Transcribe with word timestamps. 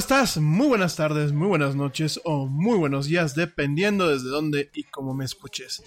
Estás? 0.00 0.38
Muy 0.38 0.66
buenas 0.66 0.96
tardes, 0.96 1.30
muy 1.32 1.46
buenas 1.46 1.76
noches 1.76 2.18
o 2.24 2.46
muy 2.46 2.78
buenos 2.78 3.04
días, 3.04 3.34
dependiendo 3.34 4.08
desde 4.08 4.30
dónde 4.30 4.70
y 4.72 4.84
cómo 4.84 5.12
me 5.12 5.26
escuches. 5.26 5.82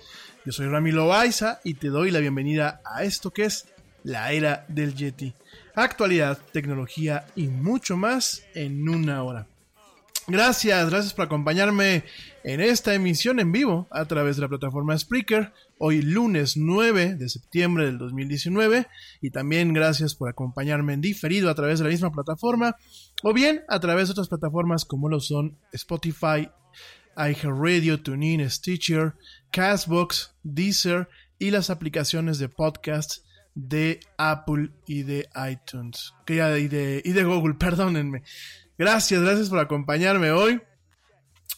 Yo 0.46 0.52
soy 0.52 0.68
Ramiro 0.68 1.08
Baiza 1.08 1.60
y 1.64 1.74
te 1.74 1.88
doy 1.88 2.12
la 2.12 2.20
bienvenida 2.20 2.80
a 2.86 3.04
esto 3.04 3.32
que 3.32 3.46
es 3.46 3.66
la 4.04 4.32
era 4.32 4.66
del 4.68 4.94
Yeti. 4.94 5.34
Actualidad, 5.74 6.38
tecnología 6.52 7.26
y 7.36 7.48
mucho 7.48 7.98
más 7.98 8.44
en 8.54 8.88
una 8.88 9.24
hora. 9.24 9.48
Gracias, 10.28 10.90
gracias 10.92 11.14
por 11.16 11.26
acompañarme 11.26 12.04
en 12.44 12.62
esta 12.62 12.94
emisión 12.94 13.40
en 13.40 13.52
vivo 13.52 13.88
a 13.90 14.06
través 14.06 14.36
de 14.36 14.44
la 14.44 14.48
plataforma 14.48 14.96
Spreaker, 14.96 15.52
hoy 15.86 16.02
lunes 16.02 16.56
9 16.56 17.16
de 17.16 17.28
septiembre 17.28 17.86
del 17.86 17.98
2019, 17.98 18.88
y 19.22 19.32
también 19.32 19.74
gracias 19.74 20.16
por 20.16 20.30
acompañarme 20.30 20.94
en 20.94 21.02
diferido 21.02 21.50
a 21.50 21.56
través 21.56 21.80
de 21.80 21.84
la 21.84 21.92
misma 21.92 22.10
plataforma, 22.10 22.78
o 23.22 23.34
bien 23.34 23.64
a 23.68 23.82
través 23.82 24.08
de 24.08 24.14
otras 24.14 24.30
plataformas 24.30 24.86
como 24.86 25.10
lo 25.10 25.20
son 25.20 25.58
Spotify, 25.74 26.50
iHeartRadio, 27.18 28.02
TuneIn, 28.02 28.50
Stitcher, 28.50 29.16
Castbox, 29.52 30.34
Deezer 30.42 31.10
y 31.38 31.52
las 31.52 31.70
aplicaciones 31.70 32.40
de 32.40 32.48
podcast 32.48 33.18
de 33.54 34.00
Apple 34.18 34.70
y 34.88 35.04
de 35.04 35.28
iTunes. 35.52 36.14
Y 36.26 36.36
de, 36.36 37.02
y 37.04 37.12
de 37.12 37.24
Google, 37.26 37.56
perdónenme. 37.60 38.24
Gracias, 38.78 39.22
gracias 39.22 39.50
por 39.50 39.60
acompañarme 39.60 40.32
hoy. 40.32 40.62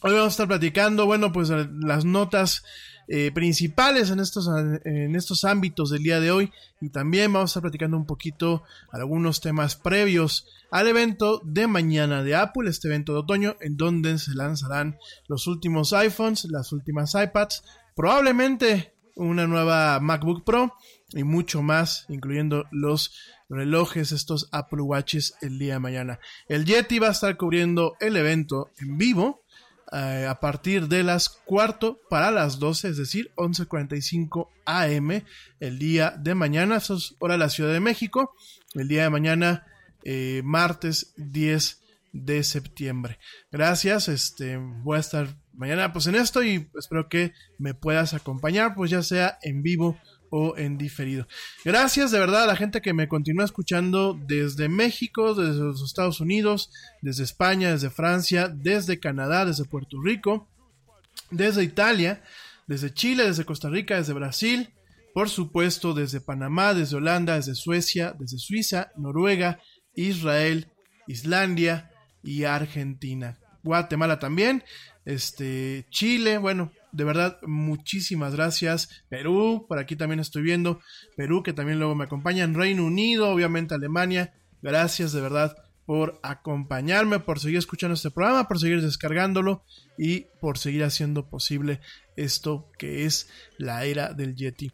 Hoy 0.02 0.12
vamos 0.12 0.26
a 0.26 0.30
estar 0.30 0.48
platicando, 0.48 1.06
bueno, 1.06 1.32
pues 1.32 1.48
las 1.48 2.04
notas 2.04 2.64
eh, 3.08 3.30
principales 3.32 4.10
en 4.10 4.20
estos, 4.20 4.48
en 4.84 5.14
estos 5.14 5.44
ámbitos 5.44 5.90
del 5.90 6.02
día 6.02 6.20
de 6.20 6.30
hoy 6.30 6.52
y 6.80 6.90
también 6.90 7.32
vamos 7.32 7.50
a 7.50 7.52
estar 7.52 7.62
platicando 7.62 7.96
un 7.96 8.06
poquito 8.06 8.64
algunos 8.90 9.40
temas 9.40 9.76
previos 9.76 10.48
al 10.70 10.88
evento 10.88 11.40
de 11.44 11.66
mañana 11.66 12.22
de 12.22 12.34
Apple, 12.34 12.68
este 12.68 12.88
evento 12.88 13.12
de 13.12 13.20
otoño 13.20 13.56
en 13.60 13.76
donde 13.76 14.18
se 14.18 14.34
lanzarán 14.34 14.98
los 15.28 15.46
últimos 15.46 15.92
iPhones, 15.92 16.46
las 16.50 16.72
últimas 16.72 17.14
iPads, 17.14 17.62
probablemente 17.94 18.94
una 19.14 19.46
nueva 19.46 19.98
MacBook 20.00 20.44
Pro 20.44 20.74
y 21.10 21.24
mucho 21.24 21.62
más, 21.62 22.04
incluyendo 22.08 22.64
los 22.70 23.12
relojes, 23.48 24.12
estos 24.12 24.48
Apple 24.52 24.82
Watches 24.82 25.34
el 25.40 25.58
día 25.58 25.74
de 25.74 25.80
mañana. 25.80 26.18
El 26.48 26.64
Yeti 26.64 26.98
va 26.98 27.08
a 27.08 27.12
estar 27.12 27.36
cubriendo 27.36 27.94
el 28.00 28.16
evento 28.16 28.70
en 28.78 28.98
vivo 28.98 29.44
eh, 29.92 30.26
a 30.28 30.40
partir 30.40 30.88
de 30.88 31.04
las 31.04 31.28
cuarto 31.28 32.00
para 32.10 32.30
las 32.30 32.58
12, 32.58 32.88
es 32.88 32.96
decir, 32.96 33.30
11.45 33.36 34.48
am 34.64 35.22
el 35.60 35.78
día 35.78 36.10
de 36.18 36.34
mañana, 36.34 36.76
eso 36.76 36.96
es 36.96 37.14
hora 37.20 37.34
de 37.34 37.38
la 37.38 37.48
Ciudad 37.48 37.72
de 37.72 37.80
México, 37.80 38.34
el 38.74 38.88
día 38.88 39.04
de 39.04 39.10
mañana, 39.10 39.66
eh, 40.04 40.42
martes 40.44 41.14
10 41.16 41.82
de 42.12 42.42
septiembre. 42.42 43.18
Gracias, 43.52 44.08
este, 44.08 44.56
voy 44.56 44.96
a 44.96 45.00
estar 45.00 45.28
mañana 45.52 45.92
pues 45.92 46.06
en 46.06 46.16
esto 46.16 46.42
y 46.42 46.68
espero 46.78 47.08
que 47.08 47.32
me 47.58 47.74
puedas 47.74 48.12
acompañar, 48.12 48.74
pues 48.74 48.90
ya 48.90 49.02
sea 49.02 49.38
en 49.42 49.62
vivo 49.62 49.98
o 50.36 50.56
en 50.58 50.76
diferido. 50.76 51.26
Gracias 51.64 52.10
de 52.10 52.18
verdad 52.18 52.42
a 52.42 52.46
la 52.46 52.56
gente 52.56 52.82
que 52.82 52.92
me 52.92 53.08
continúa 53.08 53.46
escuchando 53.46 54.18
desde 54.26 54.68
México, 54.68 55.34
desde 55.34 55.60
los 55.60 55.82
Estados 55.82 56.20
Unidos, 56.20 56.70
desde 57.00 57.24
España, 57.24 57.72
desde 57.72 57.88
Francia, 57.88 58.48
desde 58.48 59.00
Canadá, 59.00 59.46
desde 59.46 59.64
Puerto 59.64 60.00
Rico, 60.02 60.46
desde 61.30 61.64
Italia, 61.64 62.22
desde 62.66 62.92
Chile, 62.92 63.24
desde 63.24 63.46
Costa 63.46 63.70
Rica, 63.70 63.96
desde 63.96 64.12
Brasil, 64.12 64.74
por 65.14 65.30
supuesto 65.30 65.94
desde 65.94 66.20
Panamá, 66.20 66.74
desde 66.74 66.96
Holanda, 66.96 67.36
desde 67.36 67.54
Suecia, 67.54 68.14
desde 68.18 68.36
Suiza, 68.38 68.92
Noruega, 68.96 69.58
Israel, 69.94 70.70
Islandia 71.06 71.90
y 72.22 72.44
Argentina. 72.44 73.38
Guatemala 73.62 74.18
también, 74.18 74.62
este 75.06 75.86
Chile, 75.90 76.36
bueno, 76.36 76.72
de 76.92 77.04
verdad, 77.04 77.38
muchísimas 77.42 78.34
gracias. 78.34 79.04
Perú, 79.08 79.66
por 79.68 79.78
aquí 79.78 79.96
también 79.96 80.20
estoy 80.20 80.42
viendo. 80.42 80.80
Perú, 81.16 81.42
que 81.42 81.52
también 81.52 81.78
luego 81.78 81.94
me 81.94 82.04
acompañan. 82.04 82.54
Reino 82.54 82.84
Unido, 82.84 83.28
obviamente 83.28 83.74
Alemania. 83.74 84.34
Gracias 84.62 85.12
de 85.12 85.20
verdad 85.20 85.56
por 85.86 86.18
acompañarme, 86.22 87.20
por 87.20 87.38
seguir 87.38 87.58
escuchando 87.58 87.94
este 87.94 88.10
programa, 88.10 88.48
por 88.48 88.58
seguir 88.58 88.82
descargándolo 88.82 89.64
y 89.96 90.26
por 90.40 90.58
seguir 90.58 90.82
haciendo 90.82 91.30
posible 91.30 91.80
esto 92.16 92.70
que 92.76 93.04
es 93.04 93.28
la 93.56 93.84
era 93.84 94.12
del 94.12 94.34
Yeti. 94.34 94.72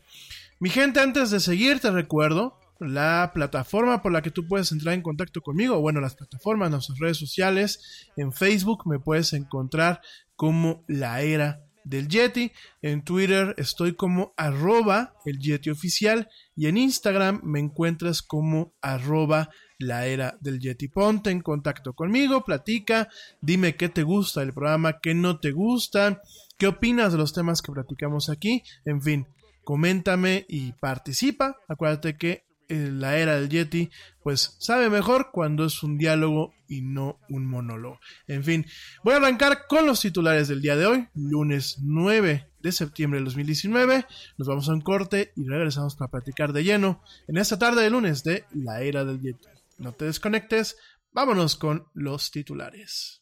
Mi 0.58 0.70
gente, 0.70 1.00
antes 1.00 1.30
de 1.30 1.40
seguir, 1.40 1.80
te 1.80 1.90
recuerdo 1.90 2.58
la 2.80 3.30
plataforma 3.34 4.02
por 4.02 4.10
la 4.12 4.22
que 4.22 4.30
tú 4.30 4.48
puedes 4.48 4.72
entrar 4.72 4.94
en 4.94 5.02
contacto 5.02 5.40
conmigo, 5.40 5.80
bueno, 5.80 6.00
las 6.00 6.16
plataformas, 6.16 6.70
nuestras 6.70 6.98
redes 6.98 7.18
sociales, 7.18 8.08
en 8.16 8.32
Facebook 8.32 8.84
me 8.86 8.98
puedes 8.98 9.32
encontrar 9.34 10.00
como 10.34 10.84
la 10.88 11.20
era 11.20 11.64
del 11.84 12.08
Yeti. 12.08 12.52
En 12.80 13.02
Twitter 13.02 13.54
estoy 13.58 13.94
como 13.94 14.34
arroba 14.36 15.14
el 15.24 15.38
Yeti 15.38 15.70
oficial 15.70 16.28
y 16.56 16.66
en 16.66 16.76
Instagram 16.76 17.40
me 17.42 17.60
encuentras 17.60 18.22
como 18.22 18.74
arroba 18.80 19.50
la 19.78 20.06
era 20.06 20.38
del 20.40 20.60
Yeti. 20.60 20.88
Ponte 20.88 21.30
en 21.30 21.40
contacto 21.40 21.94
conmigo, 21.94 22.44
platica, 22.44 23.08
dime 23.40 23.76
qué 23.76 23.88
te 23.88 24.02
gusta 24.02 24.40
del 24.40 24.52
programa, 24.52 25.00
qué 25.00 25.14
no 25.14 25.40
te 25.40 25.50
gusta, 25.52 26.22
qué 26.58 26.68
opinas 26.68 27.12
de 27.12 27.18
los 27.18 27.32
temas 27.32 27.62
que 27.62 27.72
platicamos 27.72 28.28
aquí, 28.28 28.62
en 28.84 29.02
fin, 29.02 29.26
coméntame 29.64 30.46
y 30.48 30.72
participa. 30.72 31.56
Acuérdate 31.68 32.16
que 32.16 32.44
la 32.68 33.18
era 33.18 33.34
del 33.36 33.48
Yeti, 33.48 33.90
pues 34.22 34.56
sabe 34.58 34.88
mejor 34.88 35.30
cuando 35.32 35.64
es 35.64 35.82
un 35.82 35.98
diálogo 35.98 36.54
y 36.72 36.80
no 36.80 37.20
un 37.28 37.44
monólogo. 37.46 38.00
En 38.26 38.42
fin, 38.44 38.66
voy 39.04 39.12
a 39.12 39.16
arrancar 39.18 39.66
con 39.68 39.86
los 39.86 40.00
titulares 40.00 40.48
del 40.48 40.62
día 40.62 40.74
de 40.74 40.86
hoy, 40.86 41.08
lunes 41.14 41.78
9 41.82 42.50
de 42.60 42.72
septiembre 42.72 43.20
de 43.20 43.26
2019. 43.26 44.06
Nos 44.38 44.48
vamos 44.48 44.68
a 44.70 44.72
un 44.72 44.80
corte 44.80 45.32
y 45.36 45.46
regresamos 45.46 45.96
para 45.96 46.10
platicar 46.10 46.54
de 46.54 46.64
lleno 46.64 47.02
en 47.28 47.36
esta 47.36 47.58
tarde 47.58 47.82
de 47.82 47.90
lunes 47.90 48.24
de 48.24 48.46
la 48.54 48.80
era 48.80 49.04
del 49.04 49.20
Yeti. 49.20 49.48
No 49.76 49.92
te 49.92 50.06
desconectes, 50.06 50.78
vámonos 51.12 51.56
con 51.56 51.88
los 51.92 52.30
titulares. 52.30 53.21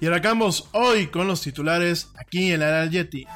Y 0.00 0.06
arrancamos 0.06 0.68
hoy 0.72 1.08
con 1.08 1.26
los 1.26 1.40
titulares 1.40 2.08
aquí 2.16 2.52
en 2.52 2.60
del 2.60 2.90
Yeti. 2.90 3.26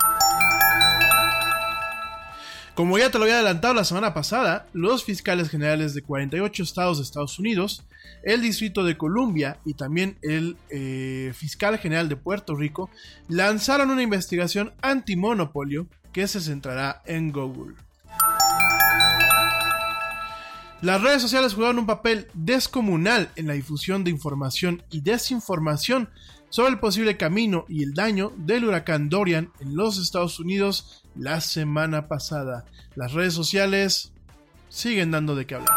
Como 2.75 2.99
ya 2.99 3.11
te 3.11 3.19
lo 3.19 3.25
había 3.25 3.35
adelantado 3.35 3.75
la 3.75 3.85
semana 3.85 4.15
pasada, 4.15 4.67
los 4.73 5.05
fiscales 5.05 5.51
generales 5.51 5.93
de 5.93 6.03
48 6.03 6.63
estados 6.63 6.99
de 6.99 7.05
Estados 7.05 7.39
Unidos, 7.39 7.85
el 8.23 8.41
Distrito 8.41 8.85
de 8.85 8.97
Columbia 8.97 9.59
y 9.65 9.75
también 9.75 10.17
el 10.23 10.57
eh, 10.71 11.33
fiscal 11.35 11.79
general 11.79 12.09
de 12.09 12.17
Puerto 12.17 12.55
Rico 12.55 12.91
lanzaron 13.29 13.91
una 13.91 14.03
investigación 14.03 14.73
antimonopolio 14.83 15.87
que 16.13 16.29
se 16.29 16.41
centrará 16.41 17.03
en 17.07 17.33
Google. 17.33 17.75
Las 20.81 21.01
redes 21.01 21.23
sociales 21.23 21.55
jugaron 21.55 21.79
un 21.79 21.87
papel 21.87 22.29
descomunal 22.35 23.31
en 23.37 23.47
la 23.47 23.53
difusión 23.53 24.03
de 24.03 24.11
información 24.11 24.83
y 24.91 25.01
desinformación 25.01 26.09
sobre 26.53 26.73
el 26.73 26.79
posible 26.79 27.17
camino 27.17 27.65
y 27.67 27.83
el 27.83 27.95
daño 27.95 28.31
del 28.37 28.67
huracán 28.67 29.09
Dorian 29.09 29.51
en 29.61 29.75
los 29.75 29.99
Estados 29.99 30.39
Unidos 30.39 31.03
la 31.17 31.41
semana 31.41 32.09
pasada. 32.09 32.67
Las 32.95 33.15
redes 33.15 33.33
sociales 33.33 34.13
siguen 34.69 35.11
dando 35.11 35.35
de 35.35 35.47
qué 35.47 35.55
hablar. 35.55 35.75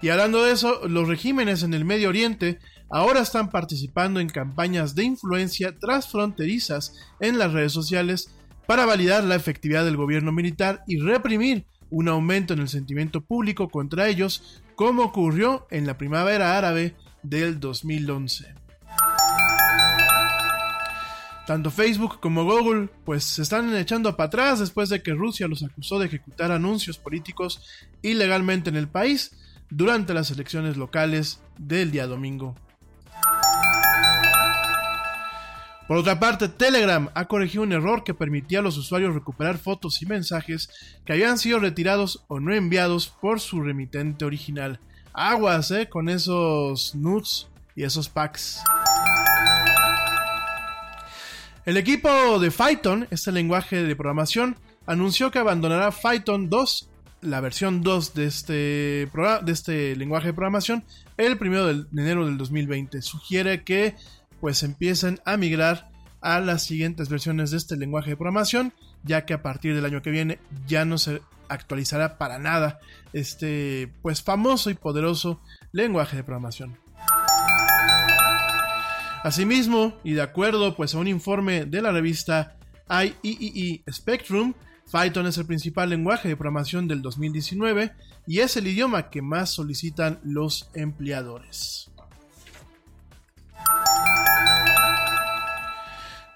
Y 0.00 0.08
hablando 0.08 0.42
de 0.42 0.52
eso, 0.52 0.88
los 0.88 1.06
regímenes 1.06 1.62
en 1.64 1.74
el 1.74 1.84
Medio 1.84 2.08
Oriente 2.08 2.60
ahora 2.88 3.20
están 3.20 3.50
participando 3.50 4.20
en 4.20 4.30
campañas 4.30 4.94
de 4.94 5.04
influencia 5.04 5.78
transfronterizas 5.78 6.94
en 7.20 7.38
las 7.38 7.52
redes 7.52 7.72
sociales 7.72 8.30
para 8.66 8.86
validar 8.86 9.22
la 9.24 9.34
efectividad 9.34 9.84
del 9.84 9.98
gobierno 9.98 10.32
militar 10.32 10.82
y 10.86 10.98
reprimir 10.98 11.66
un 11.90 12.08
aumento 12.08 12.54
en 12.54 12.60
el 12.60 12.68
sentimiento 12.70 13.20
público 13.20 13.68
contra 13.68 14.08
ellos 14.08 14.62
como 14.76 15.02
ocurrió 15.02 15.66
en 15.70 15.86
la 15.86 15.98
primavera 15.98 16.56
árabe 16.56 16.96
del 17.24 17.58
2011. 17.58 18.54
Tanto 21.46 21.70
Facebook 21.70 22.20
como 22.20 22.44
Google 22.44 22.88
pues 23.04 23.24
se 23.24 23.42
están 23.42 23.74
echando 23.76 24.16
para 24.16 24.28
atrás 24.28 24.60
después 24.60 24.88
de 24.88 25.02
que 25.02 25.12
Rusia 25.12 25.48
los 25.48 25.62
acusó 25.62 25.98
de 25.98 26.06
ejecutar 26.06 26.52
anuncios 26.52 26.96
políticos 26.96 27.62
ilegalmente 28.00 28.70
en 28.70 28.76
el 28.76 28.88
país 28.88 29.32
durante 29.68 30.14
las 30.14 30.30
elecciones 30.30 30.76
locales 30.76 31.40
del 31.58 31.90
día 31.90 32.06
domingo. 32.06 32.54
Por 35.86 35.98
otra 35.98 36.18
parte, 36.18 36.48
Telegram 36.48 37.10
ha 37.14 37.26
corregido 37.26 37.62
un 37.62 37.72
error 37.72 38.04
que 38.04 38.14
permitía 38.14 38.60
a 38.60 38.62
los 38.62 38.78
usuarios 38.78 39.14
recuperar 39.14 39.58
fotos 39.58 40.00
y 40.00 40.06
mensajes 40.06 40.70
que 41.04 41.12
habían 41.12 41.36
sido 41.36 41.58
retirados 41.58 42.24
o 42.28 42.40
no 42.40 42.54
enviados 42.54 43.08
por 43.08 43.38
su 43.38 43.60
remitente 43.60 44.24
original. 44.24 44.80
Aguas, 45.14 45.70
eh, 45.70 45.88
con 45.88 46.08
esos 46.08 46.94
nudes 46.96 47.46
y 47.76 47.84
esos 47.84 48.08
packs. 48.08 48.60
El 51.64 51.76
equipo 51.76 52.38
de 52.40 52.50
Python, 52.50 53.06
este 53.10 53.30
lenguaje 53.30 53.84
de 53.84 53.96
programación, 53.96 54.56
anunció 54.86 55.30
que 55.30 55.38
abandonará 55.38 55.92
Python 55.92 56.50
2, 56.50 56.88
la 57.22 57.40
versión 57.40 57.82
2 57.82 58.14
de 58.14 58.26
este, 58.26 58.52
de 58.52 59.52
este 59.52 59.96
lenguaje 59.96 60.26
de 60.26 60.34
programación, 60.34 60.84
el 61.16 61.38
1 61.40 61.66
de 61.66 61.86
enero 61.92 62.26
del 62.26 62.36
2020. 62.36 63.00
Sugiere 63.00 63.62
que 63.62 63.94
pues 64.40 64.62
empiecen 64.62 65.20
a 65.24 65.36
migrar 65.36 65.90
a 66.20 66.40
las 66.40 66.64
siguientes 66.64 67.08
versiones 67.08 67.50
de 67.52 67.58
este 67.58 67.76
lenguaje 67.76 68.10
de 68.10 68.16
programación, 68.16 68.74
ya 69.04 69.24
que 69.24 69.34
a 69.34 69.42
partir 69.42 69.74
del 69.74 69.84
año 69.84 70.02
que 70.02 70.10
viene 70.10 70.38
ya 70.66 70.84
no 70.84 70.98
se 70.98 71.22
actualizará 71.48 72.18
para 72.18 72.38
nada 72.38 72.78
este 73.12 73.92
pues 74.02 74.22
famoso 74.22 74.70
y 74.70 74.74
poderoso 74.74 75.40
lenguaje 75.72 76.16
de 76.16 76.24
programación. 76.24 76.78
Asimismo, 79.22 79.98
y 80.04 80.12
de 80.12 80.22
acuerdo 80.22 80.76
pues 80.76 80.94
a 80.94 80.98
un 80.98 81.08
informe 81.08 81.64
de 81.64 81.80
la 81.80 81.92
revista 81.92 82.56
IEEE 82.90 83.82
Spectrum, 83.90 84.52
Python 84.92 85.26
es 85.26 85.38
el 85.38 85.46
principal 85.46 85.88
lenguaje 85.88 86.28
de 86.28 86.36
programación 86.36 86.86
del 86.86 87.00
2019 87.00 87.92
y 88.26 88.40
es 88.40 88.56
el 88.56 88.66
idioma 88.66 89.10
que 89.10 89.22
más 89.22 89.50
solicitan 89.50 90.20
los 90.22 90.70
empleadores. 90.74 91.90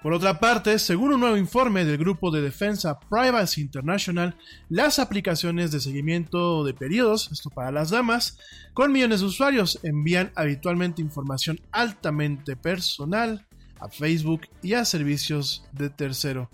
Por 0.01 0.13
otra 0.13 0.39
parte, 0.39 0.79
según 0.79 1.13
un 1.13 1.19
nuevo 1.19 1.35
informe 1.35 1.83
del 1.83 1.97
grupo 1.97 2.31
de 2.31 2.41
defensa 2.41 2.99
Privacy 2.99 3.59
International, 3.59 4.33
las 4.69 4.97
aplicaciones 4.97 5.71
de 5.71 5.81
seguimiento 5.81 6.63
de 6.63 6.73
periodos, 6.73 7.29
esto 7.33 7.49
para 7.49 7.71
las 7.71 7.89
damas, 7.89 8.37
con 8.73 8.93
millones 8.93 9.19
de 9.19 9.25
usuarios 9.25 9.77
envían 9.83 10.31
habitualmente 10.35 11.01
información 11.01 11.59
altamente 11.73 12.55
personal 12.55 13.45
a 13.79 13.89
Facebook 13.89 14.47
y 14.61 14.73
a 14.73 14.85
servicios 14.85 15.65
de 15.73 15.89
tercero. 15.89 16.49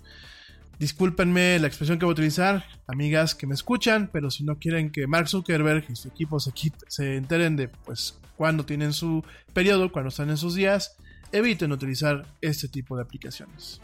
Discúlpenme 0.80 1.58
la 1.60 1.68
expresión 1.68 1.98
que 1.98 2.04
voy 2.04 2.12
a 2.12 2.18
utilizar, 2.18 2.64
amigas 2.88 3.36
que 3.36 3.46
me 3.46 3.54
escuchan, 3.54 4.10
pero 4.12 4.30
si 4.30 4.42
no 4.42 4.58
quieren 4.58 4.90
que 4.90 5.06
Mark 5.06 5.28
Zuckerberg 5.28 5.86
y 5.88 5.94
su 5.94 6.08
equipo 6.08 6.38
se, 6.40 7.16
enteren 7.16 7.54
de 7.54 7.68
pues 7.68 8.18
cuándo 8.36 8.66
tienen 8.66 8.92
su 8.92 9.24
periodo, 9.54 9.92
cuando 9.92 10.08
están 10.08 10.30
en 10.30 10.36
sus 10.36 10.56
días, 10.56 10.96
eviten 11.32 11.72
utilizar 11.72 12.26
este 12.40 12.68
tipo 12.68 12.96
de 12.96 13.02
aplicaciones. 13.02 13.80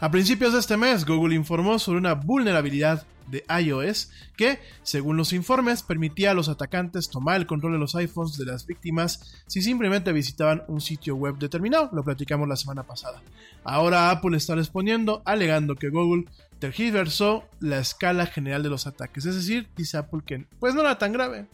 A 0.00 0.10
principios 0.10 0.52
de 0.52 0.58
este 0.58 0.76
mes, 0.76 1.06
Google 1.06 1.34
informó 1.34 1.78
sobre 1.78 1.98
una 1.98 2.14
vulnerabilidad 2.14 3.06
de 3.28 3.44
iOS 3.62 4.10
que, 4.36 4.58
según 4.82 5.16
los 5.16 5.32
informes, 5.32 5.82
permitía 5.82 6.32
a 6.32 6.34
los 6.34 6.48
atacantes 6.48 7.08
tomar 7.08 7.36
el 7.36 7.46
control 7.46 7.72
de 7.72 7.78
los 7.78 7.94
iPhones 7.94 8.36
de 8.36 8.44
las 8.44 8.66
víctimas 8.66 9.42
si 9.46 9.62
simplemente 9.62 10.12
visitaban 10.12 10.62
un 10.68 10.80
sitio 10.80 11.16
web 11.16 11.38
determinado. 11.38 11.88
Lo 11.92 12.04
platicamos 12.04 12.48
la 12.48 12.56
semana 12.56 12.82
pasada. 12.82 13.22
Ahora 13.64 14.10
Apple 14.10 14.36
está 14.36 14.54
respondiendo 14.54 15.22
alegando 15.24 15.76
que 15.76 15.88
Google 15.88 16.26
tergiversó 16.58 17.44
la 17.60 17.78
escala 17.78 18.26
general 18.26 18.62
de 18.62 18.70
los 18.70 18.86
ataques. 18.86 19.24
Es 19.24 19.34
decir, 19.34 19.68
dice 19.76 19.96
Apple 19.96 20.20
que 20.26 20.46
pues 20.58 20.74
no 20.74 20.82
era 20.82 20.98
tan 20.98 21.12
grave. 21.12 21.46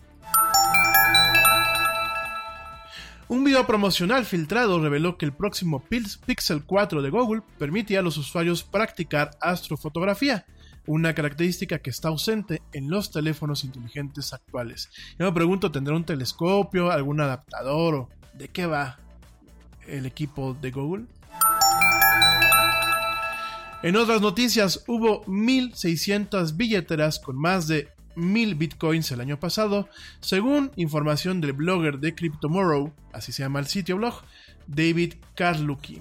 Un 3.31 3.45
video 3.45 3.65
promocional 3.65 4.27
filtrado 4.27 4.81
reveló 4.81 5.17
que 5.17 5.25
el 5.25 5.33
próximo 5.33 5.85
Pixel 5.89 6.65
4 6.65 7.01
de 7.01 7.11
Google 7.11 7.43
permitía 7.61 8.01
a 8.01 8.03
los 8.03 8.17
usuarios 8.17 8.65
practicar 8.65 9.31
astrofotografía, 9.41 10.47
una 10.85 11.15
característica 11.15 11.79
que 11.79 11.91
está 11.91 12.09
ausente 12.09 12.61
en 12.73 12.91
los 12.91 13.13
teléfonos 13.13 13.63
inteligentes 13.63 14.33
actuales. 14.33 14.91
Yo 15.17 15.27
me 15.27 15.33
pregunto, 15.33 15.71
¿tendrá 15.71 15.95
un 15.95 16.03
telescopio, 16.03 16.91
algún 16.91 17.21
adaptador 17.21 17.95
o 17.95 18.09
de 18.33 18.49
qué 18.49 18.67
va 18.67 18.99
el 19.87 20.07
equipo 20.07 20.55
de 20.61 20.73
Google? 20.73 21.05
En 23.85 23.95
otras 23.95 24.21
noticias, 24.21 24.83
hubo 24.89 25.25
1.600 25.27 26.57
billeteras 26.57 27.21
con 27.21 27.37
más 27.37 27.69
de 27.69 27.91
1000 28.21 28.55
bitcoins 28.55 29.11
el 29.13 29.21
año 29.21 29.41
pasado, 29.41 29.89
según 30.21 30.71
información 30.77 31.41
del 31.41 31.55
blogger 31.55 31.99
de 31.99 32.15
Cryptomorrow, 32.15 32.93
así 33.13 33.33
se 33.33 33.43
llama 33.43 33.59
el 33.61 33.67
sitio 33.67 33.97
blog, 33.97 34.23
David 34.67 35.15
Karluki. 35.35 36.01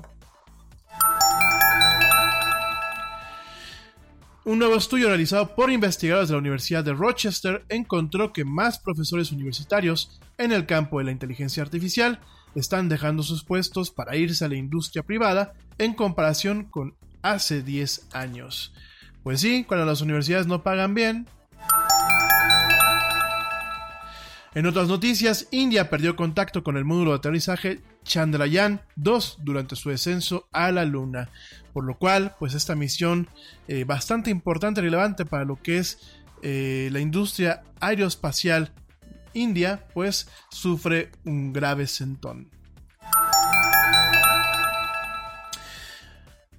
Un 4.46 4.58
nuevo 4.58 4.76
estudio 4.76 5.10
realizado 5.10 5.54
por 5.54 5.70
investigadores 5.70 6.30
de 6.30 6.34
la 6.34 6.40
Universidad 6.40 6.84
de 6.84 6.94
Rochester 6.94 7.66
encontró 7.70 8.34
que 8.34 8.46
más 8.46 8.80
profesores 8.80 9.32
universitarios 9.32 10.20
en 10.38 10.52
el 10.52 10.66
campo 10.66 10.98
de 10.98 11.06
la 11.06 11.12
inteligencia 11.12 11.62
artificial 11.62 12.20
están 12.56 12.90
dejando 12.90 13.22
sus 13.22 13.44
puestos 13.44 13.92
para 13.92 14.16
irse 14.16 14.46
a 14.46 14.50
la 14.50 14.56
industria 14.56 15.04
privada 15.04 15.54
en 15.78 15.94
comparación 15.94 16.64
con 16.64 16.96
hace 17.22 17.62
10 17.62 18.08
años. 18.14 18.74
Pues 19.24 19.42
sí, 19.42 19.66
cuando 19.66 19.86
las 19.86 20.02
universidades 20.02 20.48
no 20.48 20.64
pagan 20.64 20.94
bien, 20.94 21.28
En 24.56 24.66
otras 24.66 24.88
noticias, 24.88 25.48
India 25.52 25.92
perdió 25.92 26.16
contacto 26.16 26.64
con 26.64 26.76
el 26.76 26.84
módulo 26.84 27.12
de 27.12 27.18
aterrizaje 27.18 27.82
Chandrayaan 28.04 28.82
2 28.96 29.40
durante 29.44 29.76
su 29.76 29.90
descenso 29.90 30.48
a 30.52 30.72
la 30.72 30.86
Luna, 30.86 31.30
por 31.72 31.84
lo 31.84 32.00
cual, 32.00 32.36
pues 32.40 32.56
esta 32.56 32.74
misión 32.74 33.28
eh, 33.68 33.84
bastante 33.84 34.32
importante 34.32 34.82
y 34.82 34.86
relevante 34.86 35.26
para 35.26 35.46
lo 35.46 35.62
que 35.62 35.78
es 35.78 36.00
eh, 36.42 36.90
la 36.92 37.00
industria 37.00 37.62
aeroespacial 37.80 38.72
india, 39.34 39.86
pues 39.94 40.28
sufre 40.50 41.12
un 41.26 41.54
grave 41.54 41.86
sentón. 41.86 42.50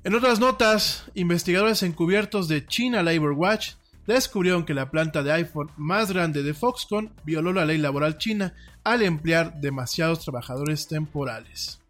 En 0.05 0.15
otras 0.15 0.39
notas, 0.39 1.07
investigadores 1.15 1.83
encubiertos 1.83 2.47
de 2.47 2.65
China 2.65 3.03
Labor 3.03 3.33
Watch 3.33 3.73
descubrieron 4.15 4.65
que 4.65 4.75
la 4.75 4.91
planta 4.91 5.23
de 5.23 5.33
iPhone 5.33 5.71
más 5.77 6.13
grande 6.13 6.43
de 6.43 6.55
Foxconn 6.55 7.13
violó 7.25 7.53
la 7.53 7.65
ley 7.65 7.79
laboral 7.79 8.19
china 8.19 8.55
al 8.85 9.03
emplear 9.03 9.61
demasiados 9.61 10.25
trabajadores 10.25 10.89
temporales. 10.89 11.81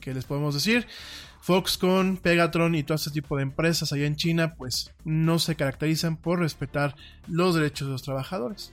¿Qué 0.00 0.14
les 0.14 0.24
podemos 0.24 0.54
decir? 0.54 0.86
Foxconn, 1.40 2.16
Pegatron 2.16 2.74
y 2.74 2.82
todo 2.82 2.96
este 2.96 3.10
tipo 3.10 3.36
de 3.36 3.42
empresas 3.42 3.92
allá 3.92 4.06
en 4.06 4.16
China 4.16 4.54
pues 4.56 4.92
no 5.04 5.38
se 5.38 5.54
caracterizan 5.54 6.16
por 6.16 6.40
respetar 6.40 6.96
los 7.28 7.54
derechos 7.54 7.88
de 7.88 7.92
los 7.92 8.02
trabajadores. 8.02 8.72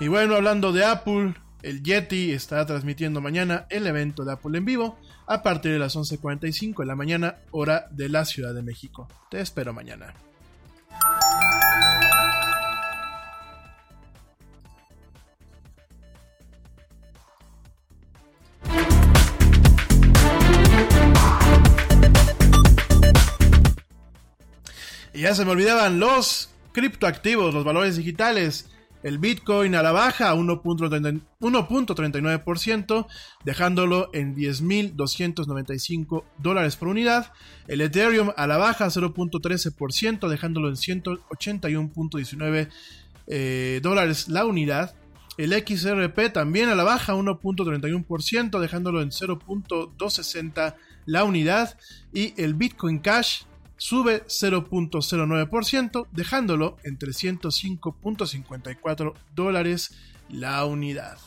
Y 0.00 0.08
bueno, 0.08 0.34
hablando 0.34 0.72
de 0.72 0.84
Apple, 0.84 1.34
el 1.62 1.82
Yeti 1.82 2.32
estará 2.32 2.66
transmitiendo 2.66 3.20
mañana 3.20 3.66
el 3.70 3.86
evento 3.86 4.24
de 4.24 4.32
Apple 4.32 4.58
en 4.58 4.64
vivo 4.64 4.98
a 5.26 5.42
partir 5.42 5.72
de 5.72 5.78
las 5.78 5.96
11.45 5.96 6.78
de 6.78 6.86
la 6.86 6.94
mañana, 6.94 7.36
hora 7.50 7.86
de 7.90 8.08
la 8.08 8.24
Ciudad 8.24 8.54
de 8.54 8.62
México. 8.62 9.08
Te 9.30 9.40
espero 9.40 9.72
mañana. 9.72 10.14
Y 25.14 25.20
ya 25.20 25.34
se 25.34 25.44
me 25.44 25.50
olvidaban 25.50 26.00
los 26.00 26.48
criptoactivos, 26.72 27.52
los 27.52 27.64
valores 27.64 27.96
digitales 27.96 28.71
el 29.02 29.18
Bitcoin 29.18 29.74
a 29.74 29.82
la 29.82 29.92
baja 29.92 30.30
a 30.30 30.34
1.39%, 30.34 33.06
dejándolo 33.44 34.10
en 34.12 34.36
10.295 34.36 36.24
dólares 36.38 36.76
por 36.76 36.88
unidad. 36.88 37.32
El 37.68 37.80
Ethereum 37.80 38.32
a 38.36 38.46
la 38.46 38.58
baja 38.58 38.84
a 38.84 38.88
0.13%, 38.88 40.28
dejándolo 40.28 40.68
en 40.68 40.74
181.19 40.74 42.68
eh, 43.26 43.80
dólares 43.82 44.28
la 44.28 44.44
unidad. 44.44 44.94
El 45.38 45.52
XRP 45.52 46.30
también 46.32 46.68
a 46.68 46.74
la 46.74 46.84
baja 46.84 47.14
1.31%, 47.14 48.60
dejándolo 48.60 49.00
en 49.02 49.10
0.260 49.10 50.74
la 51.06 51.24
unidad. 51.24 51.78
Y 52.12 52.34
el 52.40 52.54
Bitcoin 52.54 52.98
Cash 52.98 53.44
sube 53.82 54.24
0.09%, 54.26 56.06
dejándolo 56.12 56.76
en 56.84 56.98
305.54 56.98 59.14
dólares 59.34 59.90
la 60.28 60.64
unidad. 60.64 61.18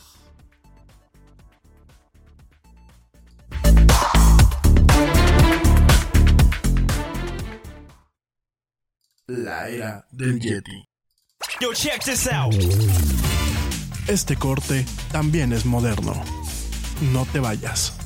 La 9.26 9.68
era 9.68 10.06
del 10.10 10.40
Yeti. 10.40 10.86
Yo, 11.60 11.74
check 11.74 12.02
this 12.04 12.26
out. 12.32 12.54
Este 14.08 14.34
corte 14.36 14.86
también 15.12 15.52
es 15.52 15.66
moderno. 15.66 16.14
No 17.12 17.26
te 17.26 17.38
vayas. 17.38 18.05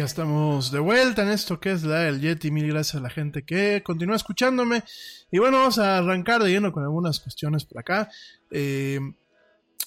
Ya 0.00 0.06
estamos 0.06 0.70
de 0.70 0.78
vuelta 0.78 1.24
en 1.24 1.28
esto 1.28 1.60
que 1.60 1.72
es 1.72 1.82
la 1.82 1.98
del 1.98 2.22
Yeti. 2.22 2.50
Mil 2.50 2.66
gracias 2.68 2.94
a 2.94 3.00
la 3.00 3.10
gente 3.10 3.44
que 3.44 3.82
continúa 3.82 4.16
escuchándome. 4.16 4.82
Y 5.30 5.38
bueno, 5.38 5.58
vamos 5.58 5.78
a 5.78 5.98
arrancar 5.98 6.42
de 6.42 6.48
lleno 6.48 6.72
con 6.72 6.84
algunas 6.84 7.20
cuestiones 7.20 7.66
por 7.66 7.80
acá. 7.80 8.08
Eh, 8.50 8.98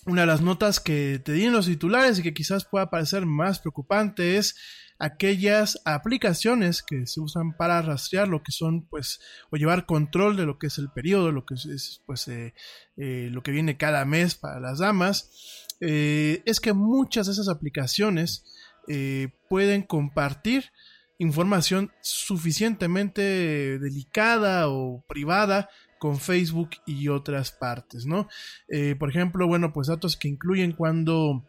una 0.06 0.21
de 0.21 0.28
las 0.28 0.41
notas 0.41 0.80
que 0.80 1.19
te 1.26 1.32
di 1.32 1.45
en 1.45 1.54
los 1.54 1.65
titulares 1.65 2.19
y 2.19 2.21
que 2.21 2.36
quizás 2.36 2.63
pueda 2.63 2.91
parecer 2.91 3.26
más 3.26 3.58
preocupante 3.58 4.38
es 4.38 4.56
aquellas 4.99 5.82
aplicaciones 5.84 6.84
que 6.84 7.08
se 7.08 7.19
usan 7.19 7.58
para 7.58 7.82
rastrear 7.82 8.28
lo 8.28 8.43
que 8.43 8.52
son, 8.52 8.86
pues, 8.86 9.19
o 9.49 9.58
llevar 9.58 9.88
control 9.88 10.38
de 10.38 10.45
lo 10.45 10.60
que 10.60 10.67
es 10.67 10.78
el 10.78 10.91
periodo, 10.91 11.32
lo 11.32 11.43
que 11.43 11.56
es, 11.56 12.04
pues, 12.06 12.28
eh, 12.28 12.54
eh, 12.97 13.30
lo 13.32 13.41
que 13.41 13.49
viene 13.49 13.78
cada 13.78 14.06
mes 14.06 14.36
para 14.36 14.60
las 14.60 14.78
damas. 14.78 15.32
Es 15.80 16.62
que 16.62 16.71
muchas 16.71 17.26
de 17.26 17.34
esas 17.34 17.49
aplicaciones 17.49 18.45
eh, 18.88 19.30
pueden 19.50 19.84
compartir 19.84 20.72
información 21.19 21.91
suficientemente 22.02 23.80
delicada 23.80 24.67
o 24.69 25.04
privada 25.08 25.69
con 26.00 26.19
Facebook 26.19 26.72
y 26.86 27.08
otras 27.08 27.52
partes, 27.52 28.06
¿no? 28.06 28.28
Eh, 28.67 28.96
por 28.96 29.10
ejemplo, 29.10 29.48
bueno, 29.48 29.72
pues 29.72 29.88
datos 29.88 30.17
que 30.17 30.28
incluyen 30.28 30.74
cuando 30.74 31.46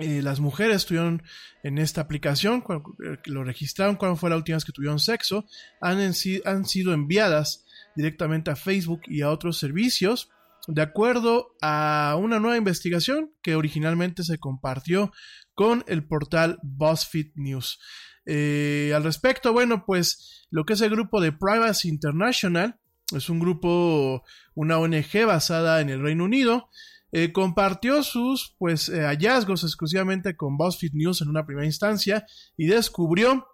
eh, 0.00 0.22
las 0.22 0.40
mujeres 0.40 0.78
estuvieron 0.78 1.22
en 1.62 1.78
esta 1.78 2.00
aplicación, 2.00 2.62
cuando, 2.62 2.96
lo 3.26 3.44
registraron, 3.44 3.96
cuando 3.96 4.16
fue 4.16 4.30
la 4.30 4.36
última 4.36 4.56
vez 4.56 4.64
que 4.64 4.72
tuvieron 4.72 4.98
sexo, 4.98 5.44
han 5.80 6.14
sido 6.14 6.92
enviadas 6.92 7.66
directamente 7.94 8.50
a 8.50 8.56
Facebook 8.56 9.02
y 9.06 9.20
a 9.20 9.30
otros 9.30 9.58
servicios, 9.58 10.30
de 10.66 10.82
acuerdo 10.82 11.54
a 11.60 12.16
una 12.18 12.38
nueva 12.40 12.56
investigación 12.56 13.32
que 13.42 13.54
originalmente 13.54 14.22
se 14.24 14.38
compartió 14.38 15.12
con 15.60 15.84
el 15.88 16.06
portal 16.06 16.58
BuzzFeed 16.62 17.32
News. 17.34 17.78
Eh, 18.24 18.94
al 18.96 19.04
respecto, 19.04 19.52
bueno, 19.52 19.84
pues 19.84 20.46
lo 20.48 20.64
que 20.64 20.72
es 20.72 20.80
el 20.80 20.88
grupo 20.88 21.20
de 21.20 21.32
Privacy 21.32 21.90
International, 21.90 22.80
es 23.14 23.28
un 23.28 23.40
grupo, 23.40 24.24
una 24.54 24.78
ONG 24.78 25.26
basada 25.26 25.82
en 25.82 25.90
el 25.90 26.00
Reino 26.00 26.24
Unido, 26.24 26.70
eh, 27.12 27.32
compartió 27.32 28.02
sus 28.02 28.56
pues, 28.58 28.88
eh, 28.88 29.02
hallazgos 29.02 29.62
exclusivamente 29.62 30.34
con 30.34 30.56
BuzzFeed 30.56 30.94
News 30.94 31.20
en 31.20 31.28
una 31.28 31.44
primera 31.44 31.66
instancia 31.66 32.24
y 32.56 32.66
descubrió 32.66 33.46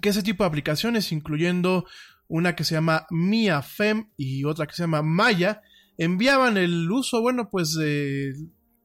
que 0.00 0.08
ese 0.08 0.22
tipo 0.22 0.42
de 0.42 0.48
aplicaciones, 0.48 1.12
incluyendo 1.12 1.84
una 2.28 2.56
que 2.56 2.64
se 2.64 2.76
llama 2.76 3.06
MiaFem 3.10 4.10
y 4.16 4.44
otra 4.44 4.66
que 4.66 4.72
se 4.72 4.84
llama 4.84 5.02
Maya, 5.02 5.60
enviaban 5.98 6.56
el 6.56 6.90
uso, 6.90 7.20
bueno, 7.20 7.50
pues 7.50 7.74
de, 7.74 8.32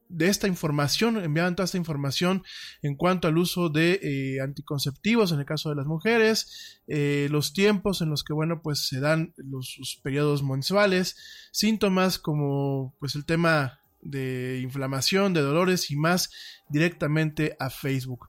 de 0.08 0.28
esta 0.28 0.46
información, 0.46 1.16
enviaban 1.22 1.56
toda 1.56 1.64
esta 1.64 1.78
información 1.78 2.44
en 2.82 2.96
cuanto 2.96 3.28
al 3.28 3.38
uso 3.38 3.68
de 3.68 4.00
eh, 4.02 4.40
anticonceptivos 4.40 5.32
en 5.32 5.40
el 5.40 5.46
caso 5.46 5.70
de 5.70 5.76
las 5.76 5.86
mujeres, 5.86 6.80
eh, 6.86 7.28
los 7.30 7.52
tiempos 7.52 8.00
en 8.02 8.10
los 8.10 8.22
que, 8.22 8.32
bueno, 8.32 8.60
pues 8.62 8.86
se 8.86 9.00
dan 9.00 9.34
los, 9.36 10.00
periodos 10.02 10.42
mensuales, 10.42 11.16
síntomas 11.52 12.18
como 12.18 12.94
pues 12.98 13.14
el 13.14 13.24
tema 13.24 13.80
de 14.02 14.60
inflamación, 14.62 15.34
de 15.34 15.40
dolores 15.40 15.90
y 15.90 15.96
más 15.96 16.30
directamente 16.68 17.56
a 17.58 17.70
Facebook. 17.70 18.28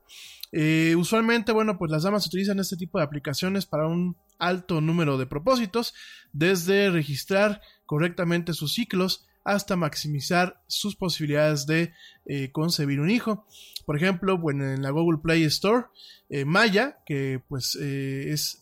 Eh, 0.50 0.94
usualmente, 0.96 1.52
bueno, 1.52 1.78
pues 1.78 1.90
las 1.90 2.02
damas 2.02 2.26
utilizan 2.26 2.58
este 2.58 2.76
tipo 2.76 2.98
de 2.98 3.04
aplicaciones 3.04 3.66
para 3.66 3.86
un 3.86 4.16
alto 4.38 4.80
número 4.80 5.18
de 5.18 5.26
propósitos, 5.26 5.94
desde 6.32 6.90
registrar 6.90 7.60
correctamente 7.86 8.54
sus 8.54 8.74
ciclos 8.74 9.27
hasta 9.48 9.76
maximizar 9.76 10.62
sus 10.66 10.94
posibilidades 10.94 11.66
de 11.66 11.92
eh, 12.26 12.52
concebir 12.52 13.00
un 13.00 13.10
hijo. 13.10 13.46
Por 13.86 13.96
ejemplo, 13.96 14.36
bueno, 14.36 14.70
en 14.70 14.82
la 14.82 14.90
Google 14.90 15.20
Play 15.22 15.44
Store, 15.44 15.86
eh, 16.28 16.44
Maya, 16.44 16.98
que 17.06 17.40
pues 17.48 17.78
eh, 17.80 18.26
es 18.28 18.58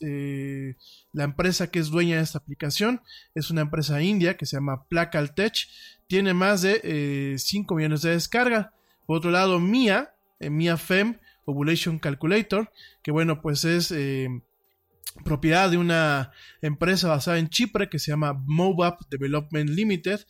la 1.13 1.25
empresa 1.25 1.69
que 1.69 1.81
es 1.81 1.89
dueña 1.89 2.19
de 2.19 2.23
esta 2.23 2.39
aplicación, 2.39 3.03
es 3.35 3.51
una 3.51 3.63
empresa 3.63 4.01
india 4.01 4.37
que 4.37 4.47
se 4.47 4.57
llama 4.57 4.87
Placaltech, 4.89 5.67
tiene 6.07 6.33
más 6.33 6.63
de 6.63 6.81
eh, 6.85 7.35
5 7.39 7.75
millones 7.75 8.03
de 8.03 8.11
descarga. 8.11 8.73
Por 9.07 9.19
otro 9.19 9.33
lado, 9.33 9.59
Mia, 9.59 10.15
Mia 10.39 10.77
Fem, 10.77 11.19
Ovulation 11.45 11.99
Calculator, 11.99 12.71
que 13.03 13.11
bueno, 13.11 13.43
pues 13.43 13.65
es 13.65 13.93
propiedad 15.25 15.71
de 15.71 15.79
una 15.79 16.31
empresa 16.61 17.09
basada 17.09 17.39
en 17.39 17.49
Chipre 17.49 17.89
que 17.89 17.99
se 17.99 18.13
llama 18.13 18.33
Mobap 18.33 19.01
Development 19.11 19.71
Limited 19.71 20.21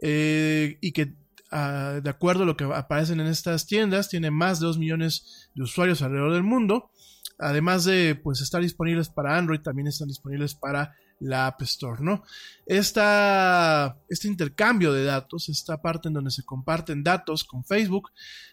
eh, 0.00 0.78
y 0.80 0.92
que 0.92 1.14
ah, 1.50 2.00
de 2.02 2.10
acuerdo 2.10 2.42
a 2.42 2.46
lo 2.46 2.56
que 2.56 2.64
aparecen 2.64 3.20
en 3.20 3.26
estas 3.26 3.66
tiendas 3.66 4.08
tiene 4.08 4.30
más 4.30 4.60
de 4.60 4.66
2 4.66 4.78
millones 4.78 5.50
de 5.54 5.62
usuarios 5.62 6.02
alrededor 6.02 6.32
del 6.32 6.44
mundo 6.44 6.90
además 7.38 7.84
de 7.84 8.16
pues 8.16 8.40
estar 8.40 8.60
disponibles 8.60 9.08
para 9.08 9.36
Android, 9.36 9.60
también 9.60 9.86
están 9.86 10.08
disponibles 10.08 10.54
para 10.54 10.94
la 11.20 11.46
App 11.46 11.62
Store, 11.62 12.02
¿no? 12.02 12.22
Esta, 12.66 13.98
este 14.08 14.28
intercambio 14.28 14.92
de 14.92 15.04
datos, 15.04 15.48
esta 15.48 15.80
parte 15.80 16.08
en 16.08 16.14
donde 16.14 16.30
se 16.30 16.44
comparten 16.44 17.02
datos 17.02 17.44
con 17.44 17.64
Facebook, 17.64 18.10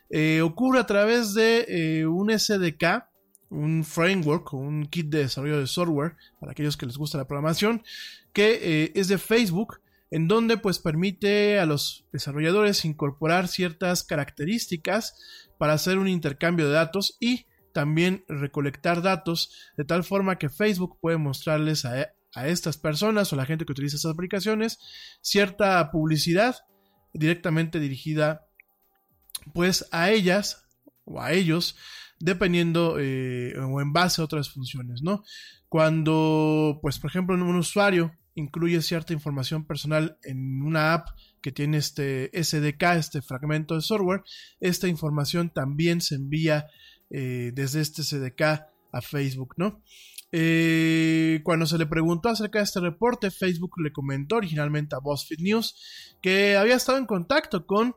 eh, 0.10 0.42
ocurre 0.42 0.80
a 0.80 0.86
través 0.86 1.34
de 1.34 1.66
eh, 1.68 2.08
un 2.08 2.32
SDK, 2.32 3.08
un 3.50 3.84
framework 3.84 4.54
o 4.54 4.58
un 4.58 4.86
kit 4.88 5.08
de 5.08 5.20
desarrollo 5.20 5.60
de 5.60 5.68
software 5.68 6.16
para 6.40 6.52
aquellos 6.52 6.78
que 6.78 6.86
les 6.86 6.98
gusta 6.98 7.18
la 7.18 7.28
programación, 7.28 7.84
que 8.34 8.92
es 8.96 9.08
de 9.08 9.18
Facebook, 9.18 9.80
en 10.12 10.28
donde 10.28 10.58
pues 10.58 10.80
permite 10.80 11.60
a 11.60 11.66
los 11.66 12.06
desarrolladores 12.12 12.86
incorporar 12.86 13.48
ciertas 13.48 14.04
características 14.04 15.18
para 15.58 15.74
hacer 15.74 15.98
un 15.98 16.08
intercambio 16.08 16.68
de 16.68 16.74
datos 16.74 17.18
y 17.20 17.48
también 17.74 18.24
recolectar 18.28 19.02
datos 19.02 19.52
de 19.78 19.84
tal 19.84 20.04
forma 20.04 20.38
que 20.38 20.50
Facebook 20.50 20.98
puede 21.02 21.18
mostrarles 21.18 21.86
a, 21.86 22.14
a 22.34 22.48
estas 22.48 22.78
personas 22.78 23.32
o 23.32 23.36
a 23.36 23.38
la 23.38 23.46
gente 23.46 23.66
que 23.66 23.72
utiliza 23.72 23.98
estas 23.98 24.14
aplicaciones 24.14 24.80
cierta 25.22 25.92
publicidad 25.92 26.56
directamente 27.14 27.80
dirigida 27.80 28.48
pues 29.54 29.88
a 29.92 30.12
ellas 30.12 30.64
o 31.04 31.22
a 31.22 31.34
ellos 31.34 31.76
dependiendo 32.20 32.98
eh, 33.00 33.54
o 33.60 33.82
en 33.82 33.94
base 33.94 34.22
a 34.22 34.26
otras 34.26 34.50
funciones, 34.50 35.02
¿no? 35.02 35.24
Cuando, 35.70 36.80
pues, 36.82 37.00
por 37.00 37.10
ejemplo, 37.10 37.36
un 37.36 37.56
usuario 37.56 38.16
incluye 38.36 38.82
cierta 38.82 39.14
información 39.14 39.66
personal 39.66 40.18
en 40.24 40.62
una 40.62 40.94
app 40.94 41.10
que 41.42 41.52
tiene 41.52 41.78
este 41.78 42.30
SDK, 42.34 42.84
este 42.98 43.22
fragmento 43.22 43.76
de 43.76 43.82
software, 43.82 44.24
esta 44.60 44.88
información 44.88 45.50
también 45.50 46.02
se 46.02 46.16
envía 46.16 46.68
eh, 47.10 47.52
desde 47.54 47.82
este 47.82 48.04
SDK 48.04 48.42
a 48.92 49.02
Facebook, 49.02 49.56
¿no? 49.58 49.82
Eh, 50.32 51.40
cuando 51.44 51.66
se 51.66 51.78
le 51.78 51.86
preguntó 51.86 52.28
acerca 52.30 52.60
de 52.60 52.66
este 52.66 52.82
reporte, 52.82 53.32
Facebook 53.32 53.80
le 53.82 53.94
comentó 53.94 54.36
originalmente 54.36 54.96
a 54.96 55.00
BuzzFeed 55.00 55.40
News 55.40 56.18
que 56.22 56.58
había 56.58 56.76
estado 56.76 56.98
en 56.98 57.06
contacto 57.06 57.66
con 57.66 57.96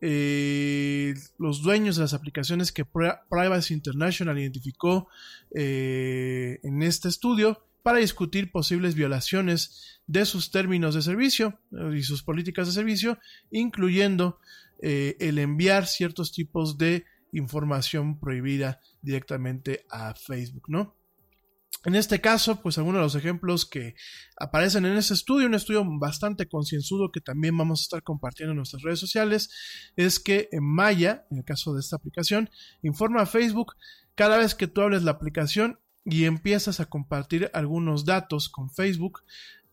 eh, 0.00 1.14
los 1.38 1.62
dueños 1.62 1.96
de 1.96 2.02
las 2.02 2.14
aplicaciones 2.14 2.70
que 2.70 2.84
Privacy 2.84 3.74
International 3.74 4.38
identificó 4.38 5.08
en 5.52 6.82
este 6.82 7.08
estudio 7.08 7.69
para 7.82 7.98
discutir 7.98 8.50
posibles 8.50 8.94
violaciones 8.94 10.00
de 10.06 10.24
sus 10.24 10.50
términos 10.50 10.94
de 10.94 11.02
servicio 11.02 11.60
eh, 11.72 11.96
y 11.96 12.02
sus 12.02 12.22
políticas 12.22 12.66
de 12.66 12.74
servicio, 12.74 13.18
incluyendo 13.50 14.38
eh, 14.82 15.16
el 15.20 15.38
enviar 15.38 15.86
ciertos 15.86 16.32
tipos 16.32 16.78
de 16.78 17.04
información 17.32 18.18
prohibida 18.18 18.80
directamente 19.02 19.86
a 19.90 20.14
Facebook, 20.14 20.64
¿no? 20.68 20.96
En 21.84 21.94
este 21.94 22.20
caso, 22.20 22.60
pues 22.60 22.76
algunos 22.76 22.98
de 22.98 23.04
los 23.04 23.14
ejemplos 23.14 23.64
que 23.64 23.94
aparecen 24.36 24.84
en 24.84 24.98
ese 24.98 25.14
estudio, 25.14 25.46
un 25.46 25.54
estudio 25.54 25.82
bastante 25.98 26.46
concienzudo 26.46 27.10
que 27.10 27.22
también 27.22 27.56
vamos 27.56 27.80
a 27.80 27.84
estar 27.84 28.02
compartiendo 28.02 28.50
en 28.50 28.58
nuestras 28.58 28.82
redes 28.82 28.98
sociales, 28.98 29.48
es 29.96 30.20
que 30.20 30.48
en 30.52 30.62
Maya, 30.62 31.26
en 31.30 31.38
el 31.38 31.44
caso 31.44 31.72
de 31.72 31.80
esta 31.80 31.96
aplicación, 31.96 32.50
informa 32.82 33.22
a 33.22 33.26
Facebook 33.26 33.76
cada 34.14 34.36
vez 34.36 34.54
que 34.54 34.66
tú 34.66 34.82
hables 34.82 35.04
la 35.04 35.12
aplicación 35.12 35.80
y 36.04 36.24
empiezas 36.24 36.80
a 36.80 36.86
compartir 36.86 37.50
algunos 37.52 38.04
datos 38.04 38.48
con 38.48 38.70
Facebook, 38.70 39.22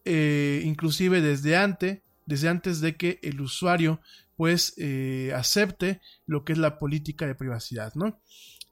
eh, 0.06 0.62
inclusive 0.66 1.22
desde 1.22 1.58
antes, 1.58 2.02
desde 2.26 2.50
antes 2.50 2.82
de 2.82 2.96
que 2.96 3.20
el 3.24 3.42
usuario 3.42 4.02
pues 4.36 4.76
eh, 4.78 5.34
acepte 5.36 6.00
lo 6.28 6.46
que 6.46 6.54
es 6.54 6.60
la 6.60 6.78
política 6.78 7.26
de 7.26 7.36
privacidad, 7.36 7.94
¿no? 7.96 8.22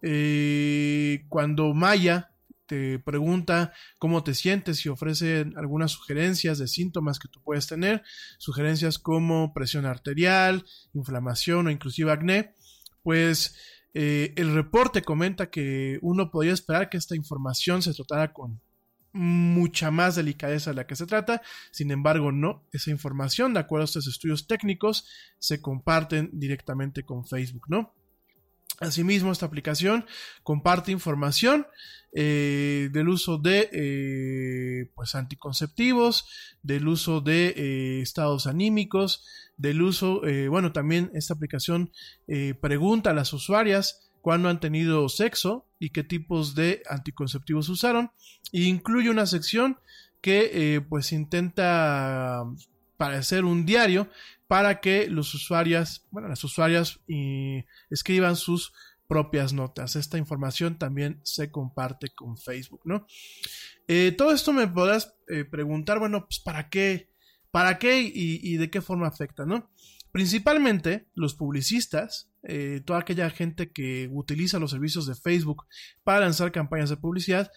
Eh, 0.02 1.26
cuando 1.28 1.74
Maya 1.74 2.30
te 2.68 3.00
pregunta 3.00 3.74
cómo 3.98 4.24
te 4.24 4.34
sientes 4.34 4.86
y 4.86 4.90
ofrece 4.90 5.46
algunas 5.56 5.92
sugerencias 5.92 6.60
de 6.60 6.68
síntomas 6.68 7.20
que 7.20 7.28
tú 7.28 7.42
puedes 7.42 7.68
tener, 7.68 8.04
sugerencias 8.38 9.00
como 9.00 9.54
presión 9.54 9.86
arterial, 9.86 10.66
inflamación 10.94 11.68
o 11.68 11.72
inclusive 11.72 12.12
acné, 12.12 12.54
pues 13.04 13.56
eh, 13.98 14.34
el 14.36 14.54
reporte 14.54 15.02
comenta 15.02 15.50
que 15.50 16.00
uno 16.02 16.30
podría 16.30 16.52
esperar 16.52 16.90
que 16.90 16.98
esta 16.98 17.16
información 17.16 17.82
se 17.82 17.94
tratara 17.94 18.34
con 18.34 18.60
mucha 19.14 19.90
más 19.90 20.18
delicadeza 20.18 20.72
de 20.72 20.76
la 20.76 20.86
que 20.86 20.98
se 20.98 21.06
trata, 21.06 21.42
sin 21.72 21.92
embargo 21.92 22.34
no, 22.34 22.68
esa 22.74 22.92
información, 22.92 23.54
de 23.54 23.62
acuerdo 23.62 23.84
a 23.84 23.86
estos 23.86 24.08
estudios 24.08 24.48
técnicos, 24.48 25.08
se 25.40 25.62
comparten 25.62 26.30
directamente 26.34 27.06
con 27.06 27.26
Facebook, 27.26 27.68
¿no? 27.70 27.95
Asimismo, 28.80 29.32
esta 29.32 29.46
aplicación 29.46 30.06
comparte 30.44 30.92
información 30.92 31.66
eh, 32.18 32.90
del 32.94 33.10
uso 33.10 33.38
de 33.38 33.70
eh, 33.74 34.90
pues 34.96 35.16
anticonceptivos, 35.16 36.26
del 36.64 36.88
uso 36.88 37.20
de 37.20 37.54
eh, 37.58 38.02
estados 38.02 38.48
anímicos, 38.48 39.26
del 39.58 39.82
uso, 39.82 40.22
bueno, 40.50 40.74
también 40.74 41.12
esta 41.14 41.34
aplicación 41.34 41.90
pregunta 42.60 43.12
a 43.12 43.14
las 43.14 43.32
usuarias 43.32 44.10
cuándo 44.20 44.50
han 44.50 44.60
tenido 44.60 45.08
sexo 45.08 45.66
y 45.80 45.92
qué 45.92 46.04
tipos 46.04 46.56
de 46.56 46.84
anticonceptivos 46.90 47.70
usaron, 47.70 48.12
e 48.52 48.64
incluye 48.64 49.10
una 49.10 49.26
sección 49.26 49.80
que 50.20 50.84
pues 50.90 51.14
intenta 51.14 52.44
parecer 52.98 53.46
un 53.46 53.66
diario 53.66 54.10
para 54.48 54.80
que 54.80 55.08
los 55.10 55.34
usuarios, 55.34 56.06
bueno, 56.12 56.28
las 56.28 56.44
usuarias 56.44 57.00
escriban 57.90 58.36
sus 58.36 58.74
propias 59.08 59.54
notas. 59.54 59.96
Esta 59.96 60.18
información 60.18 60.78
también 60.78 61.20
se 61.24 61.52
comparte 61.52 62.10
con 62.10 62.38
Facebook, 62.38 62.82
¿no? 62.86 63.06
Eh, 63.88 64.14
todo 64.18 64.32
esto 64.32 64.52
me 64.54 64.68
podrás 64.68 65.16
eh, 65.28 65.46
preguntar, 65.46 66.00
bueno, 66.00 66.26
pues 66.26 66.40
¿para 66.40 66.70
qué? 66.70 67.10
¿Para 67.52 67.78
qué 67.80 68.02
y, 68.02 68.58
de 68.58 68.70
qué 68.70 68.82
forma 68.82 69.08
afecta, 69.08 69.46
no? 69.46 69.72
Principalmente 70.12 71.08
los 71.14 71.36
publicistas, 71.36 72.30
eh, 72.44 72.82
toda 72.86 73.00
aquella 73.00 73.30
gente 73.30 73.72
que 73.72 74.10
utiliza 74.12 74.60
los 74.60 74.72
servicios 74.72 75.08
de 75.08 75.16
Facebook 75.16 75.66
para 76.04 76.22
lanzar 76.22 76.52
campañas 76.52 76.90
de 76.90 76.98
publicidad, 76.98 77.52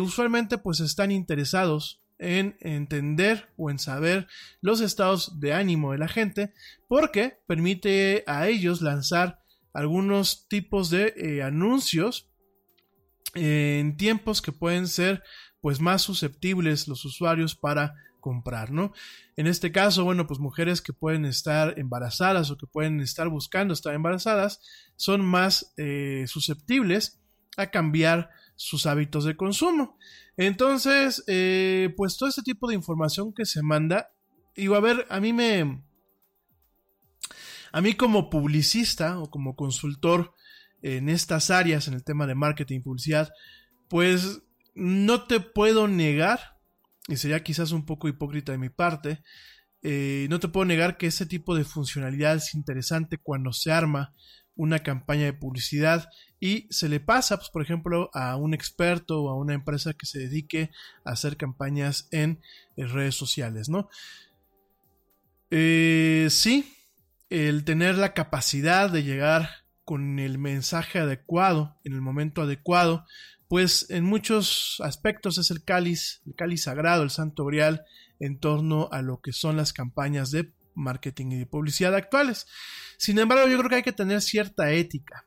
usualmente 0.00 0.58
pues 0.58 0.80
están 0.80 1.10
interesados 1.10 2.02
en 2.20 2.56
entender 2.60 3.48
o 3.56 3.70
en 3.70 3.78
saber 3.78 4.28
los 4.60 4.80
estados 4.80 5.40
de 5.40 5.54
ánimo 5.54 5.92
de 5.92 5.98
la 5.98 6.08
gente 6.08 6.52
porque 6.88 7.38
permite 7.46 8.22
a 8.26 8.46
ellos 8.48 8.82
lanzar 8.82 9.40
algunos 9.72 10.46
tipos 10.48 10.90
de 10.90 11.14
eh, 11.16 11.42
anuncios 11.42 12.28
en 13.34 13.96
tiempos 13.96 14.42
que 14.42 14.52
pueden 14.52 14.86
ser 14.86 15.22
pues 15.60 15.80
más 15.80 16.02
susceptibles 16.02 16.88
los 16.88 17.04
usuarios 17.04 17.54
para 17.54 17.94
comprar, 18.20 18.70
¿no? 18.70 18.92
En 19.36 19.46
este 19.46 19.72
caso, 19.72 20.04
bueno, 20.04 20.26
pues 20.26 20.40
mujeres 20.40 20.82
que 20.82 20.92
pueden 20.92 21.24
estar 21.24 21.78
embarazadas 21.78 22.50
o 22.50 22.58
que 22.58 22.66
pueden 22.66 23.00
estar 23.00 23.28
buscando 23.28 23.72
estar 23.72 23.94
embarazadas 23.94 24.60
son 24.96 25.24
más 25.24 25.72
eh, 25.78 26.24
susceptibles 26.26 27.19
a 27.56 27.70
cambiar 27.70 28.30
sus 28.56 28.86
hábitos 28.86 29.24
de 29.24 29.36
consumo. 29.36 29.96
Entonces, 30.36 31.24
eh, 31.26 31.92
pues 31.96 32.16
todo 32.16 32.28
este 32.28 32.42
tipo 32.42 32.68
de 32.68 32.74
información 32.74 33.32
que 33.32 33.44
se 33.44 33.62
manda, 33.62 34.10
y 34.54 34.72
a 34.72 34.80
ver, 34.80 35.06
a 35.08 35.20
mí 35.20 35.32
me, 35.32 35.82
a 37.72 37.80
mí 37.80 37.94
como 37.94 38.30
publicista 38.30 39.18
o 39.18 39.30
como 39.30 39.56
consultor 39.56 40.34
en 40.82 41.08
estas 41.08 41.50
áreas, 41.50 41.88
en 41.88 41.94
el 41.94 42.04
tema 42.04 42.26
de 42.26 42.34
marketing 42.34 42.82
publicidad, 42.82 43.30
pues 43.88 44.42
no 44.74 45.24
te 45.26 45.40
puedo 45.40 45.88
negar, 45.88 46.58
y 47.08 47.16
sería 47.16 47.42
quizás 47.42 47.72
un 47.72 47.84
poco 47.84 48.08
hipócrita 48.08 48.52
de 48.52 48.58
mi 48.58 48.70
parte, 48.70 49.22
eh, 49.82 50.26
no 50.30 50.40
te 50.40 50.48
puedo 50.48 50.66
negar 50.66 50.98
que 50.98 51.06
ese 51.06 51.26
tipo 51.26 51.54
de 51.54 51.64
funcionalidad 51.64 52.36
es 52.36 52.54
interesante 52.54 53.18
cuando 53.18 53.52
se 53.52 53.72
arma 53.72 54.14
una 54.54 54.80
campaña 54.80 55.24
de 55.24 55.32
publicidad 55.32 56.08
y 56.40 56.66
se 56.70 56.88
le 56.88 57.00
pasa, 57.00 57.36
pues, 57.36 57.50
por 57.50 57.62
ejemplo, 57.62 58.10
a 58.14 58.36
un 58.36 58.54
experto 58.54 59.22
o 59.22 59.28
a 59.28 59.36
una 59.36 59.52
empresa 59.52 59.92
que 59.92 60.06
se 60.06 60.18
dedique 60.18 60.70
a 61.04 61.12
hacer 61.12 61.36
campañas 61.36 62.08
en, 62.10 62.40
redes 62.76 63.14
sociales, 63.14 63.68
¿no? 63.68 63.90
Eh, 65.50 66.28
sí, 66.30 66.74
el 67.28 67.64
tener 67.64 67.98
la 67.98 68.14
capacidad 68.14 68.88
de 68.88 69.02
llegar 69.02 69.50
con 69.84 70.18
el 70.18 70.38
mensaje 70.38 70.98
adecuado 70.98 71.76
en 71.84 71.92
el 71.92 72.00
momento 72.00 72.40
adecuado, 72.40 73.04
pues 73.48 73.90
en 73.90 74.04
muchos 74.04 74.80
aspectos 74.82 75.36
es 75.36 75.50
el 75.50 75.62
cáliz, 75.62 76.22
el 76.26 76.34
cáliz 76.36 76.62
sagrado, 76.62 77.02
el 77.02 77.10
santo 77.10 77.44
grial 77.44 77.84
en 78.18 78.38
torno 78.38 78.88
a 78.92 79.02
lo 79.02 79.20
que 79.20 79.32
son 79.32 79.58
las 79.58 79.74
campañas 79.74 80.30
de 80.30 80.54
marketing 80.74 81.32
y 81.32 81.38
de 81.40 81.46
publicidad 81.46 81.94
actuales. 81.94 82.46
Sin 82.96 83.18
embargo, 83.18 83.46
yo 83.46 83.58
creo 83.58 83.68
que 83.68 83.76
hay 83.76 83.82
que 83.82 83.92
tener 83.92 84.22
cierta 84.22 84.70
ética 84.72 85.26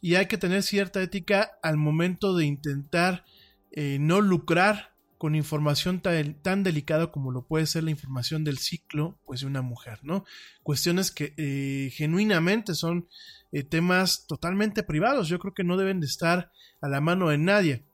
y 0.00 0.14
hay 0.14 0.26
que 0.26 0.38
tener 0.38 0.62
cierta 0.62 1.02
ética 1.02 1.58
al 1.62 1.76
momento 1.76 2.36
de 2.36 2.46
intentar 2.46 3.24
eh, 3.72 3.98
no 4.00 4.20
lucrar 4.20 4.90
con 5.20 5.34
información 5.34 6.00
tan, 6.00 6.62
delicada 6.62 7.12
como 7.12 7.30
lo 7.30 7.46
puede 7.46 7.66
ser 7.66 7.84
la 7.84 7.90
información 7.90 8.42
del 8.42 8.56
ciclo 8.56 9.18
pues 9.26 9.40
de 9.40 9.46
una 9.46 9.60
mujer, 9.60 9.98
¿no? 10.02 10.24
Cuestiones 10.62 11.10
que 11.10 11.34
eh, 11.36 11.90
genuinamente 11.90 12.74
son 12.74 13.06
eh, 13.52 13.62
temas 13.62 14.26
totalmente 14.26 14.82
privados, 14.82 15.28
yo 15.28 15.38
creo 15.38 15.52
que 15.52 15.62
no 15.62 15.76
deben 15.76 16.00
de 16.00 16.06
estar 16.06 16.50
a 16.80 16.88
la 16.88 17.02
mano 17.02 17.28
de 17.28 17.36
nadie. 17.36 17.84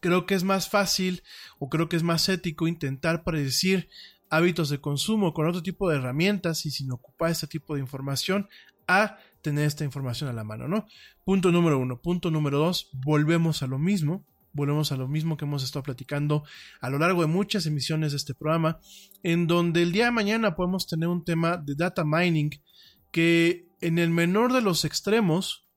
Creo 0.00 0.26
que 0.26 0.34
es 0.34 0.44
más 0.44 0.68
fácil 0.68 1.22
o 1.58 1.70
creo 1.70 1.88
que 1.88 1.96
es 1.96 2.02
más 2.02 2.28
ético 2.28 2.68
intentar 2.68 3.24
predecir 3.24 3.88
hábitos 4.28 4.68
de 4.68 4.82
consumo 4.82 5.32
con 5.32 5.48
otro 5.48 5.62
tipo 5.62 5.88
de 5.88 5.96
herramientas 5.96 6.66
y 6.66 6.70
sin 6.70 6.92
ocupar 6.92 7.30
este 7.30 7.46
tipo 7.46 7.74
de 7.74 7.80
información 7.80 8.50
a 8.86 9.18
tener 9.42 9.66
esta 9.66 9.84
información 9.84 10.28
a 10.30 10.32
la 10.32 10.44
mano, 10.44 10.68
¿no? 10.68 10.86
Punto 11.24 11.52
número 11.52 11.78
uno. 11.78 12.00
Punto 12.00 12.30
número 12.30 12.58
dos, 12.58 12.90
volvemos 12.92 13.62
a 13.62 13.66
lo 13.66 13.78
mismo 13.78 14.24
volvemos 14.52 14.92
a 14.92 14.96
lo 14.96 15.08
mismo 15.08 15.36
que 15.36 15.44
hemos 15.44 15.62
estado 15.62 15.84
platicando 15.84 16.42
a 16.80 16.90
lo 16.90 16.98
largo 16.98 17.22
de 17.22 17.28
muchas 17.28 17.66
emisiones 17.66 18.12
de 18.12 18.16
este 18.16 18.34
programa, 18.34 18.80
en 19.22 19.46
donde 19.46 19.82
el 19.82 19.92
día 19.92 20.06
de 20.06 20.10
mañana 20.10 20.56
podemos 20.56 20.86
tener 20.86 21.08
un 21.08 21.24
tema 21.24 21.56
de 21.56 21.74
data 21.74 22.04
mining 22.04 22.50
que 23.12 23.68
en 23.80 23.98
el 23.98 24.10
menor 24.10 24.52
de 24.52 24.60
los 24.60 24.84
extremos, 24.84 25.68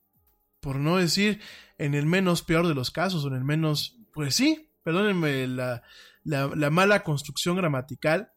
por 0.60 0.78
no 0.78 0.98
decir 0.98 1.40
en 1.78 1.94
el 1.94 2.06
menos 2.06 2.42
peor 2.42 2.68
de 2.68 2.76
los 2.76 2.92
casos, 2.92 3.24
o 3.24 3.28
en 3.28 3.36
el 3.36 3.44
menos, 3.44 3.98
pues 4.14 4.36
sí, 4.36 4.72
perdónenme 4.84 5.48
la, 5.48 5.84
la, 6.24 6.70
mala 6.70 7.04
construcción 7.04 7.56
gramatical, 7.56 8.32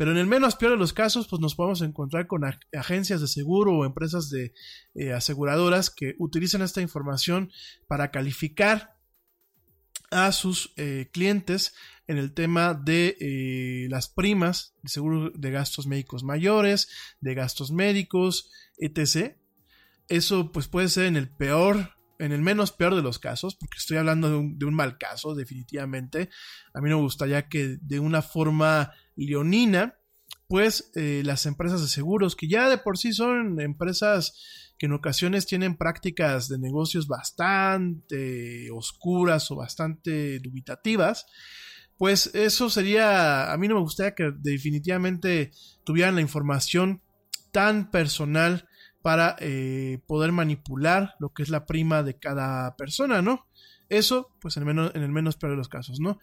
pero 0.00 0.12
en 0.12 0.16
el 0.16 0.26
menos 0.26 0.56
peor 0.56 0.72
de 0.72 0.78
los 0.78 0.94
casos, 0.94 1.28
pues 1.28 1.42
nos 1.42 1.54
podemos 1.54 1.82
encontrar 1.82 2.26
con 2.26 2.40
agencias 2.72 3.20
de 3.20 3.28
seguro 3.28 3.76
o 3.76 3.84
empresas 3.84 4.30
de 4.30 4.54
eh, 4.94 5.12
aseguradoras 5.12 5.90
que 5.90 6.14
utilizan 6.18 6.62
esta 6.62 6.80
información 6.80 7.52
para 7.86 8.10
calificar 8.10 8.96
a 10.10 10.32
sus 10.32 10.72
eh, 10.78 11.10
clientes 11.12 11.74
en 12.06 12.16
el 12.16 12.32
tema 12.32 12.72
de 12.72 13.18
eh, 13.20 13.88
las 13.90 14.08
primas 14.08 14.74
de 14.82 14.88
seguro 14.88 15.32
de 15.34 15.50
gastos 15.50 15.86
médicos 15.86 16.24
mayores, 16.24 16.88
de 17.20 17.34
gastos 17.34 17.70
médicos, 17.70 18.50
etc. 18.78 19.36
Eso 20.08 20.50
pues 20.50 20.66
puede 20.66 20.88
ser 20.88 21.04
en 21.04 21.16
el 21.16 21.28
peor, 21.28 21.90
en 22.18 22.32
el 22.32 22.40
menos 22.40 22.72
peor 22.72 22.94
de 22.94 23.02
los 23.02 23.18
casos, 23.18 23.54
porque 23.54 23.76
estoy 23.76 23.98
hablando 23.98 24.30
de 24.30 24.36
un, 24.36 24.58
de 24.58 24.64
un 24.64 24.72
mal 24.72 24.96
caso, 24.96 25.34
definitivamente. 25.34 26.30
A 26.72 26.80
mí 26.80 26.88
me 26.88 26.94
gustaría 26.94 27.50
que 27.50 27.76
de 27.82 28.00
una 28.00 28.22
forma 28.22 28.94
leonina, 29.26 29.96
pues 30.48 30.90
eh, 30.94 31.22
las 31.24 31.46
empresas 31.46 31.80
de 31.80 31.88
seguros, 31.88 32.36
que 32.36 32.48
ya 32.48 32.68
de 32.68 32.78
por 32.78 32.98
sí 32.98 33.12
son 33.12 33.60
empresas 33.60 34.72
que 34.78 34.86
en 34.86 34.92
ocasiones 34.92 35.46
tienen 35.46 35.76
prácticas 35.76 36.48
de 36.48 36.58
negocios 36.58 37.06
bastante 37.06 38.70
oscuras 38.70 39.50
o 39.50 39.56
bastante 39.56 40.40
dubitativas, 40.40 41.26
pues 41.98 42.34
eso 42.34 42.70
sería, 42.70 43.52
a 43.52 43.56
mí 43.58 43.68
no 43.68 43.74
me 43.74 43.82
gustaría 43.82 44.14
que 44.14 44.32
definitivamente 44.38 45.50
tuvieran 45.84 46.14
la 46.14 46.22
información 46.22 47.02
tan 47.52 47.90
personal 47.90 48.66
para 49.02 49.36
eh, 49.38 49.98
poder 50.06 50.32
manipular 50.32 51.14
lo 51.18 51.32
que 51.34 51.42
es 51.42 51.50
la 51.50 51.66
prima 51.66 52.02
de 52.02 52.18
cada 52.18 52.74
persona, 52.76 53.22
¿no? 53.22 53.46
Eso, 53.90 54.30
pues 54.40 54.56
en 54.56 54.62
el 54.62 54.66
menos, 54.68 54.92
en 54.94 55.02
el 55.02 55.10
menos 55.10 55.36
peor 55.36 55.52
de 55.52 55.58
los 55.58 55.68
casos, 55.68 56.00
¿no? 56.00 56.18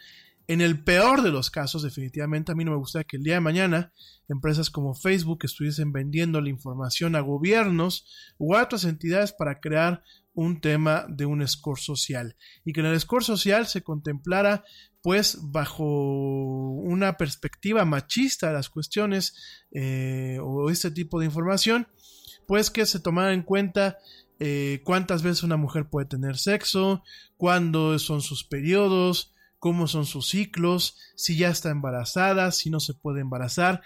En 0.47 0.61
el 0.61 0.81
peor 0.81 1.23
de 1.23 1.31
los 1.31 1.49
casos, 1.49 1.83
definitivamente 1.83 2.51
a 2.51 2.55
mí 2.55 2.63
no 2.63 2.71
me 2.71 2.77
gustaría 2.77 3.03
que 3.05 3.17
el 3.17 3.23
día 3.23 3.35
de 3.35 3.41
mañana 3.41 3.91
empresas 4.29 4.69
como 4.69 4.93
Facebook 4.93 5.39
estuviesen 5.43 5.91
vendiendo 5.91 6.39
la 6.39 6.49
información 6.49 7.15
a 7.15 7.19
gobiernos 7.19 8.05
u 8.37 8.55
a 8.55 8.63
otras 8.63 8.85
entidades 8.85 9.33
para 9.33 9.59
crear 9.59 10.03
un 10.33 10.61
tema 10.61 11.05
de 11.09 11.25
un 11.25 11.45
score 11.45 11.79
social. 11.79 12.37
Y 12.63 12.71
que 12.71 12.79
en 12.79 12.85
el 12.85 12.99
score 12.99 13.23
social 13.23 13.67
se 13.67 13.83
contemplara 13.83 14.63
pues 15.01 15.37
bajo 15.41 15.83
una 15.83 17.17
perspectiva 17.17 17.85
machista 17.85 18.47
de 18.47 18.53
las 18.53 18.69
cuestiones 18.69 19.65
eh, 19.71 20.37
o 20.41 20.69
este 20.69 20.91
tipo 20.91 21.19
de 21.19 21.25
información 21.25 21.87
pues 22.47 22.71
que 22.71 22.85
se 22.85 22.99
tomara 22.99 23.33
en 23.33 23.43
cuenta 23.43 23.97
eh, 24.39 24.81
cuántas 24.85 25.23
veces 25.23 25.43
una 25.43 25.57
mujer 25.57 25.89
puede 25.89 26.07
tener 26.07 26.37
sexo, 26.37 27.03
cuándo 27.35 27.97
son 27.99 28.21
sus 28.21 28.43
periodos, 28.43 29.33
cómo 29.59 29.87
son 29.87 30.05
sus 30.05 30.29
ciclos, 30.29 30.97
si 31.15 31.37
ya 31.37 31.49
está 31.49 31.69
embarazada, 31.69 32.51
si 32.51 32.69
no 32.69 32.79
se 32.79 32.93
puede 32.93 33.21
embarazar. 33.21 33.81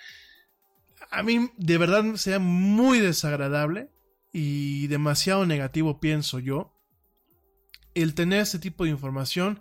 A 1.10 1.24
mí 1.24 1.52
de 1.58 1.78
verdad 1.78 2.16
sería 2.16 2.40
muy 2.40 3.00
desagradable 3.00 3.90
y 4.32 4.88
demasiado 4.88 5.46
negativo, 5.46 6.00
pienso 6.00 6.40
yo, 6.40 6.78
el 7.94 8.16
tener 8.16 8.42
este 8.42 8.60
tipo 8.60 8.86
de 8.86 8.92
información 8.92 9.60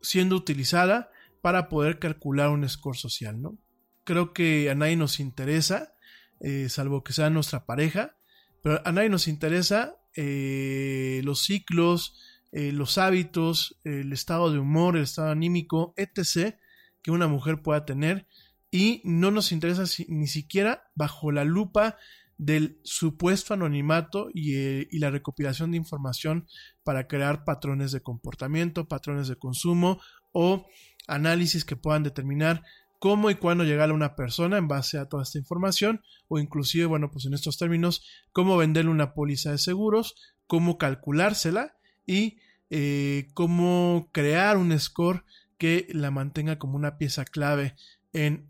siendo 0.00 0.36
utilizada 0.36 1.10
para 1.40 1.68
poder 1.68 1.98
calcular 1.98 2.50
un 2.50 2.68
score 2.68 2.96
social, 2.96 3.40
¿no? 3.40 3.58
Creo 4.04 4.32
que 4.32 4.70
a 4.70 4.74
nadie 4.74 4.96
nos 4.96 5.20
interesa, 5.20 5.94
eh, 6.40 6.68
salvo 6.68 7.02
que 7.02 7.12
sea 7.12 7.30
nuestra 7.30 7.66
pareja, 7.66 8.16
pero 8.62 8.80
a 8.84 8.92
nadie 8.92 9.08
nos 9.08 9.28
interesa 9.28 9.96
eh, 10.14 11.20
los 11.24 11.44
ciclos, 11.44 12.16
eh, 12.52 12.72
los 12.72 12.98
hábitos, 12.98 13.78
el 13.84 14.12
estado 14.12 14.50
de 14.50 14.58
humor, 14.58 14.96
el 14.96 15.02
estado 15.02 15.30
anímico, 15.30 15.94
etc., 15.96 16.56
que 17.02 17.10
una 17.10 17.28
mujer 17.28 17.62
pueda 17.62 17.84
tener 17.84 18.26
y 18.70 19.00
no 19.04 19.30
nos 19.30 19.52
interesa 19.52 19.84
ni 20.08 20.26
siquiera 20.26 20.90
bajo 20.94 21.32
la 21.32 21.44
lupa 21.44 21.96
del 22.38 22.78
supuesto 22.84 23.54
anonimato 23.54 24.28
eh, 24.34 24.88
y, 24.90 24.98
la 24.98 25.10
recopilación 25.10 25.72
de 25.72 25.76
información 25.76 26.46
para 26.84 27.08
crear 27.08 27.44
patrones 27.44 27.92
de 27.92 28.00
comportamiento, 28.00 28.86
patrones 28.86 29.28
de 29.28 29.36
consumo 29.36 30.00
o 30.32 30.66
análisis 31.08 31.64
que 31.64 31.76
puedan 31.76 32.04
determinar 32.04 32.62
cómo 33.00 33.30
y 33.30 33.34
cuándo 33.34 33.64
llegar 33.64 33.90
a 33.90 33.94
una 33.94 34.14
persona 34.14 34.56
en 34.56 34.68
base 34.68 34.98
a 34.98 35.06
toda 35.06 35.24
esta 35.24 35.38
información 35.38 36.02
o 36.28 36.38
inclusive, 36.38 36.86
bueno, 36.86 37.10
pues 37.10 37.26
en 37.26 37.34
estos 37.34 37.58
términos, 37.58 38.04
cómo 38.32 38.56
venderle 38.56 38.90
una 38.90 39.14
póliza 39.14 39.50
de 39.50 39.58
seguros, 39.58 40.14
cómo 40.46 40.78
calculársela 40.78 41.77
y 42.08 42.38
eh, 42.70 43.28
cómo 43.34 44.10
crear 44.12 44.56
un 44.56 44.76
score 44.80 45.24
que 45.58 45.86
la 45.90 46.10
mantenga 46.10 46.58
como 46.58 46.76
una 46.76 46.98
pieza 46.98 47.24
clave 47.24 47.76
en, 48.12 48.48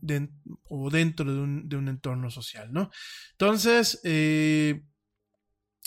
o 0.69 0.89
dentro 0.89 1.31
de 1.31 1.77
un, 1.77 1.89
entorno 1.89 2.31
social, 2.31 2.73
¿no? 2.73 2.91
Entonces, 3.33 4.01
eh, 4.05 4.85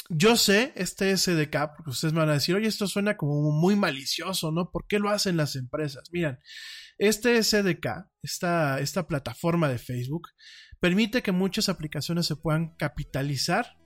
yo 0.10 0.36
sé 0.36 0.74
este 0.76 1.16
SDK, 1.16 1.76
porque 1.76 1.92
ustedes 1.92 2.14
me 2.14 2.20
van 2.20 2.30
a 2.30 2.34
decir, 2.34 2.56
oye, 2.56 2.68
esto 2.68 2.88
suena 2.88 3.16
como 3.16 3.52
muy 3.52 3.76
malicioso, 3.76 4.52
¿no? 4.52 4.70
¿Por 4.70 4.86
qué 4.88 5.00
lo 5.00 5.10
hacen 5.10 5.38
las 5.38 5.56
empresas? 5.56 6.10
Miren, 6.12 6.40
este 6.98 7.42
SDK, 7.42 8.10
esta, 8.22 8.80
esta 8.80 9.08
plataforma 9.08 9.70
de 9.70 9.78
Facebook, 9.78 10.28
permite 10.80 11.22
que 11.22 11.32
muchas 11.32 11.70
aplicaciones 11.70 12.26
se 12.26 12.36
puedan 12.36 12.76
capitalizar 12.76 13.78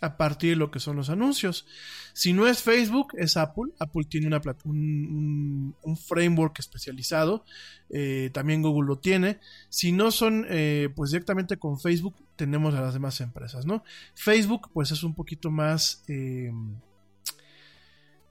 a 0.00 0.16
partir 0.16 0.50
de 0.50 0.56
lo 0.56 0.70
que 0.70 0.80
son 0.80 0.96
los 0.96 1.10
anuncios. 1.10 1.66
Si 2.12 2.32
no 2.32 2.46
es 2.46 2.62
Facebook, 2.62 3.08
es 3.16 3.36
Apple. 3.36 3.72
Apple 3.78 4.04
tiene 4.08 4.26
una, 4.26 4.40
un, 4.64 5.74
un, 5.82 5.96
framework 5.96 6.58
especializado. 6.58 7.44
Eh, 7.90 8.30
también 8.32 8.62
Google 8.62 8.88
lo 8.88 8.98
tiene. 8.98 9.38
Si 9.68 9.92
no 9.92 10.10
son 10.10 10.46
eh, 10.48 10.90
pues 10.94 11.10
directamente 11.10 11.58
con 11.58 11.78
Facebook, 11.78 12.16
tenemos 12.36 12.74
a 12.74 12.80
las 12.80 12.94
demás 12.94 13.20
empresas, 13.20 13.66
¿no? 13.66 13.84
Facebook 14.14 14.70
pues 14.72 14.90
es 14.90 15.02
un 15.02 15.14
poquito 15.14 15.50
más... 15.50 16.04
Eh, 16.08 16.52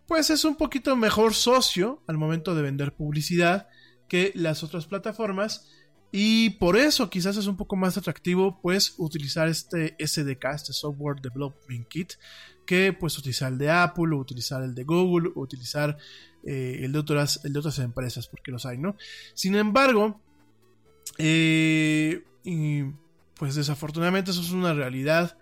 pues 0.07 0.29
es 0.29 0.45
un 0.45 0.55
poquito 0.55 0.95
mejor 0.95 1.33
socio 1.33 2.03
al 2.05 2.17
momento 2.17 2.53
de 2.53 2.61
vender 2.61 2.93
publicidad 2.93 3.67
que 4.07 4.31
las 4.35 4.63
otras 4.63 4.85
plataformas. 4.85 5.67
Y 6.11 6.51
por 6.51 6.77
eso 6.77 7.09
quizás 7.09 7.35
es 7.37 7.47
un 7.47 7.57
poco 7.57 7.75
más 7.75 7.97
atractivo 7.97 8.59
pues 8.61 8.93
utilizar 8.97 9.47
este 9.47 9.95
SDK, 9.99 10.45
este 10.53 10.73
Software 10.73 11.19
Development 11.21 11.87
Kit, 11.87 12.13
que 12.65 12.93
pues 12.93 13.17
utilizar 13.17 13.51
el 13.51 13.57
de 13.57 13.69
Apple 13.69 14.15
o 14.15 14.17
utilizar 14.17 14.63
el 14.63 14.73
de 14.73 14.83
Google 14.83 15.31
o 15.35 15.41
utilizar 15.41 15.97
eh, 16.43 16.81
el, 16.83 16.91
de 16.91 16.99
otras, 16.99 17.43
el 17.43 17.53
de 17.53 17.59
otras 17.59 17.79
empresas, 17.79 18.27
porque 18.27 18.51
los 18.51 18.65
hay, 18.65 18.77
¿no? 18.77 18.95
Sin 19.33 19.55
embargo, 19.55 20.21
eh, 21.17 22.23
y, 22.43 22.83
pues 23.35 23.55
desafortunadamente 23.55 24.31
eso 24.31 24.41
es 24.41 24.51
una 24.51 24.73
realidad. 24.73 25.37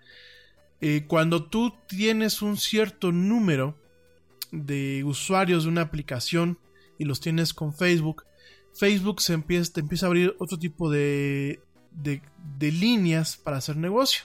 Eh, 0.80 1.04
cuando 1.06 1.44
tú 1.44 1.74
tienes 1.88 2.42
un 2.42 2.56
cierto 2.56 3.12
número 3.12 3.78
de 4.50 5.02
usuarios 5.04 5.64
de 5.64 5.70
una 5.70 5.82
aplicación 5.82 6.58
y 6.98 7.04
los 7.04 7.20
tienes 7.20 7.54
con 7.54 7.74
Facebook, 7.74 8.24
Facebook 8.74 9.20
se 9.20 9.32
empieza, 9.32 9.72
te 9.72 9.80
empieza 9.80 10.06
a 10.06 10.08
abrir 10.08 10.34
otro 10.38 10.58
tipo 10.58 10.90
de, 10.90 11.60
de, 11.92 12.72
líneas 12.72 13.36
para 13.36 13.58
hacer 13.58 13.76
negocio. 13.76 14.24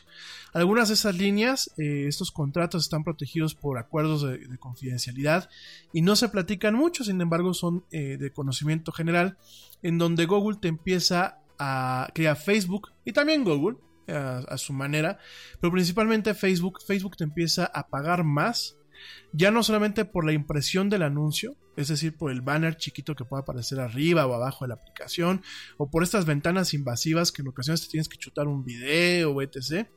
Algunas 0.53 0.87
de 0.87 0.95
esas 0.95 1.15
líneas, 1.15 1.71
eh, 1.77 2.05
estos 2.07 2.31
contratos 2.31 2.83
están 2.83 3.03
protegidos 3.03 3.53
por 3.53 3.77
acuerdos 3.77 4.23
de, 4.23 4.57
confidencialidad 4.57 5.49
y 5.93 6.01
no 6.01 6.15
se 6.15 6.29
platican 6.29 6.73
mucho, 6.73 7.03
sin 7.03 7.21
embargo 7.21 7.53
son 7.53 7.85
eh, 7.91 8.17
de 8.17 8.31
conocimiento 8.31 8.91
general, 8.91 9.37
en 9.83 9.97
donde 9.97 10.25
Google 10.25 10.57
te 10.59 10.67
empieza 10.67 11.39
a 11.59 12.09
crear 12.15 12.35
Facebook 12.35 12.91
y 13.05 13.13
también 13.13 13.43
Google 13.43 13.77
a, 14.07 14.39
a, 14.39 14.57
su 14.57 14.73
manera, 14.73 15.19
pero 15.61 15.71
principalmente 15.71 16.33
Facebook, 16.33 16.79
Facebook 16.85 17.17
te 17.17 17.25
empieza 17.25 17.65
a 17.65 17.87
pagar 17.87 18.23
más 18.23 18.78
ya 19.33 19.51
no 19.51 19.63
solamente 19.63 20.05
por 20.05 20.25
la 20.25 20.33
impresión 20.33 20.89
del 20.89 21.03
anuncio, 21.03 21.55
es 21.75 21.87
decir, 21.87 22.15
por 22.15 22.31
el 22.31 22.41
banner 22.41 22.77
chiquito 22.77 23.15
que 23.15 23.25
puede 23.25 23.43
aparecer 23.43 23.79
arriba 23.79 24.25
o 24.25 24.33
abajo 24.33 24.65
de 24.65 24.69
la 24.69 24.75
aplicación, 24.75 25.41
o 25.77 25.89
por 25.89 26.03
estas 26.03 26.25
ventanas 26.25 26.73
invasivas 26.73 27.31
que 27.31 27.41
en 27.41 27.47
ocasiones 27.49 27.81
te 27.81 27.89
tienes 27.89 28.09
que 28.09 28.17
chutar 28.17 28.47
un 28.47 28.63
video 28.63 29.41
etc., 29.41 29.87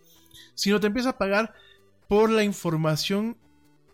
sino 0.54 0.80
te 0.80 0.86
empieza 0.86 1.10
a 1.10 1.18
pagar 1.18 1.54
por 2.08 2.30
la 2.30 2.44
información 2.44 3.36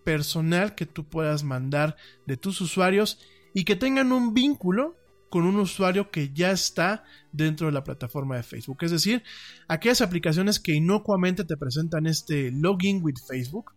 personal 0.04 0.74
que 0.74 0.86
tú 0.86 1.08
puedas 1.08 1.44
mandar 1.44 1.96
de 2.26 2.36
tus 2.36 2.60
usuarios 2.60 3.18
y 3.54 3.64
que 3.64 3.76
tengan 3.76 4.12
un 4.12 4.34
vínculo 4.34 4.96
con 5.30 5.44
un 5.44 5.56
usuario 5.56 6.10
que 6.10 6.32
ya 6.32 6.50
está 6.50 7.04
dentro 7.32 7.66
de 7.66 7.72
la 7.72 7.84
plataforma 7.84 8.36
de 8.36 8.42
Facebook. 8.42 8.78
Es 8.82 8.90
decir, 8.90 9.22
aquellas 9.68 10.00
aplicaciones 10.00 10.58
que 10.58 10.72
inocuamente 10.72 11.44
te 11.44 11.56
presentan 11.56 12.06
este 12.06 12.50
login 12.50 13.02
with 13.02 13.16
Facebook, 13.26 13.72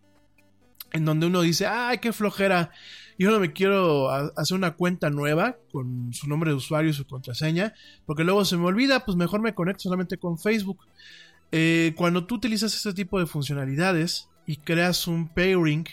en 0.91 1.05
donde 1.05 1.27
uno 1.27 1.41
dice, 1.41 1.67
ay, 1.67 1.99
qué 1.99 2.13
flojera, 2.13 2.71
yo 3.17 3.29
no 3.29 3.39
me 3.39 3.53
quiero 3.53 4.09
hacer 4.09 4.57
una 4.57 4.71
cuenta 4.71 5.09
nueva 5.09 5.57
con 5.71 6.13
su 6.13 6.27
nombre 6.27 6.49
de 6.49 6.55
usuario 6.55 6.89
y 6.89 6.93
su 6.93 7.05
contraseña, 7.05 7.73
porque 8.05 8.23
luego 8.23 8.45
se 8.45 8.57
me 8.57 8.65
olvida, 8.65 9.05
pues 9.05 9.15
mejor 9.15 9.41
me 9.41 9.53
conecto 9.53 9.83
solamente 9.83 10.17
con 10.17 10.39
Facebook. 10.39 10.79
Eh, 11.51 11.93
cuando 11.97 12.25
tú 12.25 12.35
utilizas 12.35 12.73
este 12.75 12.93
tipo 12.93 13.19
de 13.19 13.25
funcionalidades 13.25 14.29
y 14.45 14.55
creas 14.55 15.07
un 15.07 15.27
pairing 15.27 15.85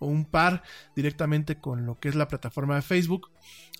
o 0.00 0.06
un 0.06 0.24
par 0.24 0.62
directamente 0.94 1.56
con 1.56 1.86
lo 1.86 1.98
que 1.98 2.08
es 2.08 2.16
la 2.16 2.28
plataforma 2.28 2.74
de 2.74 2.82
Facebook, 2.82 3.30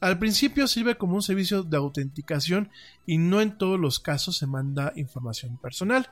al 0.00 0.18
principio 0.18 0.66
sirve 0.66 0.96
como 0.96 1.16
un 1.16 1.22
servicio 1.22 1.62
de 1.62 1.76
autenticación 1.76 2.70
y 3.04 3.18
no 3.18 3.40
en 3.40 3.58
todos 3.58 3.78
los 3.78 3.98
casos 3.98 4.36
se 4.36 4.46
manda 4.46 4.92
información 4.96 5.58
personal. 5.58 6.10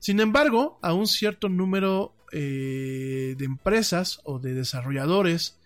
Sin 0.00 0.20
embargo, 0.20 0.78
a 0.82 0.92
un 0.92 1.06
cierto 1.06 1.48
número 1.48 2.15
eh, 2.38 3.34
de 3.38 3.44
empresas 3.46 4.20
o 4.24 4.38
de 4.38 4.52
desarrolladores 4.52 5.56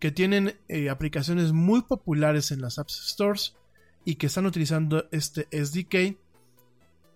que 0.00 0.10
tienen 0.10 0.58
eh, 0.66 0.90
aplicaciones 0.90 1.52
muy 1.52 1.82
populares 1.82 2.50
en 2.50 2.60
las 2.60 2.80
App 2.80 2.88
Stores 2.90 3.54
y 4.04 4.16
que 4.16 4.26
están 4.26 4.44
utilizando 4.44 5.06
este 5.12 5.46
SDK, 5.52 6.18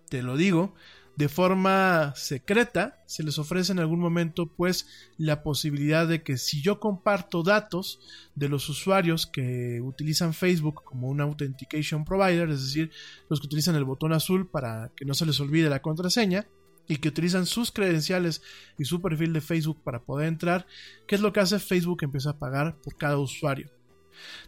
te 0.07 0.23
lo 0.23 0.37
digo, 0.37 0.73
de 1.17 1.27
forma 1.27 2.13
secreta 2.15 3.03
se 3.05 3.23
les 3.23 3.37
ofrece 3.37 3.73
en 3.73 3.79
algún 3.79 3.99
momento 3.99 4.45
pues 4.45 4.87
la 5.17 5.43
posibilidad 5.43 6.07
de 6.07 6.23
que 6.23 6.37
si 6.37 6.61
yo 6.61 6.79
comparto 6.79 7.43
datos 7.43 7.99
de 8.35 8.47
los 8.47 8.69
usuarios 8.69 9.27
que 9.27 9.81
utilizan 9.81 10.33
Facebook 10.33 10.85
como 10.85 11.09
un 11.09 11.19
authentication 11.19 12.05
provider, 12.05 12.49
es 12.49 12.63
decir, 12.63 12.91
los 13.27 13.41
que 13.41 13.47
utilizan 13.47 13.75
el 13.75 13.83
botón 13.83 14.13
azul 14.13 14.47
para 14.47 14.89
que 14.95 15.03
no 15.03 15.13
se 15.15 15.25
les 15.25 15.37
olvide 15.41 15.69
la 15.69 15.81
contraseña 15.81 16.47
y 16.91 16.97
que 16.97 17.07
utilizan 17.07 17.45
sus 17.45 17.71
credenciales 17.71 18.41
y 18.77 18.83
su 18.83 19.01
perfil 19.01 19.31
de 19.31 19.39
Facebook 19.39 19.81
para 19.81 20.03
poder 20.03 20.27
entrar, 20.27 20.67
¿qué 21.07 21.15
es 21.15 21.21
lo 21.21 21.31
que 21.31 21.39
hace 21.39 21.57
Facebook? 21.57 22.03
Empieza 22.03 22.31
a 22.31 22.37
pagar 22.37 22.75
por 22.81 22.97
cada 22.97 23.17
usuario. 23.17 23.71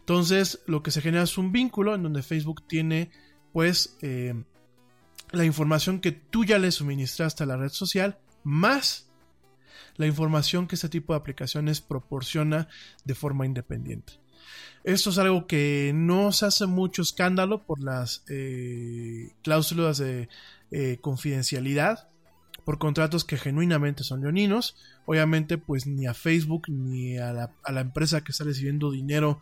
Entonces, 0.00 0.60
lo 0.66 0.82
que 0.82 0.90
se 0.90 1.00
genera 1.00 1.24
es 1.24 1.38
un 1.38 1.52
vínculo 1.52 1.94
en 1.94 2.02
donde 2.02 2.22
Facebook 2.22 2.66
tiene 2.66 3.10
pues 3.54 3.96
eh, 4.02 4.34
la 5.32 5.46
información 5.46 6.00
que 6.00 6.12
tú 6.12 6.44
ya 6.44 6.58
le 6.58 6.70
suministraste 6.70 7.44
a 7.44 7.46
la 7.46 7.56
red 7.56 7.70
social, 7.70 8.18
más 8.42 9.08
la 9.96 10.06
información 10.06 10.66
que 10.66 10.74
este 10.74 10.90
tipo 10.90 11.14
de 11.14 11.20
aplicaciones 11.20 11.80
proporciona 11.80 12.68
de 13.06 13.14
forma 13.14 13.46
independiente. 13.46 14.20
Esto 14.82 15.08
es 15.08 15.16
algo 15.16 15.46
que 15.46 15.92
no 15.94 16.30
se 16.30 16.44
hace 16.44 16.66
mucho 16.66 17.00
escándalo 17.00 17.64
por 17.64 17.82
las 17.82 18.22
eh, 18.28 19.32
cláusulas 19.42 19.96
de 19.96 20.28
eh, 20.70 20.98
confidencialidad, 21.00 22.08
por 22.64 22.78
contratos 22.78 23.24
que 23.24 23.36
genuinamente 23.36 24.04
son 24.04 24.22
leoninos. 24.22 24.76
Obviamente, 25.06 25.58
pues 25.58 25.86
ni 25.86 26.06
a 26.06 26.14
Facebook 26.14 26.68
ni 26.68 27.18
a 27.18 27.32
la, 27.32 27.80
empresa 27.80 28.22
que 28.22 28.32
está 28.32 28.44
recibiendo 28.44 28.90
dinero, 28.90 29.40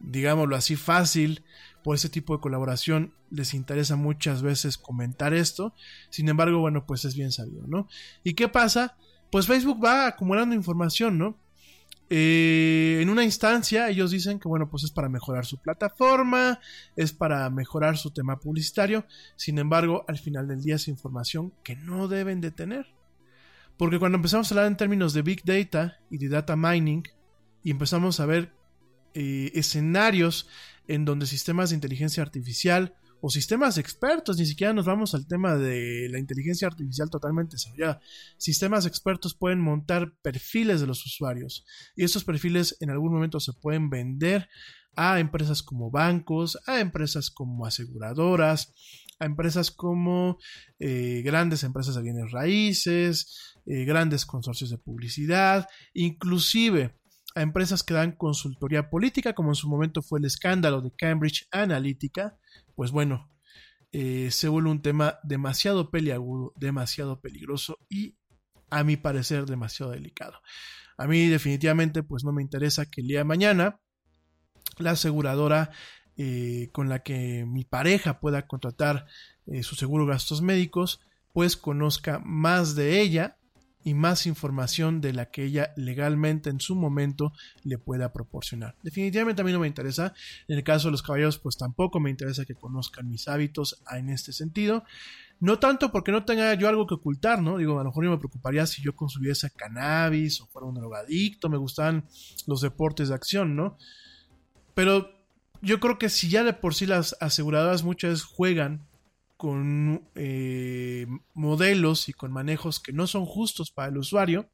digámoslo 0.00 0.56
así, 0.56 0.76
fácil 0.76 1.42
por 1.82 1.96
ese 1.96 2.08
tipo 2.08 2.34
de 2.36 2.40
colaboración 2.40 3.14
les 3.30 3.54
interesa 3.54 3.96
muchas 3.96 4.42
veces 4.42 4.76
comentar 4.76 5.32
esto. 5.34 5.74
Sin 6.10 6.28
embargo, 6.28 6.58
bueno, 6.58 6.84
pues 6.86 7.04
es 7.04 7.14
bien 7.14 7.32
sabido, 7.32 7.66
¿no? 7.66 7.88
¿Y 8.24 8.34
qué 8.34 8.48
pasa? 8.48 8.96
Pues 9.30 9.46
Facebook 9.46 9.82
va 9.82 10.06
acumulando 10.06 10.54
información, 10.54 11.16
¿no? 11.16 11.36
Eh, 12.12 12.98
en 13.00 13.08
una 13.08 13.22
instancia 13.22 13.88
ellos 13.88 14.10
dicen 14.10 14.40
que 14.40 14.48
bueno 14.48 14.68
pues 14.68 14.82
es 14.82 14.90
para 14.90 15.08
mejorar 15.08 15.46
su 15.46 15.58
plataforma 15.58 16.58
es 16.96 17.12
para 17.12 17.48
mejorar 17.50 17.96
su 17.96 18.10
tema 18.10 18.40
publicitario. 18.40 19.06
Sin 19.36 19.58
embargo 19.58 20.04
al 20.08 20.18
final 20.18 20.48
del 20.48 20.62
día 20.62 20.76
es 20.76 20.88
información 20.88 21.52
que 21.62 21.76
no 21.76 22.08
deben 22.08 22.40
de 22.40 22.50
tener. 22.50 22.86
Porque 23.76 23.98
cuando 23.98 24.16
empezamos 24.16 24.50
a 24.50 24.54
hablar 24.54 24.66
en 24.66 24.76
términos 24.76 25.14
de 25.14 25.22
big 25.22 25.42
data 25.44 26.00
y 26.10 26.18
de 26.18 26.28
data 26.28 26.56
mining 26.56 27.02
y 27.62 27.70
empezamos 27.70 28.20
a 28.20 28.26
ver 28.26 28.52
eh, 29.14 29.52
escenarios 29.54 30.48
en 30.86 31.04
donde 31.04 31.26
sistemas 31.26 31.70
de 31.70 31.76
inteligencia 31.76 32.22
artificial 32.22 32.94
o 33.20 33.30
sistemas 33.30 33.78
expertos, 33.78 34.38
ni 34.38 34.46
siquiera 34.46 34.72
nos 34.72 34.86
vamos 34.86 35.14
al 35.14 35.26
tema 35.26 35.56
de 35.56 36.08
la 36.10 36.18
inteligencia 36.18 36.68
artificial 36.68 37.10
totalmente 37.10 37.56
desarrollada. 37.56 38.00
Sistemas 38.36 38.86
expertos 38.86 39.34
pueden 39.34 39.60
montar 39.60 40.14
perfiles 40.22 40.80
de 40.80 40.86
los 40.86 41.04
usuarios 41.04 41.64
y 41.96 42.04
estos 42.04 42.24
perfiles 42.24 42.76
en 42.80 42.90
algún 42.90 43.12
momento 43.12 43.40
se 43.40 43.52
pueden 43.52 43.90
vender 43.90 44.48
a 44.96 45.20
empresas 45.20 45.62
como 45.62 45.90
bancos, 45.90 46.58
a 46.66 46.80
empresas 46.80 47.30
como 47.30 47.66
aseguradoras, 47.66 48.74
a 49.18 49.26
empresas 49.26 49.70
como 49.70 50.38
eh, 50.78 51.22
grandes 51.24 51.62
empresas 51.62 51.94
de 51.94 52.02
bienes 52.02 52.32
raíces, 52.32 53.54
eh, 53.66 53.84
grandes 53.84 54.26
consorcios 54.26 54.70
de 54.70 54.78
publicidad, 54.78 55.68
inclusive 55.92 56.94
a 57.34 57.42
empresas 57.42 57.82
que 57.82 57.94
dan 57.94 58.12
consultoría 58.12 58.90
política, 58.90 59.34
como 59.34 59.50
en 59.50 59.54
su 59.54 59.68
momento 59.68 60.02
fue 60.02 60.18
el 60.18 60.24
escándalo 60.24 60.80
de 60.80 60.92
Cambridge 60.96 61.46
Analytica, 61.50 62.36
pues 62.74 62.90
bueno, 62.90 63.30
eh, 63.92 64.30
se 64.30 64.48
vuelve 64.48 64.70
un 64.70 64.82
tema 64.82 65.18
demasiado 65.22 65.90
peliagudo, 65.90 66.52
demasiado 66.56 67.20
peligroso 67.20 67.78
y 67.88 68.16
a 68.70 68.84
mi 68.84 68.96
parecer 68.96 69.46
demasiado 69.46 69.92
delicado. 69.92 70.40
A 70.96 71.06
mí 71.06 71.26
definitivamente 71.26 72.02
pues 72.02 72.24
no 72.24 72.32
me 72.32 72.42
interesa 72.42 72.86
que 72.86 73.00
el 73.00 73.08
día 73.08 73.18
de 73.18 73.24
mañana 73.24 73.80
la 74.78 74.92
aseguradora 74.92 75.70
eh, 76.16 76.68
con 76.72 76.88
la 76.88 77.02
que 77.02 77.44
mi 77.46 77.64
pareja 77.64 78.20
pueda 78.20 78.46
contratar 78.46 79.06
eh, 79.46 79.62
su 79.62 79.74
seguro 79.74 80.06
gastos 80.06 80.42
médicos 80.42 81.00
pues 81.32 81.56
conozca 81.56 82.20
más 82.24 82.74
de 82.74 83.00
ella 83.00 83.38
y 83.82 83.94
más 83.94 84.26
información 84.26 85.00
de 85.00 85.12
la 85.12 85.30
que 85.30 85.44
ella 85.44 85.72
legalmente 85.76 86.50
en 86.50 86.60
su 86.60 86.74
momento 86.74 87.32
le 87.64 87.78
pueda 87.78 88.12
proporcionar. 88.12 88.76
Definitivamente 88.82 89.40
a 89.42 89.44
mí 89.44 89.52
no 89.52 89.60
me 89.60 89.66
interesa. 89.66 90.12
En 90.48 90.58
el 90.58 90.64
caso 90.64 90.88
de 90.88 90.92
los 90.92 91.02
caballeros, 91.02 91.38
pues 91.38 91.56
tampoco 91.56 92.00
me 92.00 92.10
interesa 92.10 92.44
que 92.44 92.54
conozcan 92.54 93.08
mis 93.08 93.28
hábitos 93.28 93.82
en 93.90 94.10
este 94.10 94.32
sentido. 94.32 94.84
No 95.40 95.58
tanto 95.58 95.90
porque 95.90 96.12
no 96.12 96.26
tenga 96.26 96.52
yo 96.54 96.68
algo 96.68 96.86
que 96.86 96.94
ocultar, 96.94 97.40
¿no? 97.40 97.56
Digo, 97.56 97.80
a 97.80 97.82
lo 97.82 97.88
mejor 97.88 98.04
yo 98.04 98.10
me 98.10 98.18
preocuparía 98.18 98.66
si 98.66 98.82
yo 98.82 98.94
consumiese 98.94 99.50
cannabis 99.50 100.42
o 100.42 100.46
fuera 100.46 100.68
un 100.68 100.74
drogadicto, 100.74 101.48
me 101.48 101.56
gustan 101.56 102.04
los 102.46 102.60
deportes 102.60 103.08
de 103.08 103.14
acción, 103.14 103.56
¿no? 103.56 103.78
Pero 104.74 105.10
yo 105.62 105.80
creo 105.80 105.98
que 105.98 106.10
si 106.10 106.28
ya 106.28 106.44
de 106.44 106.52
por 106.52 106.74
sí 106.74 106.84
las 106.84 107.16
aseguradoras 107.20 107.82
muchas 107.82 108.22
juegan 108.22 108.86
con 109.40 110.06
eh, 110.16 111.06
modelos 111.32 112.10
y 112.10 112.12
con 112.12 112.30
manejos 112.30 112.78
que 112.78 112.92
no 112.92 113.06
son 113.06 113.24
justos 113.24 113.70
para 113.70 113.88
el 113.88 113.96
usuario. 113.96 114.50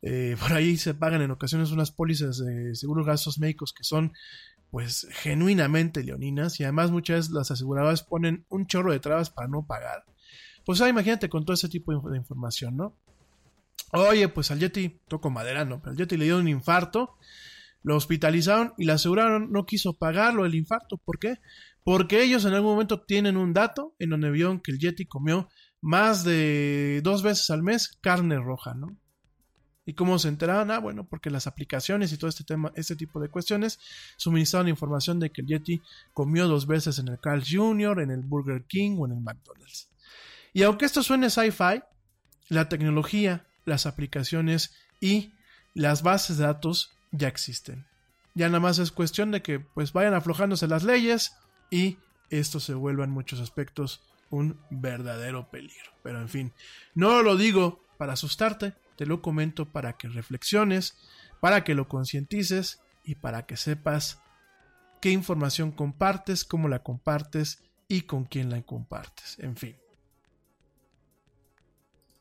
Eh, 0.00 0.34
por 0.40 0.54
ahí 0.54 0.78
se 0.78 0.94
pagan 0.94 1.20
en 1.20 1.30
ocasiones 1.30 1.72
unas 1.72 1.90
pólizas 1.90 2.38
de 2.38 2.74
seguros 2.74 3.04
gastos 3.04 3.38
médicos 3.38 3.74
que 3.74 3.84
son 3.84 4.14
pues 4.70 5.06
genuinamente 5.10 6.02
leoninas 6.02 6.58
y 6.58 6.62
además 6.62 6.90
muchas 6.90 7.16
veces 7.18 7.32
las 7.32 7.50
aseguradoras 7.50 8.02
ponen 8.02 8.46
un 8.48 8.66
chorro 8.66 8.92
de 8.92 9.00
trabas 9.00 9.28
para 9.28 9.46
no 9.46 9.66
pagar. 9.66 10.06
Pues 10.64 10.80
ah, 10.80 10.88
imagínate 10.88 11.28
con 11.28 11.44
todo 11.44 11.52
ese 11.52 11.68
tipo 11.68 11.92
de, 11.92 12.16
información, 12.16 12.78
¿no? 12.78 12.96
Oye, 13.92 14.26
pues 14.30 14.50
al 14.50 14.58
Yeti, 14.58 15.00
toco 15.06 15.28
madera, 15.28 15.66
no, 15.66 15.80
pero 15.80 15.90
al 15.90 15.98
Yeti 15.98 16.16
le 16.16 16.24
dio 16.24 16.38
un 16.38 16.48
infarto, 16.48 17.18
lo 17.82 17.96
hospitalizaron 17.96 18.74
y 18.78 18.84
la 18.84 18.94
aseguraron 18.94 19.50
no 19.50 19.66
quiso 19.66 19.94
pagarlo 19.94 20.46
el 20.46 20.54
infarto. 20.54 20.98
¿Por 20.98 21.18
qué? 21.18 21.38
Porque 21.84 22.22
ellos 22.22 22.44
en 22.44 22.54
algún 22.54 22.72
momento 22.72 23.00
tienen 23.00 23.36
un 23.36 23.52
dato 23.52 23.94
en 23.98 24.10
donde 24.10 24.30
vieron 24.30 24.60
que 24.60 24.72
el 24.72 24.78
Yeti 24.78 25.06
comió 25.06 25.48
más 25.80 26.24
de 26.24 27.00
dos 27.02 27.22
veces 27.22 27.50
al 27.50 27.62
mes 27.62 27.98
carne 28.00 28.38
roja, 28.38 28.74
¿no? 28.74 28.96
¿Y 29.84 29.94
cómo 29.94 30.18
se 30.20 30.28
enteraron? 30.28 30.70
Ah, 30.70 30.78
bueno, 30.78 31.04
porque 31.08 31.28
las 31.28 31.48
aplicaciones 31.48 32.12
y 32.12 32.16
todo 32.16 32.30
este 32.30 32.44
tema, 32.44 32.72
este 32.76 32.94
tipo 32.94 33.18
de 33.18 33.28
cuestiones 33.28 33.80
suministraron 34.16 34.68
información 34.68 35.18
de 35.18 35.30
que 35.30 35.40
el 35.40 35.48
Yeti 35.48 35.82
comió 36.12 36.46
dos 36.46 36.68
veces 36.68 37.00
en 37.00 37.08
el 37.08 37.18
Carl 37.18 37.42
Jr., 37.44 38.00
en 38.00 38.12
el 38.12 38.20
Burger 38.20 38.64
King 38.64 38.96
o 39.00 39.06
en 39.06 39.12
el 39.12 39.20
McDonald's. 39.20 39.88
Y 40.52 40.62
aunque 40.62 40.84
esto 40.84 41.02
suene 41.02 41.30
sci-fi, 41.30 41.82
la 42.48 42.68
tecnología, 42.68 43.44
las 43.64 43.86
aplicaciones 43.86 44.72
y 45.00 45.32
las 45.74 46.04
bases 46.04 46.36
de 46.36 46.44
datos 46.44 46.92
ya 47.12 47.28
existen. 47.28 47.86
Ya 48.34 48.48
nada 48.48 48.60
más 48.60 48.78
es 48.78 48.90
cuestión 48.90 49.30
de 49.30 49.42
que 49.42 49.60
pues 49.60 49.92
vayan 49.92 50.14
aflojándose 50.14 50.66
las 50.66 50.82
leyes, 50.82 51.36
y 51.70 51.98
esto 52.30 52.60
se 52.60 52.74
vuelve 52.74 53.04
en 53.04 53.10
muchos 53.10 53.40
aspectos 53.40 54.02
un 54.30 54.58
verdadero 54.70 55.50
peligro. 55.50 55.92
Pero 56.02 56.20
en 56.20 56.28
fin, 56.28 56.52
no 56.94 57.22
lo 57.22 57.36
digo 57.36 57.84
para 57.98 58.14
asustarte, 58.14 58.72
te 58.96 59.02
te 59.02 59.06
lo 59.06 59.20
comento 59.20 59.66
para 59.66 59.94
que 59.94 60.08
reflexiones, 60.08 60.96
para 61.40 61.64
que 61.64 61.74
lo 61.74 61.88
concientices 61.88 62.80
y 63.04 63.16
para 63.16 63.46
que 63.46 63.56
sepas 63.56 64.20
qué 65.00 65.10
información 65.10 65.72
compartes, 65.72 66.44
cómo 66.44 66.68
la 66.68 66.84
compartes 66.84 67.62
y 67.88 68.02
con 68.02 68.24
quién 68.24 68.48
la 68.48 68.62
compartes. 68.62 69.38
En 69.40 69.56
fin. 69.56 69.76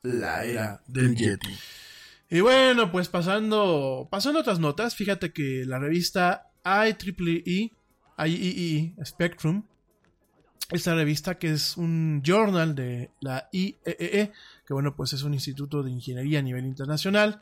La 0.02 0.44
era 0.44 0.82
del 0.88 1.16
Yeti. 1.16 1.56
Y 2.34 2.40
bueno, 2.40 2.94
pues 2.94 3.10
pasando, 3.10 4.08
pasando 4.10 4.40
otras 4.40 4.58
notas, 4.58 4.96
fíjate 4.96 5.34
que 5.34 5.66
la 5.66 5.80
revista 5.80 6.50
IEEE, 6.64 7.74
IEEE 8.18 8.96
Spectrum, 9.04 9.66
esta 10.70 10.96
revista 10.96 11.38
que 11.38 11.52
es 11.52 11.76
un 11.76 12.22
journal 12.26 12.74
de 12.74 13.12
la 13.20 13.50
IEEE, 13.52 14.32
que 14.66 14.74
bueno, 14.74 14.96
pues 14.96 15.12
es 15.12 15.24
un 15.24 15.34
instituto 15.34 15.84
de 15.84 15.92
ingeniería 15.92 16.40
a 16.40 16.42
nivel 16.42 16.66
internacional, 16.66 17.42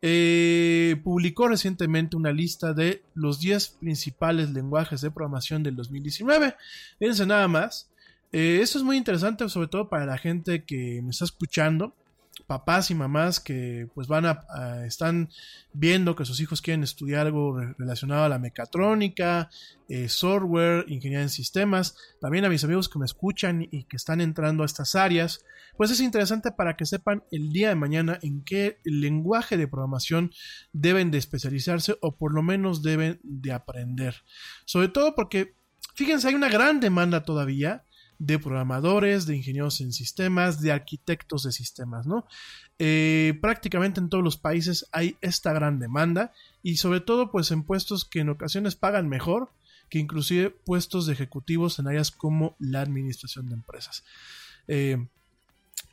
eh, 0.00 0.98
publicó 1.04 1.48
recientemente 1.48 2.16
una 2.16 2.32
lista 2.32 2.72
de 2.72 3.02
los 3.12 3.38
10 3.38 3.68
principales 3.80 4.48
lenguajes 4.48 5.02
de 5.02 5.10
programación 5.10 5.62
del 5.62 5.76
2019. 5.76 6.56
Fíjense 6.98 7.26
nada 7.26 7.48
más. 7.48 7.90
Eh, 8.32 8.60
esto 8.62 8.78
es 8.78 8.84
muy 8.84 8.96
interesante, 8.96 9.46
sobre 9.50 9.68
todo 9.68 9.90
para 9.90 10.06
la 10.06 10.16
gente 10.16 10.64
que 10.64 11.02
me 11.02 11.10
está 11.10 11.26
escuchando 11.26 11.94
papás 12.52 12.90
y 12.90 12.94
mamás 12.94 13.40
que 13.40 13.88
pues 13.94 14.08
van 14.08 14.26
a, 14.26 14.44
están 14.84 15.30
viendo 15.72 16.14
que 16.14 16.26
sus 16.26 16.38
hijos 16.38 16.60
quieren 16.60 16.82
estudiar 16.82 17.24
algo 17.26 17.58
relacionado 17.78 18.24
a 18.24 18.28
la 18.28 18.38
mecatrónica, 18.38 19.48
eh, 19.88 20.10
software, 20.10 20.84
ingeniería 20.86 21.22
en 21.22 21.30
sistemas, 21.30 21.96
también 22.20 22.44
a 22.44 22.50
mis 22.50 22.62
amigos 22.62 22.90
que 22.90 22.98
me 22.98 23.06
escuchan 23.06 23.66
y 23.70 23.84
que 23.84 23.96
están 23.96 24.20
entrando 24.20 24.64
a 24.64 24.66
estas 24.66 24.94
áreas, 24.96 25.46
pues 25.78 25.90
es 25.90 26.00
interesante 26.00 26.52
para 26.52 26.76
que 26.76 26.84
sepan 26.84 27.24
el 27.30 27.48
día 27.52 27.70
de 27.70 27.74
mañana 27.74 28.18
en 28.20 28.44
qué 28.44 28.80
lenguaje 28.84 29.56
de 29.56 29.66
programación 29.66 30.30
deben 30.74 31.10
de 31.10 31.16
especializarse 31.16 31.96
o 32.02 32.18
por 32.18 32.34
lo 32.34 32.42
menos 32.42 32.82
deben 32.82 33.18
de 33.22 33.52
aprender. 33.52 34.16
Sobre 34.66 34.88
todo 34.88 35.14
porque, 35.14 35.54
fíjense, 35.94 36.28
hay 36.28 36.34
una 36.34 36.50
gran 36.50 36.80
demanda 36.80 37.24
todavía 37.24 37.86
de 38.24 38.38
programadores, 38.38 39.26
de 39.26 39.36
ingenieros 39.36 39.80
en 39.80 39.92
sistemas, 39.92 40.60
de 40.60 40.70
arquitectos 40.70 41.42
de 41.42 41.50
sistemas, 41.50 42.06
¿no? 42.06 42.24
Eh, 42.78 43.36
prácticamente 43.40 43.98
en 43.98 44.08
todos 44.08 44.22
los 44.22 44.36
países 44.36 44.86
hay 44.92 45.16
esta 45.20 45.52
gran 45.52 45.80
demanda 45.80 46.32
y 46.62 46.76
sobre 46.76 47.00
todo 47.00 47.32
pues 47.32 47.50
en 47.50 47.64
puestos 47.64 48.04
que 48.04 48.20
en 48.20 48.28
ocasiones 48.28 48.76
pagan 48.76 49.08
mejor 49.08 49.50
que 49.90 49.98
inclusive 49.98 50.50
puestos 50.50 51.06
de 51.06 51.14
ejecutivos 51.14 51.78
en 51.78 51.88
áreas 51.88 52.12
como 52.12 52.54
la 52.60 52.80
administración 52.80 53.48
de 53.48 53.56
empresas. 53.56 54.04
Eh, 54.68 55.04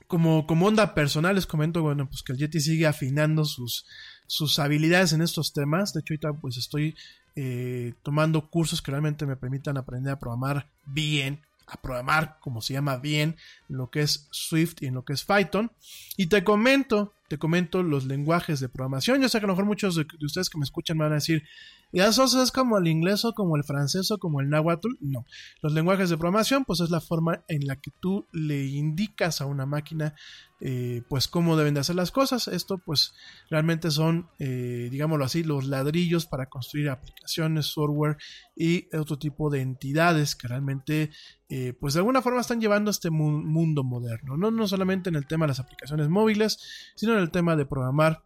como, 0.08 0.46
onda 0.48 0.94
personal 0.94 1.36
les 1.36 1.48
comento, 1.48 1.82
bueno, 1.82 2.08
pues 2.08 2.24
que 2.24 2.32
el 2.32 2.38
Yeti 2.38 2.60
sigue 2.60 2.88
afinando 2.88 3.44
sus, 3.44 3.86
sus 4.28 4.58
habilidades 4.60 5.14
en 5.14 5.22
estos 5.22 5.52
temas. 5.52 5.94
De 5.94 6.02
hecho, 6.02 6.14
ahorita 6.14 6.34
pues 6.34 6.58
estoy 6.58 6.96
eh, 7.36 7.94
tomando 8.04 8.50
cursos 8.50 8.82
que 8.82 8.92
realmente 8.92 9.26
me 9.26 9.36
permitan 9.36 9.78
aprender 9.78 10.14
a 10.14 10.20
programar 10.20 10.70
bien, 10.86 11.42
a 11.72 11.82
programar, 11.82 12.38
como 12.40 12.62
se 12.62 12.74
llama 12.74 12.98
bien, 12.98 13.38
en 13.70 13.78
lo 13.78 13.90
que 13.90 14.02
es 14.02 14.28
Swift 14.32 14.82
y 14.82 14.88
en 14.88 14.96
lo 14.96 15.06
que 15.06 15.14
es 15.14 15.24
Python. 15.24 15.72
Y 16.18 16.28
te 16.28 16.44
comento, 16.44 17.16
te 17.28 17.38
comento 17.38 17.84
los 17.84 18.06
lenguajes 18.06 18.60
de 18.60 18.70
programación. 18.70 19.22
Yo 19.22 19.30
sé 19.30 19.40
que 19.40 19.46
a 19.46 19.48
lo 19.48 19.54
mejor 19.54 19.66
muchos 19.66 19.96
de, 19.96 20.06
de 20.06 20.26
ustedes 20.26 20.50
que 20.50 20.58
me 20.58 20.64
escuchan 20.64 20.98
me 20.98 21.04
van 21.04 21.14
a 21.14 21.16
decir, 21.16 21.44
¿y 21.92 22.02
eso 22.02 22.24
es 22.24 22.52
como 22.52 22.78
el 22.78 22.88
inglés 22.88 23.26
o 23.26 23.34
como 23.34 23.56
el 23.56 23.64
francés 23.64 24.12
o 24.12 24.18
como 24.18 24.42
el 24.42 24.50
náhuatl? 24.50 24.90
No. 25.02 25.26
Los 25.62 25.74
lenguajes 25.74 26.10
de 26.10 26.18
programación, 26.18 26.66
pues 26.66 26.80
es 26.80 26.90
la 26.90 27.02
forma 27.02 27.44
en 27.48 27.66
la 27.68 27.78
que 27.78 27.92
tú 28.00 28.28
le 28.32 28.66
indicas 28.66 29.42
a 29.42 29.46
una 29.46 29.66
máquina, 29.66 30.16
eh, 30.62 31.04
pues 31.10 31.28
cómo 31.28 31.58
deben 31.58 31.74
de 31.74 31.80
hacer 31.80 31.96
las 31.96 32.12
cosas. 32.12 32.48
Esto, 32.48 32.78
pues 32.78 33.14
realmente 33.50 33.92
son, 33.92 34.30
eh, 34.40 34.90
digámoslo 34.92 35.26
así, 35.26 35.44
los 35.44 35.66
ladrillos 35.66 36.26
para 36.26 36.48
construir 36.48 36.90
aplicaciones, 36.90 37.68
software 37.68 38.18
y 38.56 38.88
otro 38.96 39.18
tipo 39.18 39.50
de 39.50 39.62
entidades 39.62 40.36
que 40.36 40.48
realmente 40.48 41.12
eh, 41.52 41.74
pues 41.80 41.96
de 41.96 42.02
alguna 42.02 42.22
forma 42.22 42.42
están 42.42 42.62
llevando 42.62 42.90
a 42.90 42.92
este 42.92 43.10
mu 43.10 43.32
mundo 43.32 43.84
moderno, 43.84 44.38
¿no? 44.38 44.52
no 44.52 44.68
solamente 44.68 45.10
en 45.10 45.16
el 45.16 45.26
tema 45.26 45.46
de 45.46 45.50
las 45.50 45.60
aplicaciones 45.60 46.08
móviles, 46.08 46.60
sino 46.96 47.14
en 47.14 47.20
el 47.20 47.32
tema 47.32 47.56
de 47.56 47.66
programar 47.66 48.24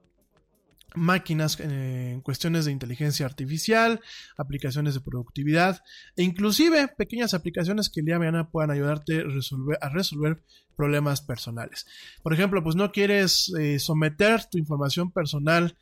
máquinas 0.96 1.60
eh, 1.60 2.12
en 2.14 2.22
cuestiones 2.22 2.66
de 2.66 2.72
inteligencia 2.72 3.26
artificial, 3.26 4.02
aplicaciones 4.38 4.94
de 4.94 5.02
productividad 5.02 5.82
e 6.16 6.24
inclusive 6.24 6.88
pequeñas 6.88 7.34
aplicaciones 7.34 7.90
que 7.90 8.00
el 8.00 8.06
día 8.06 8.16
de 8.16 8.20
mañana 8.20 8.50
puedan 8.50 8.72
ayudarte 8.72 9.24
a 9.82 9.90
resolver, 9.90 10.44
problemas 10.76 11.22
personales. 11.22 11.86
Por 12.24 12.34
ejemplo, 12.34 12.64
pues 12.64 12.76
no 12.76 12.92
quieres 12.92 13.54
eh, 13.60 13.78
someter 13.78 14.46
tu 14.50 14.58
información 14.58 15.12
personal 15.12 15.78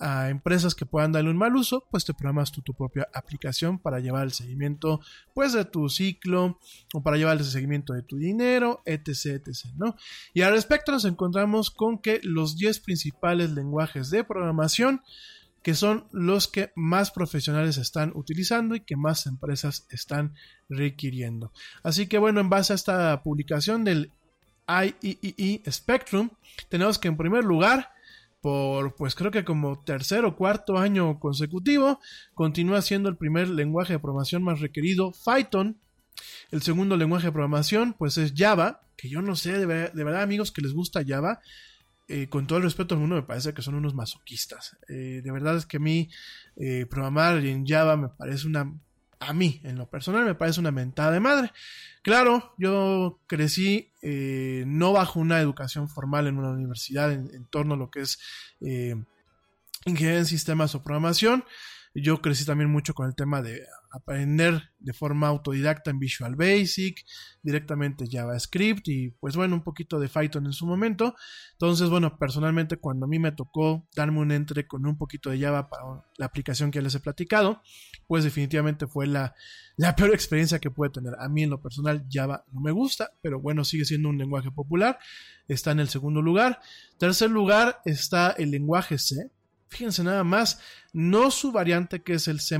a 0.00 0.30
empresas 0.30 0.74
que 0.74 0.86
puedan 0.86 1.12
darle 1.12 1.30
un 1.30 1.36
mal 1.36 1.54
uso, 1.54 1.86
pues 1.90 2.04
te 2.04 2.14
programas 2.14 2.50
tú 2.50 2.62
tu 2.62 2.72
propia 2.72 3.08
aplicación 3.12 3.78
para 3.78 4.00
llevar 4.00 4.24
el 4.24 4.32
seguimiento 4.32 5.00
pues 5.34 5.52
de 5.52 5.66
tu 5.66 5.88
ciclo 5.90 6.58
o 6.94 7.02
para 7.02 7.18
llevar 7.18 7.36
el 7.36 7.44
seguimiento 7.44 7.92
de 7.92 8.02
tu 8.02 8.16
dinero, 8.16 8.82
etc, 8.86 9.46
etc, 9.46 9.66
¿no? 9.76 9.96
Y 10.32 10.42
al 10.42 10.52
respecto 10.52 10.92
nos 10.92 11.04
encontramos 11.04 11.70
con 11.70 11.98
que 11.98 12.20
los 12.22 12.56
10 12.56 12.80
principales 12.80 13.50
lenguajes 13.50 14.10
de 14.10 14.24
programación 14.24 15.02
que 15.62 15.74
son 15.74 16.06
los 16.10 16.48
que 16.48 16.72
más 16.74 17.10
profesionales 17.10 17.76
están 17.76 18.12
utilizando 18.14 18.74
y 18.74 18.80
que 18.80 18.96
más 18.96 19.26
empresas 19.26 19.86
están 19.90 20.34
requiriendo. 20.70 21.52
Así 21.82 22.06
que 22.06 22.16
bueno, 22.16 22.40
en 22.40 22.48
base 22.48 22.72
a 22.72 22.76
esta 22.76 23.22
publicación 23.22 23.84
del 23.84 24.10
IEEE 24.66 25.62
Spectrum, 25.70 26.30
tenemos 26.70 26.98
que 26.98 27.08
en 27.08 27.18
primer 27.18 27.44
lugar 27.44 27.92
por 28.40 28.94
pues 28.96 29.14
creo 29.14 29.30
que 29.30 29.44
como 29.44 29.80
tercer 29.80 30.24
o 30.24 30.36
cuarto 30.36 30.78
año 30.78 31.18
consecutivo, 31.20 32.00
continúa 32.34 32.82
siendo 32.82 33.08
el 33.08 33.16
primer 33.16 33.48
lenguaje 33.48 33.94
de 33.94 33.98
programación 33.98 34.42
más 34.42 34.60
requerido, 34.60 35.12
Python. 35.24 35.78
El 36.50 36.62
segundo 36.62 36.96
lenguaje 36.96 37.26
de 37.26 37.32
programación 37.32 37.94
pues 37.98 38.18
es 38.18 38.32
Java, 38.36 38.82
que 38.96 39.08
yo 39.08 39.22
no 39.22 39.36
sé, 39.36 39.58
de, 39.58 39.66
ver, 39.66 39.92
de 39.92 40.04
verdad 40.04 40.22
amigos 40.22 40.52
que 40.52 40.62
les 40.62 40.72
gusta 40.72 41.04
Java, 41.06 41.40
eh, 42.08 42.28
con 42.28 42.46
todo 42.46 42.58
el 42.58 42.64
respeto 42.64 42.94
al 42.94 43.00
mundo 43.00 43.14
me 43.14 43.22
parece 43.22 43.54
que 43.54 43.62
son 43.62 43.76
unos 43.76 43.94
masoquistas. 43.94 44.76
Eh, 44.88 45.20
de 45.22 45.30
verdad 45.30 45.56
es 45.56 45.64
que 45.64 45.76
a 45.76 45.80
mí 45.80 46.10
eh, 46.56 46.86
programar 46.86 47.38
en 47.44 47.66
Java 47.66 47.96
me 47.96 48.08
parece 48.08 48.46
una... 48.46 48.74
A 49.20 49.34
mí, 49.34 49.60
en 49.64 49.76
lo 49.76 49.88
personal, 49.90 50.24
me 50.24 50.34
parece 50.34 50.60
una 50.60 50.70
mentada 50.70 51.12
de 51.12 51.20
madre. 51.20 51.52
Claro, 52.02 52.54
yo 52.56 53.20
crecí 53.26 53.92
eh, 54.00 54.64
no 54.66 54.92
bajo 54.92 55.20
una 55.20 55.40
educación 55.40 55.90
formal 55.90 56.26
en 56.26 56.38
una 56.38 56.50
universidad 56.50 57.12
en, 57.12 57.46
torno 57.46 57.74
a 57.74 57.76
lo 57.76 57.90
que 57.90 58.00
es 58.00 58.18
eh, 58.62 58.94
ingeniería 59.84 60.20
en 60.20 60.26
sistemas 60.26 60.74
o 60.74 60.82
programación. 60.82 61.44
Yo 61.94 62.22
crecí 62.22 62.44
también 62.44 62.70
mucho 62.70 62.94
con 62.94 63.08
el 63.08 63.16
tema 63.16 63.42
de 63.42 63.66
aprender 63.90 64.70
de 64.78 64.92
forma 64.92 65.26
autodidacta 65.26 65.90
en 65.90 65.98
Visual 65.98 66.36
Basic, 66.36 67.04
directamente 67.42 68.06
JavaScript 68.08 68.86
y 68.86 69.10
pues 69.10 69.34
bueno, 69.34 69.56
un 69.56 69.64
poquito 69.64 69.98
de 69.98 70.08
Python 70.08 70.46
en 70.46 70.52
su 70.52 70.66
momento. 70.66 71.16
Entonces, 71.52 71.88
bueno, 71.90 72.16
personalmente 72.16 72.76
cuando 72.76 73.06
a 73.06 73.08
mí 73.08 73.18
me 73.18 73.32
tocó 73.32 73.88
darme 73.96 74.20
un 74.20 74.30
entre 74.30 74.68
con 74.68 74.86
un 74.86 74.96
poquito 74.96 75.30
de 75.30 75.40
Java 75.40 75.68
para 75.68 76.04
la 76.16 76.26
aplicación 76.26 76.70
que 76.70 76.80
les 76.80 76.94
he 76.94 77.00
platicado, 77.00 77.60
pues 78.06 78.22
definitivamente 78.22 78.86
fue 78.86 79.08
la, 79.08 79.34
la 79.76 79.96
peor 79.96 80.14
experiencia 80.14 80.60
que 80.60 80.70
puede 80.70 80.92
tener. 80.92 81.14
A 81.18 81.28
mí 81.28 81.42
en 81.42 81.50
lo 81.50 81.60
personal 81.60 82.06
Java 82.08 82.44
no 82.52 82.60
me 82.60 82.70
gusta, 82.70 83.12
pero 83.20 83.40
bueno, 83.40 83.64
sigue 83.64 83.84
siendo 83.84 84.08
un 84.08 84.18
lenguaje 84.18 84.52
popular. 84.52 84.98
Está 85.48 85.72
en 85.72 85.80
el 85.80 85.88
segundo 85.88 86.22
lugar. 86.22 86.60
Tercer 86.98 87.30
lugar 87.30 87.80
está 87.84 88.30
el 88.30 88.52
lenguaje 88.52 88.98
C, 88.98 89.32
Fíjense 89.70 90.02
nada 90.02 90.24
más, 90.24 90.60
no 90.92 91.30
su 91.30 91.52
variante 91.52 92.02
que 92.02 92.14
es 92.14 92.26
el 92.26 92.40
C, 92.40 92.58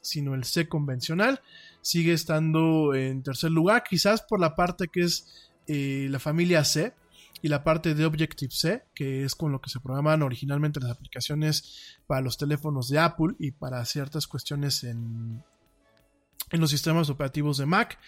sino 0.00 0.34
el 0.34 0.44
C 0.44 0.66
convencional, 0.66 1.42
sigue 1.82 2.14
estando 2.14 2.94
en 2.94 3.22
tercer 3.22 3.50
lugar, 3.50 3.84
quizás 3.88 4.22
por 4.22 4.40
la 4.40 4.56
parte 4.56 4.88
que 4.88 5.02
es 5.02 5.50
eh, 5.66 6.08
la 6.10 6.18
familia 6.18 6.64
C 6.64 6.94
y 7.42 7.48
la 7.48 7.62
parte 7.62 7.94
de 7.94 8.06
Objective-C, 8.06 8.86
que 8.94 9.24
es 9.24 9.34
con 9.34 9.52
lo 9.52 9.60
que 9.60 9.68
se 9.68 9.78
programan 9.78 10.22
originalmente 10.22 10.80
las 10.80 10.90
aplicaciones 10.90 11.98
para 12.06 12.22
los 12.22 12.38
teléfonos 12.38 12.88
de 12.88 12.98
Apple 12.98 13.34
y 13.38 13.50
para 13.50 13.84
ciertas 13.84 14.26
cuestiones 14.26 14.84
en, 14.84 15.44
en 16.50 16.60
los 16.60 16.70
sistemas 16.70 17.10
operativos 17.10 17.58
de 17.58 17.66
Mac. 17.66 17.98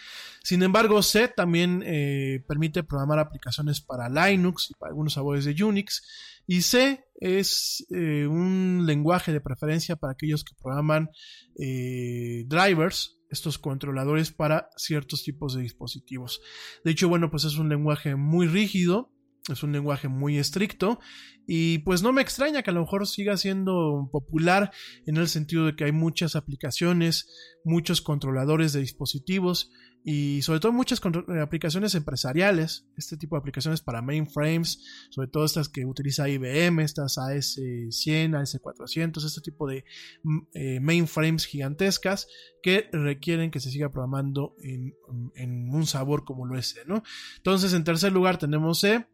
Sin 0.42 0.62
embargo, 0.62 1.02
C 1.02 1.28
también 1.28 1.82
eh, 1.84 2.42
permite 2.46 2.82
programar 2.82 3.18
aplicaciones 3.18 3.80
para 3.80 4.08
Linux 4.08 4.70
y 4.70 4.74
para 4.74 4.90
algunos 4.90 5.14
sabores 5.14 5.44
de 5.44 5.62
Unix. 5.62 6.02
Y 6.46 6.62
C 6.62 7.04
es 7.20 7.86
eh, 7.90 8.26
un 8.26 8.84
lenguaje 8.86 9.32
de 9.32 9.40
preferencia 9.40 9.96
para 9.96 10.14
aquellos 10.14 10.42
que 10.42 10.54
programan 10.60 11.10
eh, 11.58 12.44
drivers, 12.46 13.18
estos 13.30 13.58
controladores 13.58 14.32
para 14.32 14.70
ciertos 14.76 15.22
tipos 15.22 15.54
de 15.54 15.62
dispositivos. 15.62 16.40
De 16.84 16.90
hecho, 16.90 17.08
bueno, 17.08 17.30
pues 17.30 17.44
es 17.44 17.56
un 17.56 17.68
lenguaje 17.68 18.16
muy 18.16 18.46
rígido, 18.46 19.12
es 19.48 19.62
un 19.62 19.72
lenguaje 19.72 20.08
muy 20.08 20.38
estricto 20.38 21.00
y 21.46 21.78
pues 21.78 22.02
no 22.02 22.12
me 22.12 22.22
extraña 22.22 22.62
que 22.62 22.70
a 22.70 22.72
lo 22.72 22.82
mejor 22.82 23.06
siga 23.06 23.36
siendo 23.36 24.08
popular 24.12 24.70
en 25.06 25.16
el 25.16 25.28
sentido 25.28 25.66
de 25.66 25.74
que 25.74 25.84
hay 25.84 25.92
muchas 25.92 26.36
aplicaciones, 26.36 27.28
muchos 27.64 28.02
controladores 28.02 28.72
de 28.72 28.80
dispositivos 28.80 29.72
y 30.02 30.40
sobre 30.42 30.60
todo 30.60 30.72
muchas 30.72 31.00
eh, 31.04 31.40
aplicaciones 31.40 31.94
empresariales, 31.94 32.86
este 32.96 33.16
tipo 33.16 33.36
de 33.36 33.40
aplicaciones 33.40 33.82
para 33.82 34.00
mainframes, 34.00 35.08
sobre 35.10 35.28
todo 35.28 35.44
estas 35.44 35.68
que 35.68 35.84
utiliza 35.84 36.28
IBM, 36.28 36.80
estas 36.80 37.18
AS100, 37.18 38.30
AS400, 38.30 39.24
este 39.24 39.40
tipo 39.40 39.68
de 39.68 39.84
mm, 40.22 40.38
eh, 40.54 40.80
mainframes 40.80 41.46
gigantescas 41.46 42.28
que 42.62 42.88
requieren 42.92 43.50
que 43.50 43.60
se 43.60 43.70
siga 43.70 43.90
programando 43.90 44.54
en, 44.62 44.94
en 45.34 45.68
un 45.74 45.86
sabor 45.86 46.24
como 46.24 46.46
lo 46.46 46.56
es 46.56 46.76
¿no? 46.86 47.02
Entonces, 47.38 47.72
en 47.72 47.84
tercer 47.84 48.12
lugar 48.12 48.38
tenemos 48.38 48.80
C, 48.80 49.06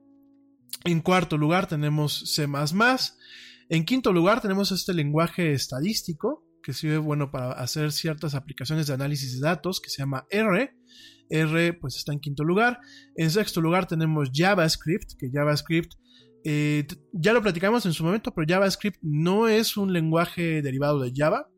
en 0.84 1.00
cuarto 1.00 1.36
lugar 1.36 1.66
tenemos 1.66 2.32
C++, 2.34 2.46
en 3.68 3.84
quinto 3.84 4.12
lugar 4.12 4.40
tenemos 4.40 4.70
este 4.70 4.94
lenguaje 4.94 5.52
estadístico, 5.52 6.44
que 6.62 6.72
sirve 6.72 6.98
bueno 6.98 7.30
para 7.30 7.52
hacer 7.52 7.92
ciertas 7.92 8.34
aplicaciones 8.34 8.86
de 8.86 8.94
análisis 8.94 9.40
de 9.40 9.46
datos 9.46 9.80
que 9.80 9.90
se 9.90 10.02
llama 10.02 10.26
R. 10.30 10.74
R 11.28 11.72
pues 11.74 11.96
está 11.96 12.12
en 12.12 12.20
quinto 12.20 12.44
lugar. 12.44 12.78
En 13.16 13.30
sexto 13.30 13.60
lugar 13.60 13.86
tenemos 13.86 14.30
JavaScript, 14.32 15.12
que 15.18 15.30
JavaScript 15.32 15.92
eh, 16.44 16.86
ya 17.12 17.32
lo 17.32 17.42
platicamos 17.42 17.86
en 17.86 17.92
su 17.92 18.04
momento, 18.04 18.32
pero 18.32 18.46
JavaScript 18.48 18.98
no 19.02 19.48
es 19.48 19.76
un 19.76 19.92
lenguaje 19.92 20.62
derivado 20.62 21.00
de 21.00 21.12
Java. 21.14 21.48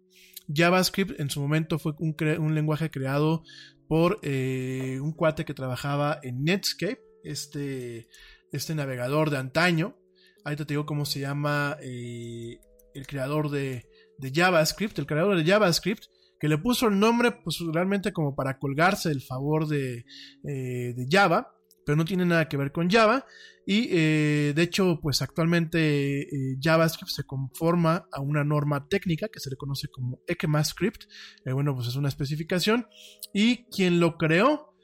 JavaScript 0.55 1.21
en 1.21 1.29
su 1.29 1.43
momento 1.43 1.79
fue 1.79 1.93
un, 1.99 2.55
lenguaje 2.55 2.91
creado 2.91 3.43
por 3.87 4.19
eh, 4.23 4.99
un 5.03 5.13
cuate 5.13 5.45
que 5.45 5.53
trabajaba 5.53 6.19
en 6.23 6.43
Netscape, 6.43 7.03
este, 7.23 8.09
este 8.53 8.75
navegador 8.75 9.31
de 9.31 9.39
antaño. 9.39 9.97
Ahorita 10.45 10.65
te 10.65 10.75
digo 10.75 10.87
cómo 10.87 11.05
se 11.05 11.21
llama 11.21 11.77
eh, 11.83 12.61
el 12.95 13.07
creador 13.07 13.51
de, 13.51 13.87
de 14.19 14.33
JavaScript, 14.35 14.99
el 14.99 15.07
creador 15.07 15.37
de 15.37 15.45
JavaScript, 15.45 16.05
que 16.41 16.49
le 16.49 16.59
puso 16.59 16.89
el 16.89 16.99
nombre 16.99 17.33
pues 17.33 17.59
realmente 17.73 18.13
como 18.13 18.35
para 18.35 18.59
colgarse 18.59 19.11
el 19.11 19.23
favor 19.23 19.67
de, 19.67 20.05
eh, 20.45 20.95
de 20.95 21.07
Java, 21.11 21.55
pero 21.85 21.97
no 21.97 22.05
tiene 22.05 22.25
nada 22.25 22.49
que 22.49 22.57
ver 22.57 22.73
con 22.73 22.91
Java. 22.91 23.27
Y 23.67 23.89
eh, 23.91 24.53
de 24.55 24.63
hecho, 24.63 24.99
pues 25.03 25.21
actualmente 25.21 26.27
JavaScript 26.63 27.11
se 27.11 27.25
conforma 27.25 28.09
a 28.13 28.21
una 28.23 28.43
norma 28.43 28.89
técnica 28.89 29.29
que 29.29 29.41
se 29.41 29.51
le 29.51 29.57
conoce 29.57 29.89
como 29.89 30.21
ECMAScript. 30.27 31.05
bueno, 31.45 31.75
pues 31.75 31.89
es 31.89 31.97
una 31.97 32.09
especificación. 32.09 32.87
Y 33.35 33.67
quien 33.67 34.01
lo 34.01 34.17
creó, 34.17 34.75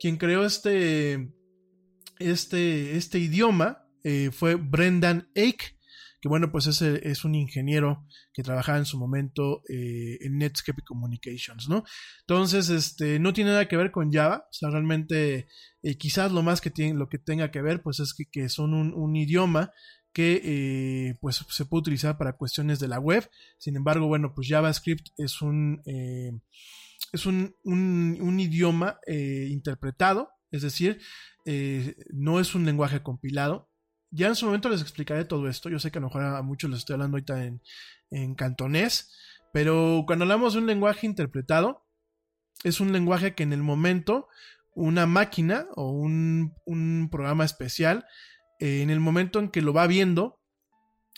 quien 0.00 0.16
creó 0.16 0.44
este, 0.44 1.32
este, 2.18 2.96
este 2.96 3.18
idioma 3.18 3.78
fue 4.32 4.56
Brendan 4.56 5.28
Eich 5.34 5.76
que 6.22 6.28
bueno, 6.28 6.52
pues 6.52 6.68
es, 6.68 6.80
es 6.80 7.24
un 7.24 7.34
ingeniero 7.34 8.06
que 8.32 8.44
trabajaba 8.44 8.78
en 8.78 8.84
su 8.84 8.96
momento 8.96 9.64
eh, 9.68 10.18
en 10.20 10.38
Netscape 10.38 10.82
Communications, 10.86 11.68
¿no? 11.68 11.82
Entonces, 12.20 12.70
este, 12.70 13.18
no 13.18 13.32
tiene 13.32 13.50
nada 13.50 13.66
que 13.66 13.76
ver 13.76 13.90
con 13.90 14.12
Java, 14.12 14.46
o 14.48 14.52
sea, 14.52 14.70
realmente 14.70 15.48
eh, 15.82 15.98
quizás 15.98 16.30
lo 16.30 16.44
más 16.44 16.60
que 16.60 16.70
tiene, 16.70 16.96
lo 16.96 17.08
que 17.08 17.18
tenga 17.18 17.50
que 17.50 17.60
ver, 17.60 17.82
pues 17.82 17.98
es 17.98 18.14
que, 18.14 18.48
son 18.48 18.72
un, 18.72 19.16
idioma 19.16 19.72
que 20.12 20.40
eh, 20.44 21.18
pues 21.20 21.44
se 21.48 21.64
puede 21.64 21.80
utilizar 21.80 22.16
para 22.16 22.36
cuestiones 22.36 22.78
de 22.78 22.86
la 22.86 23.00
web. 23.00 23.28
Sin 23.58 23.74
embargo, 23.74 24.06
bueno, 24.06 24.32
pues 24.32 24.46
JavaScript 24.48 25.08
es 25.16 25.42
un, 25.42 25.82
es 27.12 27.26
un, 27.26 27.56
un 27.64 28.38
idioma 28.38 29.00
interpretado, 29.08 30.28
es 30.52 30.62
decir, 30.62 31.00
no 32.12 32.38
es 32.38 32.54
un 32.54 32.64
lenguaje 32.64 33.02
compilado, 33.02 33.72
ya 34.12 34.28
en 34.28 34.36
su 34.36 34.44
momento 34.46 34.68
les 34.68 34.82
explicaré 34.82 35.24
todo 35.24 35.48
esto. 35.48 35.70
Yo 35.70 35.80
sé 35.80 35.90
que 35.90 35.98
a 35.98 36.02
lo 36.02 36.08
mejor 36.08 36.22
a 36.22 36.42
muchos 36.42 36.70
les 36.70 36.80
estoy 36.80 36.94
hablando 36.94 37.16
ahorita 37.16 37.44
en, 38.10 38.34
cantonés, 38.34 39.10
pero 39.54 40.04
cuando 40.06 40.24
hablamos 40.24 40.52
de 40.52 40.60
un 40.60 40.66
lenguaje 40.66 41.06
interpretado, 41.06 41.86
es 42.62 42.78
un 42.78 42.92
lenguaje 42.92 43.34
que 43.34 43.42
en 43.42 43.54
el 43.54 43.62
momento 43.62 44.28
una 44.74 45.06
máquina 45.06 45.66
o 45.74 45.90
un, 45.90 47.08
programa 47.10 47.46
especial, 47.46 48.04
eh, 48.60 48.82
en 48.82 48.90
el 48.90 49.00
momento 49.00 49.38
en 49.38 49.48
que 49.48 49.62
lo 49.62 49.72
va 49.72 49.86
viendo, 49.86 50.40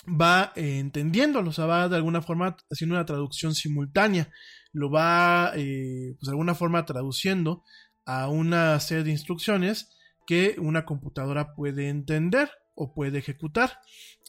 va 0.08 0.52
eh, 0.54 0.78
entendiéndolo, 0.78 1.50
o 1.50 1.52
sea, 1.52 1.66
va 1.66 1.88
de 1.88 1.96
alguna 1.96 2.22
forma 2.22 2.56
haciendo 2.70 2.94
una 2.94 3.06
traducción 3.06 3.56
simultánea, 3.56 4.30
lo 4.72 4.88
va 4.88 5.52
eh, 5.56 6.14
pues 6.14 6.26
de 6.26 6.30
alguna 6.30 6.54
forma 6.54 6.84
traduciendo 6.84 7.64
a 8.06 8.28
una 8.28 8.78
serie 8.80 9.04
de 9.04 9.10
instrucciones 9.10 9.90
que 10.26 10.56
una 10.58 10.84
computadora 10.84 11.54
puede 11.54 11.88
entender 11.88 12.50
o 12.74 12.92
puede 12.94 13.18
ejecutar. 13.18 13.78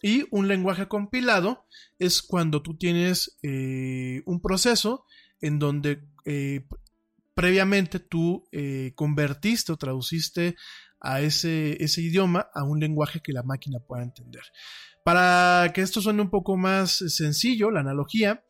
Y 0.01 0.25
un 0.31 0.47
lenguaje 0.47 0.87
compilado 0.87 1.65
es 1.99 2.21
cuando 2.21 2.61
tú 2.61 2.77
tienes 2.77 3.37
eh, 3.43 4.21
un 4.25 4.41
proceso 4.41 5.05
en 5.41 5.59
donde 5.59 6.03
eh, 6.25 6.65
previamente 7.33 7.99
tú 7.99 8.47
eh, 8.51 8.93
convertiste 8.95 9.71
o 9.71 9.77
traduciste 9.77 10.55
a 10.99 11.21
ese, 11.21 11.83
ese 11.83 12.01
idioma 12.01 12.47
a 12.53 12.63
un 12.63 12.79
lenguaje 12.79 13.21
que 13.21 13.33
la 13.33 13.43
máquina 13.43 13.79
pueda 13.79 14.03
entender. 14.03 14.43
Para 15.03 15.71
que 15.73 15.81
esto 15.81 16.01
suene 16.01 16.21
un 16.21 16.29
poco 16.29 16.57
más 16.57 17.03
sencillo, 17.07 17.69
la 17.69 17.81
analogía, 17.81 18.43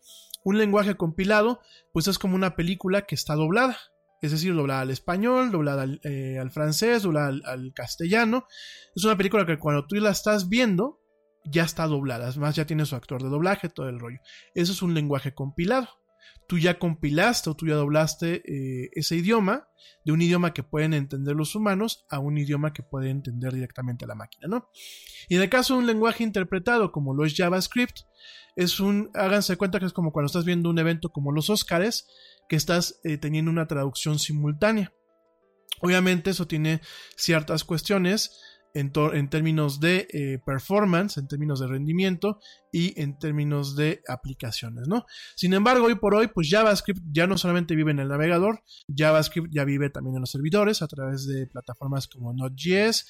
un 0.44 0.58
lenguaje 0.58 0.96
compilado, 0.96 1.60
pues 1.92 2.08
es 2.08 2.18
como 2.18 2.36
una 2.36 2.56
película 2.56 3.02
que 3.02 3.16
está 3.16 3.36
doblada 3.36 3.78
es 4.26 4.32
decir, 4.32 4.54
doblada 4.56 4.82
al 4.82 4.92
español, 4.92 5.52
doblada 5.52 5.84
al, 5.84 6.02
eh, 6.04 6.42
francés, 6.52 7.04
doblada 7.04 7.34
al, 7.46 7.74
castellano. 7.74 8.46
Es 8.96 9.04
una 9.04 9.18
película 9.18 9.46
que 9.46 9.60
cuando 9.60 9.86
tú 9.88 9.96
la 9.96 10.10
estás 10.10 10.50
viendo, 10.50 11.02
ya 11.46 11.64
está 11.64 11.88
doblada, 11.88 12.28
además 12.28 12.56
ya 12.56 12.66
tiene 12.66 12.86
su 12.86 12.96
actor 12.96 13.22
de 13.22 13.30
doblaje, 13.30 13.70
todo 13.70 13.88
el 13.90 14.00
rollo. 14.00 14.20
Eso 14.54 14.72
es 14.72 14.82
un 14.82 14.94
lenguaje 14.94 15.34
compilado. 15.34 15.88
Tú 16.48 16.60
ya 16.60 16.78
compilaste 16.80 17.50
o 17.50 17.56
tú 17.56 17.68
ya 17.68 17.76
doblaste 17.76 18.44
eh, 18.46 18.90
ese 18.94 19.16
idioma 19.16 19.68
de 20.04 20.12
un 20.12 20.22
idioma 20.22 20.54
que 20.54 20.64
pueden 20.64 20.94
entender 20.94 21.36
los 21.36 21.56
humanos 21.56 22.06
a 22.10 22.20
un 22.20 22.38
idioma 22.38 22.74
que 22.74 22.84
puede 22.84 23.10
entender 23.10 23.54
directamente 23.54 24.06
la 24.06 24.16
máquina, 24.16 24.48
¿no? 24.48 24.70
Y 25.28 25.36
en 25.36 25.42
el 25.42 25.50
caso 25.50 25.74
de 25.74 25.80
un 25.80 25.88
lenguaje 25.88 26.24
interpretado 26.24 26.92
como 26.92 27.14
lo 27.14 27.26
es 27.26 27.36
JavaScript, 27.36 28.02
es 28.56 28.80
un, 28.80 29.10
háganse 29.16 29.58
cuenta 29.58 29.80
que 29.80 29.86
es 29.86 29.94
como 29.94 30.12
cuando 30.12 30.28
estás 30.28 30.46
viendo 30.46 30.70
un 30.70 30.80
evento 30.80 31.10
como 31.10 31.32
los 31.32 31.50
Oscars, 31.50 32.08
que 32.48 32.56
estás 32.56 33.00
eh, 33.04 33.18
teniendo 33.18 33.52
una 33.52 33.68
traducción 33.68 34.20
simultánea. 34.20 34.94
Obviamente 35.82 36.30
eso 36.30 36.48
tiene 36.48 36.82
ciertas 37.18 37.64
cuestiones 37.64 38.40
en, 38.76 39.30
términos 39.30 39.80
de 39.80 40.08
eh, 40.12 40.40
performance, 40.46 41.18
en 41.18 41.28
términos 41.28 41.62
de 41.62 41.68
rendimiento 41.68 42.40
y 42.72 43.00
en 43.02 43.18
términos 43.18 43.76
de 43.78 44.02
aplicaciones, 44.08 44.88
¿no? 44.88 45.06
Sin 45.36 45.54
embargo, 45.54 45.86
hoy 45.86 45.96
por 45.96 46.14
hoy, 46.14 46.28
pues 46.28 46.50
JavaScript 46.50 47.02
ya 47.12 47.26
no 47.26 47.38
solamente 47.38 47.74
vive 47.76 47.92
en 47.92 48.00
el 48.00 48.10
navegador, 48.10 48.62
JavaScript 48.96 49.48
ya 49.50 49.64
vive 49.64 49.90
también 49.90 50.16
en 50.16 50.22
los 50.22 50.32
servidores 50.32 50.82
a 50.82 50.88
través 50.88 51.26
de 51.26 51.48
plataformas 51.48 52.08
como 52.08 52.34
Node.js. 52.34 53.08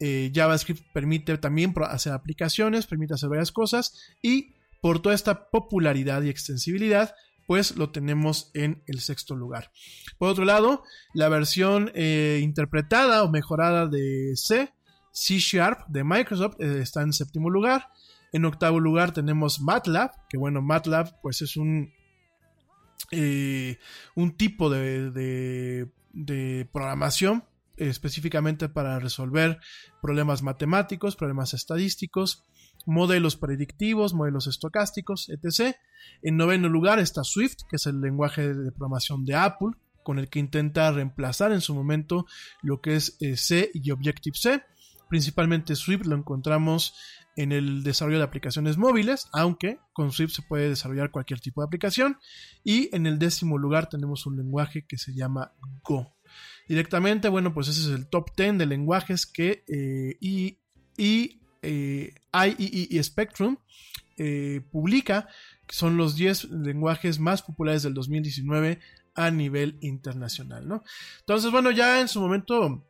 Eh, 0.00 0.30
JavaScript 0.32 0.84
permite 0.94 1.36
también 1.38 1.74
hacer 1.88 2.12
aplicaciones, 2.12 2.86
permite 2.86 3.14
hacer 3.14 3.28
varias 3.28 3.50
cosas 3.50 3.98
y 4.22 4.54
por 4.80 5.02
toda 5.02 5.16
esta 5.16 5.50
popularidad 5.50 6.22
y 6.22 6.28
extensibilidad, 6.28 7.12
pues 7.48 7.76
lo 7.76 7.90
tenemos 7.90 8.52
en 8.54 8.84
el 8.86 9.00
sexto 9.00 9.34
lugar. 9.34 9.72
Por 10.16 10.28
otro 10.28 10.44
lado, 10.44 10.84
la 11.12 11.28
versión 11.28 11.90
eh, 11.94 12.38
interpretada 12.40 13.24
o 13.24 13.30
mejorada 13.30 13.88
de 13.88 14.36
C, 14.36 14.72
C 15.18 15.38
Sharp 15.38 15.88
de 15.88 16.04
Microsoft, 16.04 16.60
eh, 16.60 16.80
está 16.80 17.02
en 17.02 17.12
séptimo 17.12 17.50
lugar. 17.50 17.88
En 18.32 18.44
octavo 18.44 18.78
lugar 18.78 19.12
tenemos 19.12 19.60
MATLAB, 19.60 20.10
que 20.28 20.38
bueno, 20.38 20.62
MATLAB 20.62 21.20
pues 21.22 21.42
es 21.42 21.56
un, 21.56 21.92
eh, 23.10 23.78
un 24.14 24.36
tipo 24.36 24.70
de, 24.70 25.10
de 26.12 26.68
programación 26.72 27.44
específicamente 27.76 28.68
para 28.68 28.98
resolver 28.98 29.58
problemas 30.02 30.42
matemáticos, 30.42 31.16
problemas 31.16 31.54
estadísticos, 31.54 32.44
modelos 32.86 33.36
predictivos, 33.36 34.14
modelos 34.14 34.46
estocásticos, 34.46 35.28
etc. 35.30 35.76
En 36.22 36.36
noveno 36.36 36.68
lugar 36.68 36.98
está 36.98 37.24
Swift, 37.24 37.62
que 37.68 37.76
es 37.76 37.86
el 37.86 38.00
lenguaje 38.00 38.54
de 38.54 38.72
programación 38.72 39.24
de 39.24 39.34
Apple, 39.34 39.70
con 40.02 40.18
el 40.18 40.28
que 40.28 40.38
intenta 40.38 40.90
reemplazar 40.90 41.52
en 41.52 41.60
su 41.60 41.74
momento 41.74 42.24
lo 42.62 42.80
que 42.80 42.96
es 42.96 43.16
eh, 43.20 43.36
C 43.36 43.70
y 43.74 43.90
Objective-C. 43.90 44.62
Principalmente 45.08 45.74
Swift 45.74 46.06
lo 46.06 46.16
encontramos 46.16 46.94
en 47.36 47.52
el 47.52 47.82
desarrollo 47.82 48.18
de 48.18 48.24
aplicaciones 48.24 48.76
móviles, 48.78 49.28
aunque 49.32 49.78
con 49.92 50.10
Swift 50.10 50.32
se 50.32 50.42
puede 50.42 50.68
desarrollar 50.68 51.10
cualquier 51.10 51.40
tipo 51.40 51.60
de 51.60 51.66
aplicación. 51.66 52.18
Y 52.64 52.94
en 52.94 53.06
el 53.06 53.18
décimo 53.18 53.58
lugar 53.58 53.88
tenemos 53.88 54.26
un 54.26 54.36
lenguaje 54.36 54.84
que 54.86 54.98
se 54.98 55.14
llama 55.14 55.52
Go. 55.84 56.14
Directamente, 56.68 57.28
bueno, 57.28 57.54
pues 57.54 57.68
ese 57.68 57.80
es 57.80 57.98
el 57.98 58.08
top 58.08 58.30
10 58.36 58.58
de 58.58 58.66
lenguajes 58.66 59.26
que 59.26 59.64
eh, 59.68 60.16
y, 60.20 60.58
y 60.96 61.40
eh, 61.62 62.14
IEEE 62.32 62.98
e 62.98 63.02
Spectrum 63.02 63.56
eh, 64.16 64.60
publica, 64.72 65.28
que 65.66 65.76
son 65.76 65.96
los 65.96 66.16
10 66.16 66.50
lenguajes 66.50 67.20
más 67.20 67.42
populares 67.42 67.84
del 67.84 67.94
2019 67.94 68.80
a 69.14 69.30
nivel 69.30 69.78
internacional, 69.80 70.66
¿no? 70.66 70.82
Entonces, 71.20 71.50
bueno, 71.50 71.70
ya 71.70 72.00
en 72.00 72.08
su 72.08 72.20
momento 72.20 72.84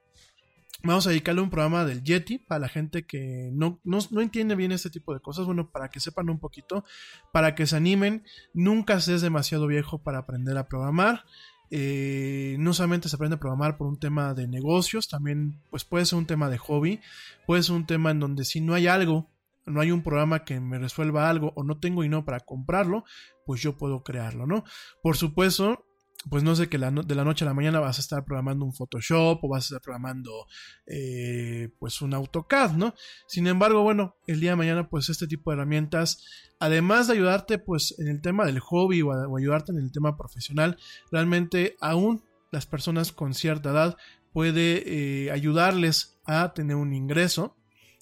Vamos 0.85 1.07
a 1.07 1.11
dedicarle 1.11 1.43
un 1.43 1.51
programa 1.51 1.85
del 1.85 2.05
Yeti 2.05 2.39
para 2.39 2.61
la 2.61 2.69
gente 2.69 3.05
que 3.05 3.51
no, 3.53 3.81
no, 3.83 3.99
no 4.11 4.21
entiende 4.21 4.55
bien 4.55 4.71
este 4.71 4.91
tipo 4.91 5.12
de 5.12 5.21
cosas. 5.21 5.45
Bueno, 5.45 5.71
para 5.71 5.91
que 5.91 5.99
sepan 5.99 6.31
un 6.31 6.39
poquito, 6.39 6.85
para 7.33 7.55
que 7.55 7.66
se 7.66 7.77
animen. 7.77 8.25
Nunca 8.55 9.01
se 9.01 9.14
es 9.14 9.21
demasiado 9.21 9.66
viejo 9.66 10.03
para 10.03 10.19
aprender 10.19 10.57
a 10.57 10.69
programar. 10.69 11.25
Eh, 11.71 12.57
no 12.61 12.73
solamente 12.73 13.09
se 13.09 13.16
aprende 13.16 13.37
a 13.37 13.41
programar 13.41 13.77
por 13.77 13.89
un 13.89 13.99
tema 13.99 14.33
de 14.35 14.49
negocios, 14.49 15.09
también 15.09 15.61
pues 15.71 15.85
puede 15.85 16.07
ser 16.07 16.19
un 16.19 16.27
tema 16.27 16.49
de 16.49 16.57
hobby, 16.57 17.01
puede 17.47 17.62
ser 17.62 17.75
un 17.77 17.87
tema 17.87 18.11
en 18.11 18.21
donde 18.21 18.45
si 18.47 18.62
no 18.62 18.73
hay 18.73 18.87
algo, 18.87 19.29
no 19.66 19.83
hay 19.83 19.91
un 19.91 20.03
programa 20.03 20.45
que 20.45 20.61
me 20.61 20.79
resuelva 20.79 21.29
algo 21.29 21.53
o 21.57 21.64
no 21.64 21.79
tengo 21.79 22.05
y 22.05 22.09
no 22.09 22.25
para 22.25 22.41
comprarlo, 22.41 23.05
pues 23.45 23.61
yo 23.61 23.77
puedo 23.77 24.03
crearlo, 24.03 24.47
¿no? 24.47 24.64
Por 25.03 25.16
supuesto, 25.19 25.85
pues 26.29 26.43
no 26.43 26.57
sé 26.57 26.69
que 26.69 26.79
de 26.79 27.14
la 27.14 27.25
noche 27.25 27.45
a 27.45 27.49
la 27.49 27.55
mañana 27.55 27.81
vas 27.81 27.99
a 27.99 28.01
estar 28.01 28.25
programando 28.25 28.64
un 28.64 28.75
Photoshop 28.75 29.43
o 29.43 29.49
vas 29.49 29.64
a 29.64 29.66
estar 29.66 29.81
programando 29.81 30.47
eh, 30.87 31.71
pues 31.79 32.03
un 32.03 32.12
AutoCAD, 32.12 32.73
¿no? 32.73 32.95
Sin 33.27 33.47
embargo, 33.47 33.83
bueno, 33.83 34.16
el 34.27 34.41
día 34.41 34.51
de 34.51 34.57
mañana 34.57 34.89
pues 34.89 35.09
este 35.09 35.27
tipo 35.27 35.51
de 35.51 35.57
herramientas, 35.57 36.25
además 36.59 37.07
de 37.07 37.14
ayudarte 37.14 37.59
pues 37.59 37.95
en 37.99 38.09
el 38.09 38.21
tema 38.21 38.45
del 38.47 38.59
hobby 38.59 39.03
o 39.03 39.37
ayudarte 39.37 39.73
en 39.73 39.79
el 39.79 39.93
tema 39.93 40.16
profesional, 40.16 40.77
realmente 41.12 41.77
aún 41.81 42.25
las 42.51 42.66
personas 42.66 43.12
con 43.12 43.33
cierta 43.33 43.71
edad 43.71 43.97
puede 44.33 45.27
eh, 45.27 45.31
ayudarles 45.31 46.19
a 46.25 46.53
tener 46.53 46.77
un 46.77 46.93
ingreso 46.93 47.55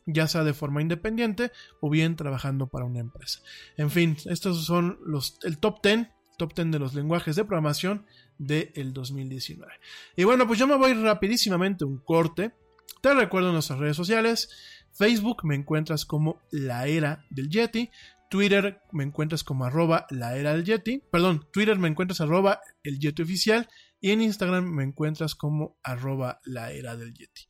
ya 0.06 0.28
sea 0.28 0.44
de 0.44 0.54
forma 0.54 0.80
independiente 0.80 1.50
o 1.80 1.90
bien 1.90 2.14
trabajando 2.16 2.68
para 2.68 2.84
una 2.84 3.00
empresa. 3.00 3.40
En 3.76 3.90
fin, 3.90 4.16
estos 4.26 4.64
son 4.64 4.98
los 5.04 5.38
el 5.42 5.58
top 5.58 5.82
10, 5.82 6.06
top 6.36 6.54
10 6.54 6.72
de 6.72 6.78
los 6.78 6.94
lenguajes 6.94 7.36
de 7.36 7.44
programación 7.44 8.06
del 8.38 8.92
2019. 8.92 9.72
Y 10.16 10.24
bueno, 10.24 10.46
pues 10.46 10.58
yo 10.58 10.66
me 10.66 10.76
voy 10.76 10.94
rapidísimamente 10.94 11.84
un 11.84 11.98
corte. 11.98 12.52
Te 13.00 13.14
recuerdo 13.14 13.52
nuestras 13.52 13.78
redes 13.78 13.96
sociales. 13.96 14.50
Facebook 14.92 15.44
me 15.44 15.54
encuentras 15.54 16.04
como 16.04 16.40
la 16.50 16.86
era 16.86 17.24
del 17.30 17.50
Yeti. 17.50 17.90
Twitter 18.28 18.80
me 18.92 19.04
encuentras 19.04 19.44
como 19.44 19.64
arroba 19.64 20.06
la 20.10 20.36
era 20.36 20.54
del 20.54 20.64
Yeti. 20.64 21.02
Perdón, 21.10 21.46
Twitter 21.52 21.78
me 21.78 21.88
encuentras 21.88 22.20
arroba 22.20 22.60
el 22.82 22.98
Yeti 22.98 23.22
oficial. 23.22 23.68
Y 24.00 24.10
en 24.10 24.20
Instagram 24.20 24.64
me 24.64 24.84
encuentras 24.84 25.34
como 25.34 25.78
arroba 25.82 26.40
la 26.44 26.72
era 26.72 26.96
del 26.96 27.14
Yeti. 27.14 27.42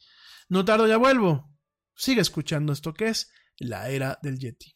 No 0.49 0.64
tardo, 0.64 0.87
ya 0.87 0.97
vuelvo. 0.97 1.51
Sigue 1.95 2.20
escuchando 2.20 2.72
esto 2.72 2.95
que 2.95 3.09
es 3.09 3.32
la 3.59 3.89
era 3.89 4.18
del 4.22 4.39
Yeti. 4.39 4.76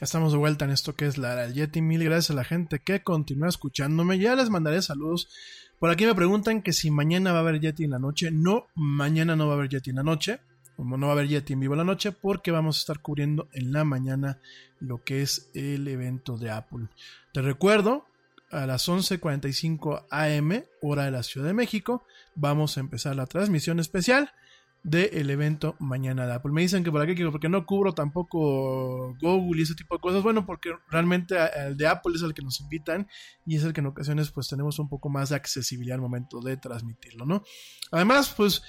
Ya 0.00 0.04
estamos 0.04 0.30
de 0.30 0.38
vuelta 0.38 0.64
en 0.64 0.70
esto 0.70 0.94
que 0.94 1.06
es 1.06 1.18
la 1.18 1.34
del 1.34 1.54
Yeti. 1.54 1.82
Mil 1.82 2.04
gracias 2.04 2.30
a 2.30 2.34
la 2.34 2.44
gente 2.44 2.78
que 2.78 3.02
continúa 3.02 3.48
escuchándome. 3.48 4.20
Ya 4.20 4.36
les 4.36 4.48
mandaré 4.48 4.80
saludos. 4.80 5.28
Por 5.80 5.90
aquí 5.90 6.06
me 6.06 6.14
preguntan 6.14 6.62
que 6.62 6.72
si 6.72 6.92
mañana 6.92 7.32
va 7.32 7.38
a 7.38 7.40
haber 7.40 7.58
Yeti 7.58 7.82
en 7.82 7.90
la 7.90 7.98
noche. 7.98 8.30
No, 8.30 8.68
mañana 8.76 9.34
no 9.34 9.48
va 9.48 9.54
a 9.54 9.56
haber 9.56 9.70
Yeti 9.70 9.90
en 9.90 9.96
la 9.96 10.04
noche. 10.04 10.38
Como 10.76 10.96
no 10.96 11.08
va 11.08 11.14
a 11.14 11.16
haber 11.16 11.26
Yeti 11.26 11.54
en 11.54 11.58
vivo 11.58 11.74
en 11.74 11.78
la 11.78 11.84
noche, 11.84 12.12
porque 12.12 12.52
vamos 12.52 12.76
a 12.76 12.78
estar 12.78 13.00
cubriendo 13.00 13.48
en 13.52 13.72
la 13.72 13.82
mañana 13.82 14.38
lo 14.78 15.02
que 15.02 15.22
es 15.22 15.50
el 15.52 15.88
evento 15.88 16.38
de 16.38 16.52
Apple. 16.52 16.86
Te 17.32 17.42
recuerdo, 17.42 18.04
a 18.52 18.66
las 18.66 18.88
11:45 18.88 20.04
am, 20.10 20.62
hora 20.80 21.06
de 21.06 21.10
la 21.10 21.24
Ciudad 21.24 21.48
de 21.48 21.54
México, 21.54 22.04
vamos 22.36 22.76
a 22.76 22.80
empezar 22.80 23.16
la 23.16 23.26
transmisión 23.26 23.80
especial 23.80 24.30
del 24.82 25.28
evento 25.30 25.76
mañana 25.78 26.26
de 26.26 26.34
Apple. 26.34 26.52
Me 26.52 26.62
dicen 26.62 26.84
que 26.84 26.90
por 26.90 27.00
aquí, 27.00 27.14
que 27.14 27.28
porque 27.30 27.48
no 27.48 27.66
cubro 27.66 27.92
tampoco 27.92 29.14
Google 29.20 29.60
y 29.60 29.62
ese 29.62 29.74
tipo 29.74 29.96
de 29.96 30.00
cosas. 30.00 30.22
Bueno, 30.22 30.46
porque 30.46 30.74
realmente 30.90 31.36
el 31.56 31.76
de 31.76 31.86
Apple 31.86 32.14
es 32.14 32.22
el 32.22 32.34
que 32.34 32.42
nos 32.42 32.60
invitan 32.60 33.08
y 33.44 33.56
es 33.56 33.64
el 33.64 33.72
que 33.72 33.80
en 33.80 33.86
ocasiones 33.86 34.30
pues 34.30 34.48
tenemos 34.48 34.78
un 34.78 34.88
poco 34.88 35.08
más 35.08 35.30
de 35.30 35.36
accesibilidad 35.36 35.96
al 35.96 36.00
momento 36.00 36.40
de 36.40 36.56
transmitirlo, 36.56 37.26
¿no? 37.26 37.42
Además, 37.90 38.32
pues 38.36 38.62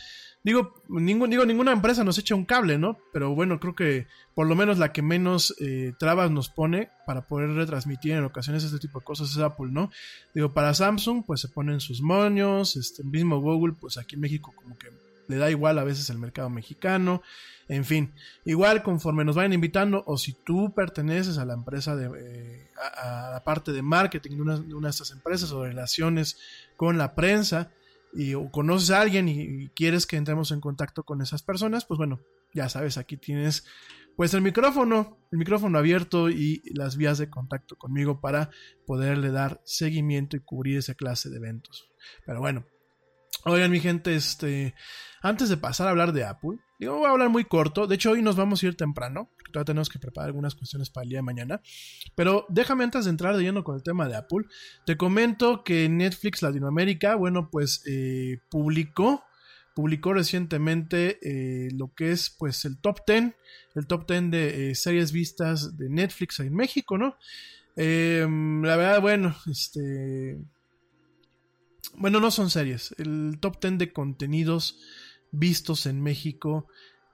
digo, 0.43 0.74
ningún, 0.88 1.30
digo, 1.30 1.45
ninguna 1.45 1.72
empresa 1.72 2.03
nos 2.03 2.18
echa 2.18 2.36
un 2.36 2.45
cable, 2.45 2.78
¿no? 2.78 2.97
Pero 3.14 3.36
bueno, 3.36 3.60
creo 3.60 3.76
que 3.76 4.07
por 4.34 4.47
lo 4.47 4.55
menos 4.55 4.78
la 4.78 4.91
que 4.91 5.01
menos 5.01 5.55
eh, 5.60 5.93
trabas 5.99 6.32
nos 6.32 6.49
pone 6.49 6.89
para 7.05 7.28
poder 7.28 7.49
retransmitir 7.51 8.14
en 8.14 8.24
ocasiones 8.24 8.64
este 8.64 8.80
tipo 8.80 8.99
de 8.99 9.05
cosas 9.05 9.32
es 9.32 9.38
Apple, 9.38 9.68
¿no? 9.72 9.91
Digo, 10.34 10.53
para 10.53 10.74
Samsung 10.74 11.24
pues 11.26 11.41
se 11.41 11.49
ponen 11.49 11.80
sus 11.80 12.01
moños, 12.01 12.76
este 12.76 13.03
mismo 13.03 13.39
Google 13.39 13.74
pues 13.80 13.97
aquí 13.97 14.16
en 14.16 14.22
México 14.22 14.53
como 14.55 14.78
que 14.78 14.88
le 15.30 15.38
da 15.38 15.49
igual 15.49 15.80
a 15.80 15.84
veces 15.84 16.09
el 16.09 16.17
mercado 16.17 16.49
mexicano, 16.49 17.21
en 17.67 17.86
fin, 17.86 18.13
igual 18.45 18.82
conforme 18.84 19.23
nos 19.23 19.36
vayan 19.36 19.53
invitando 19.53 20.03
o 20.07 20.17
si 20.17 20.34
tú 20.34 20.73
perteneces 20.73 21.38
a 21.38 21.45
la 21.45 21.53
empresa 21.53 21.95
de 21.95 22.09
eh, 22.17 22.71
a, 22.97 23.30
la 23.32 23.43
parte 23.43 23.71
de 23.71 23.84
marketing 23.84 24.32
de 24.32 24.41
una, 24.41 24.57
de 24.57 24.73
una, 24.73 24.88
de 24.88 24.91
estas 24.91 25.11
empresas 25.11 25.51
o 25.51 25.63
relaciones 25.63 26.39
con 26.75 26.97
la 26.97 27.13
prensa 27.13 27.71
y 28.11 28.34
o 28.34 28.49
conoces 28.49 28.89
a 28.89 29.01
alguien 29.01 29.30
y, 29.30 29.41
y, 29.41 29.69
quieres 29.69 30.07
que 30.07 30.17
entremos 30.17 30.51
en 30.51 30.61
contacto 30.61 31.03
con 31.03 31.21
esas 31.21 31.43
personas, 31.43 31.86
pues 31.86 31.99
bueno, 31.99 32.19
ya 32.53 32.67
sabes, 32.67 32.97
aquí 32.97 33.17
tienes 33.17 33.65
pues 34.15 34.34
el 34.34 34.41
micrófono, 34.41 35.17
el 35.32 35.38
micrófono 35.38 35.77
abierto 35.77 36.30
y 36.30 36.61
las 36.73 36.97
vías 36.97 37.19
de 37.19 37.30
contacto 37.30 37.77
conmigo 37.77 38.19
para 38.19 38.49
poderle 38.86 39.32
dar 39.32 39.61
seguimiento 39.63 40.36
y 40.36 40.41
cubrir 40.41 40.80
esa 40.80 40.95
clase 40.95 41.30
de 41.30 41.38
eventos. 41.38 41.89
Pero 42.25 42.41
bueno, 42.41 42.65
Oigan, 43.45 43.71
mi 43.71 43.80
gente, 43.80 44.15
este, 44.15 44.75
antes 45.21 45.49
de 45.49 45.57
pasar 45.57 45.88
a 45.88 45.91
hablar 45.91 46.13
de 46.13 46.25
Apple, 46.25 46.57
digo, 46.77 46.97
voy 46.97 47.07
a 47.07 47.11
hablar 47.11 47.30
muy 47.30 47.45
corto. 47.45 47.88
De 47.88 47.95
hecho, 47.95 48.11
hoy 48.11 48.21
nos 48.21 48.36
vamos 48.36 48.61
a 48.61 48.67
ir 48.67 48.75
temprano, 48.75 49.30
todavía 49.51 49.65
tenemos 49.65 49.89
que 49.89 49.99
preparar 49.99 50.27
algunas 50.27 50.55
cuestiones 50.55 50.89
para 50.89 51.03
el 51.03 51.09
día 51.09 51.19
de 51.19 51.23
mañana. 51.23 51.61
Pero 52.15 52.45
déjame 52.49 52.84
antes 52.84 53.05
de 53.05 53.11
entrar 53.11 53.36
de 53.38 53.43
lleno 53.43 53.63
con 53.63 53.75
el 53.75 53.84
tema 53.84 54.07
de 54.07 54.15
Apple, 54.15 54.45
te 54.86 54.97
comento 54.97 55.63
que 55.63 55.88
Netflix 55.89 56.41
Latinoamérica, 56.41 57.15
bueno, 57.15 57.49
pues 57.49 57.84
eh, 57.86 58.39
publicó 58.49 59.23
publicó 59.80 60.13
recientemente 60.13 61.19
eh, 61.21 61.69
lo 61.71 61.93
que 61.93 62.11
es 62.11 62.30
pues 62.30 62.65
el 62.65 62.82
top 62.82 62.99
10, 63.07 63.34
el 63.75 63.88
top 63.88 64.05
10 64.11 64.30
de 64.30 64.71
eh, 64.71 64.75
series 64.75 65.13
vistas 65.13 65.77
de 65.77 65.89
Netflix 65.89 66.41
en 66.41 66.53
México, 66.53 66.97
¿no? 66.97 67.15
Em, 67.77 68.61
la 68.61 68.75
verdad, 68.75 69.01
bueno, 69.01 69.38
este... 69.49 70.38
Bueno, 71.95 72.19
no 72.19 72.32
son 72.32 72.49
series, 72.49 72.93
el 72.97 73.38
top 73.39 73.59
10 73.61 73.77
de 73.77 73.93
contenidos 73.93 74.80
vistos 75.32 75.86
en 75.86 76.01
México, 76.01 76.67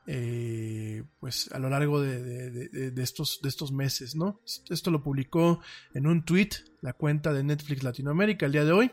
eh, 0.07 1.03
pues 1.19 1.51
a 1.51 1.59
lo 1.59 1.69
largo 1.69 2.01
de, 2.01 2.93
estos, 2.97 3.39
de 3.41 3.49
estos 3.49 3.71
meses, 3.71 4.15
¿no? 4.15 4.41
Esto 4.69 4.91
lo 4.91 5.03
publicó 5.03 5.61
en 5.93 6.07
un 6.07 6.23
tweet 6.23 6.49
la 6.81 6.93
cuenta 6.93 7.33
de 7.33 7.43
Netflix 7.43 7.83
Latinoamérica 7.83 8.45
el 8.45 8.51
día 8.51 8.65
de 8.65 8.71
hoy. 8.71 8.91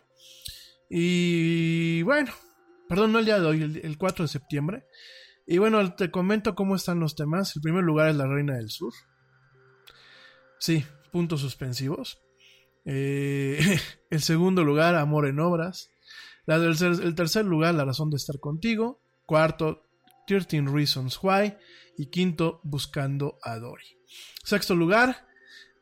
Y 0.88 2.02
bueno, 2.02 2.32
Perdón, 2.92 3.12
no 3.12 3.20
el 3.20 3.24
día 3.24 3.40
de 3.40 3.46
hoy, 3.46 3.62
el, 3.82 3.96
4 3.96 4.26
de 4.26 4.28
septiembre. 4.28 4.84
Y 5.46 5.56
bueno, 5.56 5.94
te 5.94 6.10
comento 6.10 6.54
cómo 6.54 6.76
están 6.76 7.00
los 7.00 7.16
temas. 7.16 7.56
El 7.56 7.62
primer 7.62 7.82
lugar 7.82 8.10
es 8.10 8.16
La 8.16 8.26
Reina 8.26 8.58
del 8.58 8.68
Sur. 8.68 8.92
Sí, 10.58 10.84
puntos 11.10 11.40
suspensivos. 11.40 12.20
Eh, 12.84 13.61
el 14.10 14.20
segundo 14.20 14.64
lugar, 14.64 14.94
Amor 14.94 15.26
en 15.26 15.40
Obras. 15.40 15.90
El 16.46 17.14
tercer 17.14 17.44
lugar, 17.44 17.74
La 17.74 17.84
Razón 17.84 18.10
de 18.10 18.16
Estar 18.16 18.38
Contigo. 18.40 19.00
Cuarto, 19.26 19.82
13 20.26 20.62
Reasons 20.62 21.18
Why. 21.22 21.54
Y 21.96 22.06
quinto, 22.06 22.60
Buscando 22.64 23.38
a 23.42 23.58
Dory. 23.58 23.84
Sexto 24.42 24.74
lugar, 24.74 25.26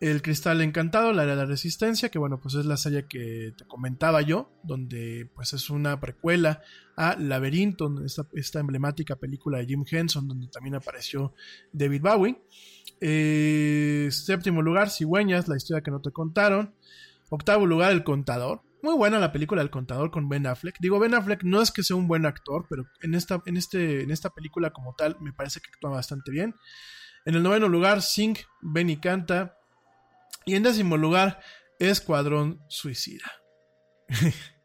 el 0.01 0.22
Cristal 0.22 0.61
Encantado, 0.61 1.12
la 1.12 1.24
de 1.24 1.36
la 1.36 1.45
Resistencia, 1.45 2.09
que 2.09 2.18
bueno, 2.18 2.41
pues 2.41 2.55
es 2.55 2.66
la 2.66 2.76
serie 2.76 3.07
que 3.07 3.53
te 3.57 3.64
comentaba 3.66 4.22
yo, 4.22 4.51
donde 4.62 5.30
pues 5.34 5.53
es 5.53 5.70
una 5.70 6.01
precuela 6.01 6.62
a 6.97 7.16
Laberinto, 7.16 8.05
esta, 8.05 8.26
esta 8.32 8.61
emblemática 8.61 9.16
película 9.16 9.59
de 9.59 9.66
Jim 9.66 9.84
Henson, 9.88 10.26
donde 10.26 10.49
también 10.49 10.74
apareció 10.74 11.34
David 11.72 12.03
Bowie. 12.03 12.38
Eh, 13.01 14.09
séptimo 14.11 14.62
lugar, 14.62 14.91
Cigüeñas, 14.91 15.49
la 15.49 15.57
historia 15.57 15.82
que 15.82 15.91
no 15.91 16.01
te 16.01 16.11
contaron. 16.11 16.74
Octavo 17.31 17.64
lugar, 17.66 17.93
El 17.93 18.05
Contador. 18.05 18.62
Muy 18.83 18.95
buena 18.95 19.18
la 19.18 19.33
película 19.33 19.62
El 19.62 19.70
Contador 19.70 20.11
con 20.11 20.28
Ben 20.28 20.47
Affleck. 20.47 20.76
Digo, 20.81 20.99
Ben 20.99 21.14
Affleck 21.14 21.43
no 21.45 21.62
es 21.62 21.70
que 21.70 21.83
sea 21.83 21.97
un 21.97 22.07
buen 22.07 22.26
actor, 22.26 22.66
pero 22.68 22.85
en 23.01 23.14
esta, 23.14 23.43
en 23.47 23.57
este, 23.57 24.03
en 24.03 24.11
esta 24.11 24.31
película 24.31 24.70
como 24.70 24.95
tal 24.95 25.16
me 25.20 25.33
parece 25.33 25.61
que 25.61 25.70
actúa 25.72 25.91
bastante 25.91 26.31
bien. 26.31 26.55
En 27.24 27.35
el 27.35 27.43
noveno 27.43 27.68
lugar, 27.68 28.03
Sing, 28.03 28.37
Benny 28.61 28.99
Canta. 28.99 29.57
Y 30.47 30.55
en 30.55 30.62
décimo 30.62 30.97
lugar, 30.97 31.41
Escuadrón 31.78 32.61
Suicida. 32.68 33.31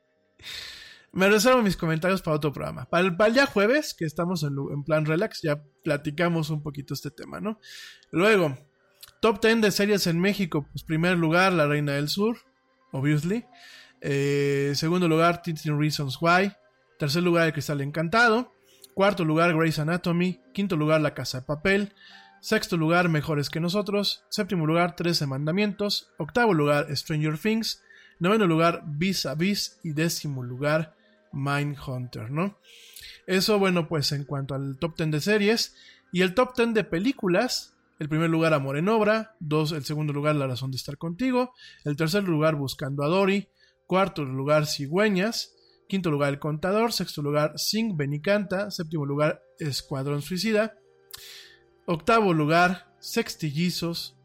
Me 1.16 1.30
reservo 1.30 1.61
mis 1.61 1.78
comentarios 1.78 2.22
para 2.22 2.36
otro 2.36 2.51
programa. 2.51 2.89
Para 2.89 3.07
el, 3.07 3.34
día 3.34 3.45
jueves, 3.45 3.93
que 3.93 4.03
estamos 4.03 4.43
en, 4.43 4.84
plan 4.84 5.05
relax, 5.05 5.41
ya 5.41 5.63
platicamos 5.82 6.49
un 6.49 6.61
poquito 6.61 6.93
este 6.93 7.09
tema, 7.09 7.39
¿no? 7.39 7.57
Luego, 8.11 8.57
top 9.22 9.41
10 9.41 9.61
de 9.61 9.72
series 9.72 10.07
en 10.07 10.20
México. 10.20 10.68
Pues 10.70 10.84
primer 10.84 11.18
lugar, 11.18 11.53
La 11.53 11.68
Reina 11.68 11.93
del 11.93 12.09
Sur, 12.09 12.38
obviously. 12.96 13.46
Eh, 14.02 14.74
segundo 14.76 15.08
lugar, 15.08 15.41
13 15.41 15.72
Reasons 15.74 16.18
Why. 16.22 16.52
Tercer 16.98 17.24
lugar, 17.24 17.48
El 17.48 17.54
Cristal 17.54 17.82
Encantado. 17.82 18.54
Cuarto 18.93 19.26
lugar, 19.26 19.56
Grey's 19.56 19.80
Anatomy. 19.80 20.39
Quinto 20.54 20.78
lugar, 20.78 21.02
La 21.02 21.14
Casa 21.14 21.41
de 21.41 21.46
Papel. 21.46 21.93
Sexto 22.39 22.78
lugar, 22.78 23.10
Mejores 23.10 23.50
que 23.50 23.60
nosotros. 23.60 24.24
Séptimo 24.30 24.66
lugar, 24.66 24.96
Trece 24.96 25.28
Mandamientos. 25.28 26.12
Octavo 26.18 26.54
lugar, 26.54 26.88
Stranger 26.96 27.38
Things. 27.38 27.84
Noveno 28.20 28.48
lugar, 28.48 28.84
Vis 28.86 29.26
a 29.26 29.36
Vis. 29.36 29.80
Y 29.84 29.91
décimo 29.91 30.43
lugar, 30.43 30.96
Mindhunter, 31.34 32.32
¿no? 32.32 32.58
Eso, 33.28 33.60
bueno, 33.60 33.88
pues 33.89 34.12
en 34.14 34.24
cuanto 34.24 34.56
al 34.56 34.78
top 34.78 34.96
10 34.98 35.12
de 35.12 35.20
series. 35.20 35.76
Y 36.14 36.22
el 36.22 36.34
top 36.34 36.56
10 36.56 36.74
de 36.74 36.84
películas. 36.86 37.74
El 37.98 38.10
primer 38.10 38.30
lugar, 38.30 38.54
Amor 38.54 38.78
en 38.78 38.89
Obra. 38.89 39.36
Dos, 39.39 39.72
el 39.72 39.86
segundo 39.86 40.12
lugar, 40.12 40.36
La 40.36 40.48
Razón 40.48 40.72
de 40.72 40.78
Estar 40.78 40.98
Contigo. 40.98 41.54
El 41.86 41.96
tercer 41.96 42.24
lugar, 42.24 42.56
Buscando 42.56 43.04
a 43.04 43.08
Dory. 43.08 43.50
Cuarto 43.86 44.26
lugar, 44.26 44.68
Cigüeñas. 44.68 45.54
Quinto 45.88 46.12
lugar, 46.12 46.34
El 46.34 46.39
Contador. 46.39 46.91
Sexto 46.91 47.22
lugar, 47.22 47.58
Sing 47.58 47.96
Benicanta. 47.96 48.70
Séptimo 48.70 49.06
lugar, 49.06 49.41
Escuadrón 49.60 50.22
Suicida. 50.22 50.78
Octavo 51.86 52.34
lugar, 52.34 52.93
Sextillizos. 53.00 54.18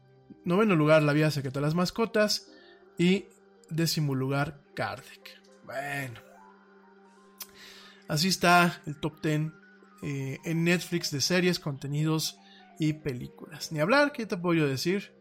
Noveno 0.43 0.75
lugar, 0.75 1.03
La 1.03 1.13
Vía 1.13 1.31
Secreta 1.31 1.59
de 1.61 1.65
las 1.65 1.75
Mascotas. 1.75 2.51
Y 2.97 3.27
décimo 3.69 4.15
lugar, 4.15 4.61
Kardec. 4.75 5.41
Bueno. 5.63 6.19
Así 8.09 8.27
está 8.27 8.81
el 8.85 8.99
top 8.99 9.21
10 9.21 9.53
eh, 10.03 10.39
en 10.43 10.65
Netflix 10.65 11.11
de 11.11 11.21
series, 11.21 11.59
contenidos 11.59 12.37
y 12.81 12.93
películas. 12.93 13.71
Ni 13.71 13.79
hablar, 13.79 14.11
¿qué 14.11 14.25
te 14.25 14.35
puedo 14.35 14.67
decir? 14.67 15.13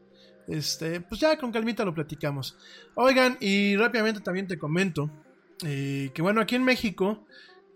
Este, 0.49 1.03
pues 1.03 1.21
ya 1.21 1.37
con 1.37 1.53
calmita 1.53 1.85
lo 1.85 1.93
platicamos. 1.93 2.57
Oigan, 2.95 3.37
y 3.39 3.77
rápidamente 3.77 4.23
también 4.23 4.47
te 4.47 4.59
comento 4.59 5.11
eh, 5.67 6.11
que 6.15 6.23
bueno, 6.23 6.41
aquí 6.41 6.55
en 6.55 6.65
México 6.65 7.27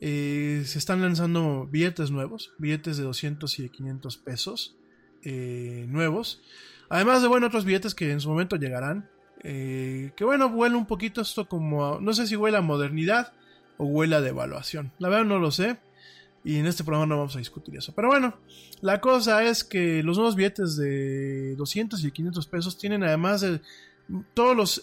eh, 0.01 0.63
se 0.65 0.79
están 0.79 1.03
lanzando 1.03 1.69
billetes 1.71 2.11
nuevos, 2.11 2.55
billetes 2.57 2.97
de 2.97 3.05
200 3.05 3.59
y 3.59 3.65
de 3.65 3.69
500 3.69 4.17
pesos 4.17 4.75
eh, 5.23 5.85
nuevos. 5.87 6.41
Además 6.89 7.21
de, 7.21 7.29
bueno, 7.29 7.49
otros 7.49 7.67
billetes 7.67 7.95
que 7.95 8.11
en 8.11 8.21
su 8.21 8.31
momento 8.31 8.57
llegarán. 8.57 9.11
Que 9.43 10.15
bueno, 10.23 10.47
huele 10.47 10.77
un 10.77 10.87
poquito 10.87 11.21
esto 11.21 11.47
como, 11.47 12.01
no 12.01 12.15
sé 12.15 12.27
si 12.27 12.35
huele 12.35 12.57
a 12.57 12.63
modernidad 12.63 13.35
o 13.77 13.85
huele 13.85 14.17
a 14.17 14.23
devaluación. 14.23 14.93
La 14.99 15.11
verdad 15.11 15.27
no 15.27 15.39
lo 15.39 15.51
sé. 15.51 15.77
Y 16.45 16.59
en 16.59 16.67
este 16.67 16.85
programa 16.85 17.07
no 17.07 17.17
vamos 17.17 17.37
a 17.37 17.39
discutir 17.39 17.75
eso. 17.77 17.95
Pero 17.95 18.09
bueno, 18.09 18.39
la 18.83 19.01
cosa 19.01 19.45
es 19.45 19.65
que 19.65 20.03
los 20.03 20.19
nuevos 20.19 20.37
billetes 20.37 20.77
de 20.77 21.57
200 21.57 22.05
y 22.05 22.11
500 22.11 22.47
pesos 22.47 22.77
tienen 22.77 23.03
además 23.03 23.41
de 23.41 23.61
todos 24.35 24.55
los 24.55 24.83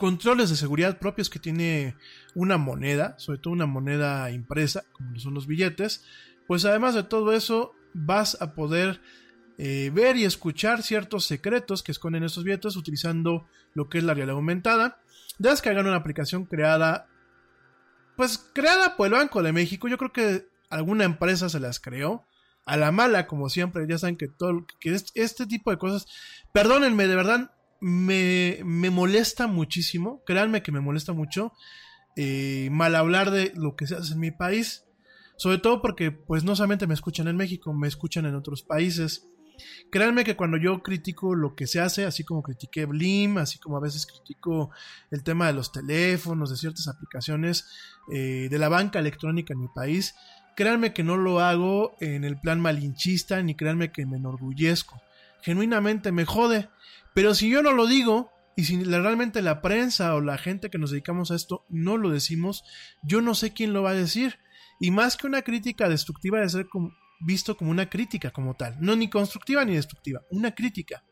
controles 0.00 0.48
de 0.48 0.56
seguridad 0.56 0.98
propios 0.98 1.28
que 1.28 1.38
tiene 1.38 1.94
una 2.34 2.56
moneda, 2.56 3.14
sobre 3.18 3.38
todo 3.38 3.52
una 3.52 3.66
moneda 3.66 4.30
impresa, 4.30 4.84
como 4.92 5.18
son 5.18 5.34
los 5.34 5.46
billetes, 5.46 6.04
pues 6.46 6.64
además 6.64 6.94
de 6.94 7.02
todo 7.02 7.34
eso 7.34 7.74
vas 7.92 8.40
a 8.40 8.54
poder 8.54 9.02
eh, 9.58 9.90
ver 9.92 10.16
y 10.16 10.24
escuchar 10.24 10.82
ciertos 10.82 11.26
secretos 11.26 11.82
que 11.82 11.92
esconden 11.92 12.24
estos 12.24 12.44
billetes 12.44 12.76
utilizando 12.76 13.46
lo 13.74 13.90
que 13.90 13.98
es 13.98 14.04
la 14.04 14.14
realidad 14.14 14.36
aumentada. 14.36 15.02
Debes 15.38 15.60
cargar 15.60 15.84
una 15.84 15.96
aplicación 15.96 16.46
creada, 16.46 17.09
pues 18.16 18.38
creada 18.52 18.96
por 18.96 19.06
el 19.06 19.12
Banco 19.14 19.42
de 19.42 19.52
México, 19.52 19.88
yo 19.88 19.98
creo 19.98 20.12
que 20.12 20.46
alguna 20.68 21.04
empresa 21.04 21.48
se 21.48 21.60
las 21.60 21.80
creó. 21.80 22.26
A 22.66 22.76
la 22.76 22.92
mala, 22.92 23.26
como 23.26 23.48
siempre, 23.48 23.86
ya 23.88 23.98
saben 23.98 24.16
que 24.16 24.28
todo 24.28 24.66
que 24.80 24.94
este 25.14 25.46
tipo 25.46 25.70
de 25.70 25.78
cosas, 25.78 26.06
perdónenme, 26.52 27.08
de 27.08 27.16
verdad, 27.16 27.52
me, 27.80 28.60
me 28.64 28.90
molesta 28.90 29.46
muchísimo, 29.46 30.22
créanme 30.24 30.62
que 30.62 30.70
me 30.70 30.80
molesta 30.80 31.12
mucho 31.12 31.52
eh, 32.16 32.68
mal 32.70 32.94
hablar 32.96 33.30
de 33.30 33.52
lo 33.56 33.76
que 33.76 33.86
se 33.86 33.96
hace 33.96 34.12
en 34.12 34.20
mi 34.20 34.30
país, 34.30 34.84
sobre 35.36 35.58
todo 35.58 35.80
porque 35.80 36.10
pues 36.10 36.44
no 36.44 36.54
solamente 36.54 36.86
me 36.86 36.94
escuchan 36.94 37.28
en 37.28 37.36
México, 37.36 37.72
me 37.72 37.88
escuchan 37.88 38.26
en 38.26 38.34
otros 38.34 38.62
países. 38.62 39.26
Créanme 39.90 40.24
que 40.24 40.36
cuando 40.36 40.56
yo 40.56 40.82
critico 40.82 41.34
lo 41.34 41.54
que 41.54 41.66
se 41.66 41.80
hace, 41.80 42.04
así 42.04 42.24
como 42.24 42.42
critiqué 42.42 42.86
Blim, 42.86 43.38
así 43.38 43.58
como 43.58 43.76
a 43.76 43.80
veces 43.80 44.06
critico 44.06 44.70
el 45.10 45.22
tema 45.22 45.46
de 45.46 45.52
los 45.52 45.72
teléfonos, 45.72 46.50
de 46.50 46.56
ciertas 46.56 46.88
aplicaciones 46.88 47.66
eh, 48.12 48.48
de 48.50 48.58
la 48.58 48.68
banca 48.68 48.98
electrónica 48.98 49.54
en 49.54 49.60
mi 49.60 49.68
país, 49.68 50.14
créanme 50.56 50.92
que 50.92 51.02
no 51.02 51.16
lo 51.16 51.40
hago 51.40 51.96
en 52.00 52.24
el 52.24 52.38
plan 52.38 52.60
malinchista, 52.60 53.42
ni 53.42 53.54
créanme 53.54 53.92
que 53.92 54.06
me 54.06 54.16
enorgullezco. 54.16 55.00
Genuinamente 55.42 56.12
me 56.12 56.24
jode 56.24 56.68
pero 57.14 57.34
si 57.34 57.50
yo 57.50 57.62
no 57.62 57.72
lo 57.72 57.86
digo, 57.86 58.32
y 58.56 58.64
si 58.64 58.82
realmente 58.82 59.42
la 59.42 59.62
prensa 59.62 60.14
o 60.14 60.20
la 60.20 60.38
gente 60.38 60.70
que 60.70 60.78
nos 60.78 60.90
dedicamos 60.90 61.30
a 61.30 61.34
esto 61.34 61.64
no 61.68 61.96
lo 61.96 62.10
decimos, 62.10 62.64
yo 63.02 63.20
no 63.20 63.34
sé 63.34 63.52
quién 63.52 63.72
lo 63.72 63.82
va 63.82 63.90
a 63.90 63.94
decir. 63.94 64.38
Y 64.78 64.90
más 64.90 65.16
que 65.16 65.26
una 65.26 65.42
crítica 65.42 65.88
destructiva, 65.88 66.38
debe 66.38 66.50
ser 66.50 66.68
visto 67.20 67.56
como 67.56 67.70
una 67.70 67.88
crítica 67.88 68.30
como 68.30 68.54
tal. 68.54 68.76
No 68.80 68.96
ni 68.96 69.08
constructiva 69.08 69.64
ni 69.64 69.74
destructiva, 69.74 70.22
una 70.30 70.54
crítica. 70.54 71.04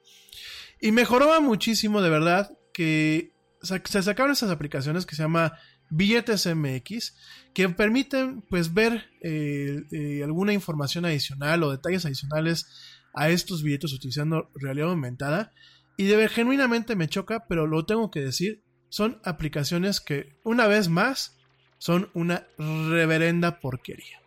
Y 0.80 0.92
mejoró 0.92 1.40
muchísimo, 1.40 2.02
de 2.02 2.10
verdad, 2.10 2.56
que 2.72 3.32
se 3.60 4.02
sacaron 4.02 4.32
esas 4.32 4.50
aplicaciones 4.50 5.06
que 5.06 5.16
se 5.16 5.22
llama 5.22 5.58
Billetes 5.90 6.46
MX, 6.46 7.16
que 7.54 7.68
permiten 7.70 8.42
pues 8.42 8.74
ver 8.74 9.10
eh, 9.22 9.82
eh, 9.90 10.22
alguna 10.22 10.52
información 10.52 11.04
adicional 11.04 11.62
o 11.62 11.70
detalles 11.70 12.04
adicionales 12.04 12.66
a 13.14 13.30
estos 13.30 13.62
billetes 13.62 13.92
utilizando 13.92 14.50
realidad 14.54 14.90
aumentada 14.90 15.52
y 15.96 16.04
de 16.04 16.16
ver, 16.16 16.30
genuinamente 16.30 16.94
me 16.94 17.08
choca, 17.08 17.46
pero 17.48 17.66
lo 17.66 17.84
tengo 17.84 18.10
que 18.12 18.20
decir, 18.20 18.62
son 18.88 19.20
aplicaciones 19.24 20.00
que, 20.00 20.36
una 20.44 20.68
vez 20.68 20.88
más, 20.88 21.36
son 21.78 22.10
una 22.14 22.46
reverenda 22.56 23.58
porquería. 23.58 24.20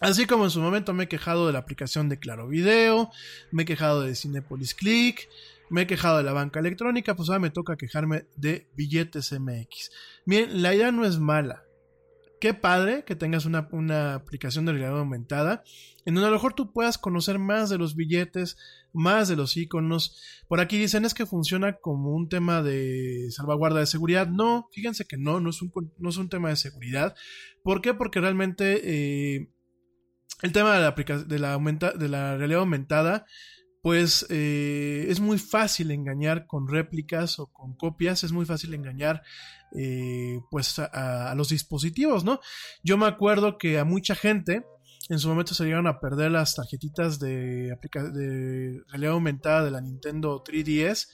Así 0.00 0.26
como 0.26 0.44
en 0.44 0.50
su 0.50 0.60
momento 0.60 0.94
me 0.94 1.04
he 1.04 1.08
quejado 1.08 1.46
de 1.46 1.52
la 1.52 1.58
aplicación 1.58 2.08
de 2.08 2.18
Claro 2.18 2.46
Video, 2.46 3.10
me 3.50 3.64
he 3.64 3.66
quejado 3.66 4.02
de 4.02 4.14
Cinepolis 4.14 4.74
Click, 4.74 5.28
me 5.70 5.82
he 5.82 5.86
quejado 5.86 6.18
de 6.18 6.22
la 6.22 6.32
banca 6.32 6.60
electrónica, 6.60 7.16
pues 7.16 7.28
ahora 7.28 7.40
me 7.40 7.50
toca 7.50 7.76
quejarme 7.76 8.26
de 8.36 8.68
billetes 8.76 9.32
MX. 9.32 9.90
Miren, 10.24 10.62
la 10.62 10.74
idea 10.74 10.92
no 10.92 11.04
es 11.04 11.18
mala. 11.18 11.64
Qué 12.40 12.54
padre 12.54 13.04
que 13.04 13.16
tengas 13.16 13.46
una, 13.46 13.68
una 13.72 14.14
aplicación 14.14 14.64
de 14.64 14.72
realidad 14.72 14.96
aumentada 14.96 15.64
en 16.04 16.14
donde 16.14 16.28
a 16.28 16.30
lo 16.30 16.36
mejor 16.36 16.54
tú 16.54 16.72
puedas 16.72 16.96
conocer 16.96 17.40
más 17.40 17.68
de 17.68 17.78
los 17.78 17.96
billetes, 17.96 18.56
más 18.92 19.28
de 19.28 19.34
los 19.34 19.56
iconos. 19.56 20.16
Por 20.46 20.60
aquí 20.60 20.78
dicen 20.78 21.04
es 21.04 21.14
que 21.14 21.26
funciona 21.26 21.74
como 21.74 22.14
un 22.14 22.28
tema 22.28 22.62
de 22.62 23.26
salvaguarda 23.30 23.80
de 23.80 23.86
seguridad. 23.86 24.28
No, 24.28 24.68
fíjense 24.72 25.04
que 25.04 25.18
no, 25.18 25.40
no 25.40 25.50
es 25.50 25.60
un, 25.60 25.72
no 25.98 26.08
es 26.08 26.16
un 26.16 26.28
tema 26.28 26.50
de 26.50 26.56
seguridad. 26.56 27.16
¿Por 27.64 27.82
qué? 27.82 27.92
Porque 27.92 28.20
realmente 28.20 28.80
eh, 28.84 29.50
el 30.42 30.52
tema 30.52 30.74
de 30.74 31.38
la, 31.38 31.92
de 31.92 32.08
la 32.08 32.36
realidad 32.36 32.60
aumentada, 32.60 33.26
pues 33.82 34.26
eh, 34.28 35.06
es 35.08 35.20
muy 35.20 35.38
fácil 35.38 35.90
engañar 35.90 36.46
con 36.46 36.68
réplicas 36.68 37.38
o 37.38 37.46
con 37.46 37.74
copias, 37.74 38.24
es 38.24 38.32
muy 38.32 38.44
fácil 38.44 38.74
engañar 38.74 39.22
eh, 39.76 40.40
pues 40.50 40.78
a, 40.78 41.30
a 41.30 41.34
los 41.34 41.48
dispositivos, 41.50 42.24
¿no? 42.24 42.40
Yo 42.82 42.96
me 42.98 43.06
acuerdo 43.06 43.58
que 43.58 43.78
a 43.78 43.84
mucha 43.84 44.14
gente 44.14 44.64
en 45.08 45.18
su 45.18 45.28
momento 45.28 45.54
se 45.54 45.64
llegaron 45.64 45.86
a 45.86 46.00
perder 46.00 46.30
las 46.30 46.54
tarjetitas 46.54 47.18
de, 47.18 47.76
de 48.12 48.82
realidad 48.88 49.12
aumentada 49.12 49.64
de 49.64 49.70
la 49.70 49.80
Nintendo 49.80 50.42
3DS 50.44 51.08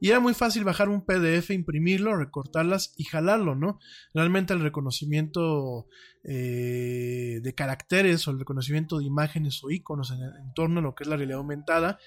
y 0.00 0.08
era 0.08 0.18
muy 0.18 0.32
fácil 0.32 0.64
bajar 0.64 0.88
un 0.88 1.04
PDF, 1.04 1.50
imprimirlo, 1.50 2.16
recortarlas 2.16 2.94
y 2.96 3.04
jalarlo, 3.04 3.54
¿no? 3.54 3.78
Realmente 4.14 4.54
el 4.54 4.60
reconocimiento 4.60 5.88
eh, 6.24 7.40
de 7.42 7.54
caracteres 7.54 8.26
o 8.26 8.30
el 8.30 8.38
reconocimiento 8.38 8.98
de 8.98 9.04
imágenes 9.04 9.62
o 9.62 9.70
iconos 9.70 10.10
en, 10.10 10.22
en 10.22 10.54
torno 10.54 10.80
a 10.80 10.82
lo 10.82 10.94
que 10.94 11.04
es 11.04 11.08
la 11.08 11.16
realidad 11.16 11.40
aumentada, 11.40 11.98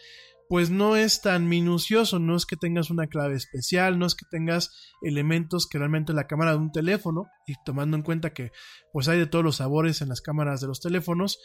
pues 0.49 0.69
no 0.69 0.95
es 0.95 1.21
tan 1.21 1.47
minucioso, 1.47 2.19
no 2.19 2.35
es 2.35 2.45
que 2.45 2.57
tengas 2.57 2.89
una 2.89 3.07
clave 3.07 3.35
especial, 3.35 3.97
no 3.97 4.05
es 4.05 4.15
que 4.15 4.25
tengas 4.29 4.71
elementos 5.01 5.67
que 5.67 5.77
realmente 5.77 6.13
la 6.13 6.27
cámara 6.27 6.51
de 6.51 6.57
un 6.57 6.71
teléfono, 6.71 7.27
y 7.47 7.53
tomando 7.65 7.97
en 7.97 8.03
cuenta 8.03 8.33
que 8.33 8.51
pues 8.91 9.07
hay 9.07 9.19
de 9.19 9.27
todos 9.27 9.43
los 9.43 9.57
sabores 9.57 10.01
en 10.01 10.09
las 10.09 10.21
cámaras 10.21 10.61
de 10.61 10.67
los 10.67 10.79
teléfonos, 10.79 11.39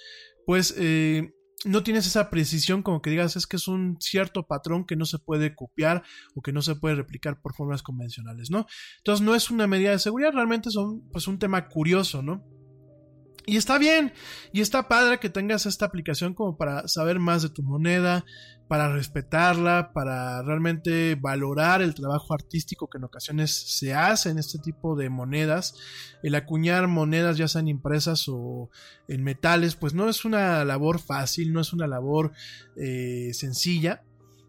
pues 0.47 0.75
eh, 0.79 1.33
no 1.65 1.83
tienes 1.83 2.07
esa 2.07 2.31
precisión 2.31 2.83
como 2.83 3.03
que 3.03 3.11
digas 3.11 3.37
es 3.37 3.47
que 3.47 3.57
es 3.57 3.67
un 3.67 3.97
cierto 4.01 4.47
patrón 4.47 4.85
que 4.87 4.97
no 4.97 5.05
se 5.05 5.19
puede 5.19 5.55
copiar 5.55 6.03
o 6.35 6.43
que 6.43 6.53
no 6.53 6.63
se 6.63 6.77
puede 6.77 6.95
replicar 6.95 7.41
por 7.41 7.55
formas 7.55 7.83
convencionales, 7.83 8.51
¿no? 8.51 8.67
Entonces 8.99 9.25
no 9.25 9.35
es 9.35 9.51
una 9.51 9.67
medida 9.67 9.91
de 9.91 9.99
seguridad, 9.99 10.33
realmente 10.33 10.71
son 10.71 11.09
pues 11.11 11.27
un 11.27 11.39
tema 11.39 11.69
curioso, 11.69 12.23
¿no? 12.23 12.45
Y 13.49 13.57
está 13.57 13.79
bien, 13.79 14.13
y 14.53 14.61
está 14.61 14.89
padre 14.89 15.21
que 15.21 15.31
tengas 15.31 15.65
esta 15.65 15.87
aplicación 15.87 16.35
como 16.35 16.59
para 16.59 16.87
saber 16.87 17.19
más 17.19 17.41
de 17.41 17.49
tu 17.49 17.63
moneda, 17.63 18.27
para 18.69 18.93
respetarla, 18.93 19.93
para 19.95 20.43
realmente 20.43 21.15
valorar 21.15 21.81
el 21.81 21.95
trabajo 21.95 22.35
artístico 22.35 22.91
que 22.91 22.99
en 22.99 23.05
ocasiones 23.05 23.51
se 23.79 23.95
hace 23.95 24.29
en 24.29 24.39
este 24.39 24.59
tipo 24.59 24.97
de 24.97 25.09
monedas. 25.09 25.77
El 26.23 26.35
acuñar 26.35 26.89
monedas 26.89 27.39
ya 27.39 27.49
sean 27.49 27.69
impresas 27.69 28.27
o 28.29 28.69
en 29.09 29.25
metales, 29.25 29.77
pues 29.77 29.95
no 29.95 30.11
es 30.11 30.27
una 30.27 30.63
labor 30.67 30.99
fácil, 31.01 31.55
no 31.55 31.63
es 31.63 31.73
una 31.73 31.87
labor 31.87 32.33
eh, 32.77 33.31
sencilla. 33.33 34.03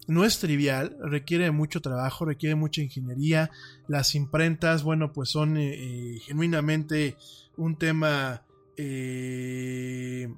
No 0.09 0.25
es 0.25 0.39
trivial, 0.39 0.97
requiere 1.01 1.51
mucho 1.51 1.79
trabajo, 1.79 2.25
requiere 2.25 2.55
mucha 2.55 2.81
ingeniería. 2.81 3.49
Las 3.87 4.13
imprentas, 4.13 4.83
bueno, 4.83 5.13
pues 5.13 5.29
son 5.29 5.55
eh, 5.55 5.75
eh, 5.75 6.19
genuinamente 6.25 7.15
un 7.55 7.77
tema 7.77 8.43
eh, 8.81 10.33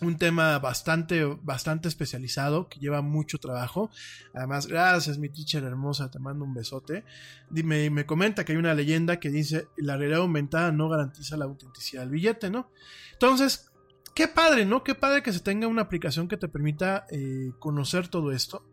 un 0.00 0.16
tema 0.18 0.56
bastante, 0.60 1.24
bastante 1.24 1.88
especializado 1.88 2.68
que 2.68 2.78
lleva 2.78 3.02
mucho 3.02 3.38
trabajo. 3.38 3.90
Además, 4.34 4.68
gracias, 4.68 5.18
mi 5.18 5.28
teacher 5.28 5.64
hermosa, 5.64 6.10
te 6.10 6.20
mando 6.20 6.44
un 6.44 6.54
besote. 6.54 7.04
Me, 7.50 7.90
me 7.90 8.06
comenta 8.06 8.44
que 8.44 8.52
hay 8.52 8.58
una 8.58 8.74
leyenda 8.74 9.18
que 9.18 9.30
dice: 9.30 9.66
la 9.76 9.96
realidad 9.96 10.20
aumentada 10.20 10.70
no 10.70 10.88
garantiza 10.88 11.36
la 11.36 11.46
autenticidad 11.46 12.02
del 12.02 12.10
billete, 12.10 12.50
¿no? 12.50 12.70
Entonces, 13.14 13.72
qué 14.14 14.28
padre, 14.28 14.64
¿no? 14.64 14.84
Qué 14.84 14.94
padre 14.94 15.24
que 15.24 15.32
se 15.32 15.40
tenga 15.40 15.66
una 15.66 15.82
aplicación 15.82 16.28
que 16.28 16.36
te 16.36 16.48
permita 16.48 17.06
eh, 17.10 17.50
conocer 17.58 18.06
todo 18.06 18.30
esto. 18.30 18.64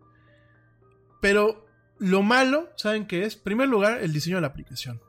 Pero 1.19 1.65
lo 1.97 2.21
malo, 2.21 2.69
¿saben 2.75 3.07
qué 3.07 3.23
es? 3.25 3.37
En 3.37 3.43
primer 3.43 3.69
lugar, 3.69 4.03
el 4.03 4.13
diseño 4.13 4.37
de 4.37 4.41
la 4.41 4.47
aplicación. 4.47 5.01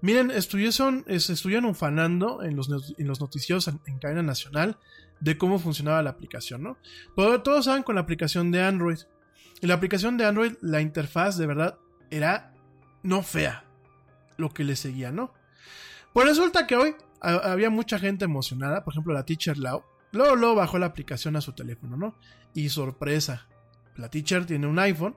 Miren, 0.00 0.30
estuvieron, 0.30 1.04
es- 1.06 1.30
estuvieron 1.30 1.64
ufanando 1.66 2.42
en 2.42 2.56
los, 2.56 2.68
en 2.98 3.06
los 3.06 3.20
noticieros 3.20 3.68
en, 3.68 3.80
en 3.86 3.98
cadena 3.98 4.22
nacional 4.22 4.78
de 5.20 5.38
cómo 5.38 5.58
funcionaba 5.58 6.02
la 6.02 6.10
aplicación, 6.10 6.62
¿no? 6.62 6.76
Pero 7.16 7.42
todos 7.42 7.64
saben 7.66 7.82
con 7.82 7.94
la 7.94 8.02
aplicación 8.02 8.50
de 8.50 8.62
Android. 8.62 8.98
En 9.62 9.68
la 9.68 9.74
aplicación 9.74 10.16
de 10.18 10.26
Android, 10.26 10.52
la 10.60 10.80
interfaz 10.80 11.38
de 11.38 11.46
verdad 11.46 11.78
era 12.10 12.52
no 13.02 13.22
fea 13.22 13.64
lo 14.36 14.50
que 14.50 14.64
le 14.64 14.76
seguía, 14.76 15.10
¿no? 15.12 15.32
Pues 16.12 16.26
resulta 16.28 16.66
que 16.66 16.76
hoy 16.76 16.94
había 17.20 17.70
mucha 17.70 17.98
gente 17.98 18.24
emocionada, 18.26 18.84
por 18.84 18.92
ejemplo, 18.92 19.14
la 19.14 19.24
teacher 19.24 19.56
Lau. 19.58 19.82
Luego, 20.12 20.36
luego 20.36 20.54
bajó 20.56 20.78
la 20.78 20.86
aplicación 20.86 21.36
a 21.36 21.40
su 21.40 21.52
teléfono, 21.54 21.96
¿no? 21.96 22.16
Y 22.52 22.68
sorpresa, 22.68 23.48
la 23.96 24.10
teacher 24.10 24.44
tiene 24.46 24.66
un 24.66 24.78
iPhone 24.78 25.16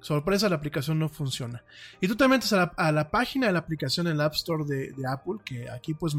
Sorpresa, 0.00 0.48
la 0.48 0.56
aplicación 0.56 0.98
no 0.98 1.08
funciona. 1.08 1.64
Y 2.00 2.08
tú 2.08 2.16
te 2.16 2.28
metes 2.28 2.52
a 2.52 2.72
la, 2.76 2.92
la 2.92 3.10
página 3.10 3.46
de 3.46 3.52
la 3.52 3.58
aplicación 3.60 4.06
en 4.06 4.14
el 4.14 4.20
App 4.20 4.34
Store 4.34 4.64
de, 4.64 4.92
de 4.92 5.02
Apple, 5.08 5.36
que 5.44 5.68
aquí 5.70 5.94
pues 5.94 6.14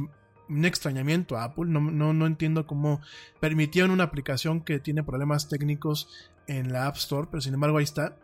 un 0.50 0.66
extrañamiento 0.66 1.38
a 1.38 1.46
Apple, 1.46 1.66
no, 1.68 1.80
no, 1.80 2.14
no 2.14 2.26
entiendo 2.26 2.66
cómo 2.66 3.02
permitieron 3.40 3.92
una 3.92 4.06
aplicación 4.06 4.62
que 4.62 4.80
tiene 4.80 5.04
problemas 5.04 5.50
técnicos 5.50 6.10
en 6.48 6.72
la 6.72 6.88
App 6.88 6.96
Store, 6.98 7.28
pero 7.30 7.42
sin 7.42 7.54
embargo 7.54 7.78
ahí 7.78 7.84
está. 7.84 8.18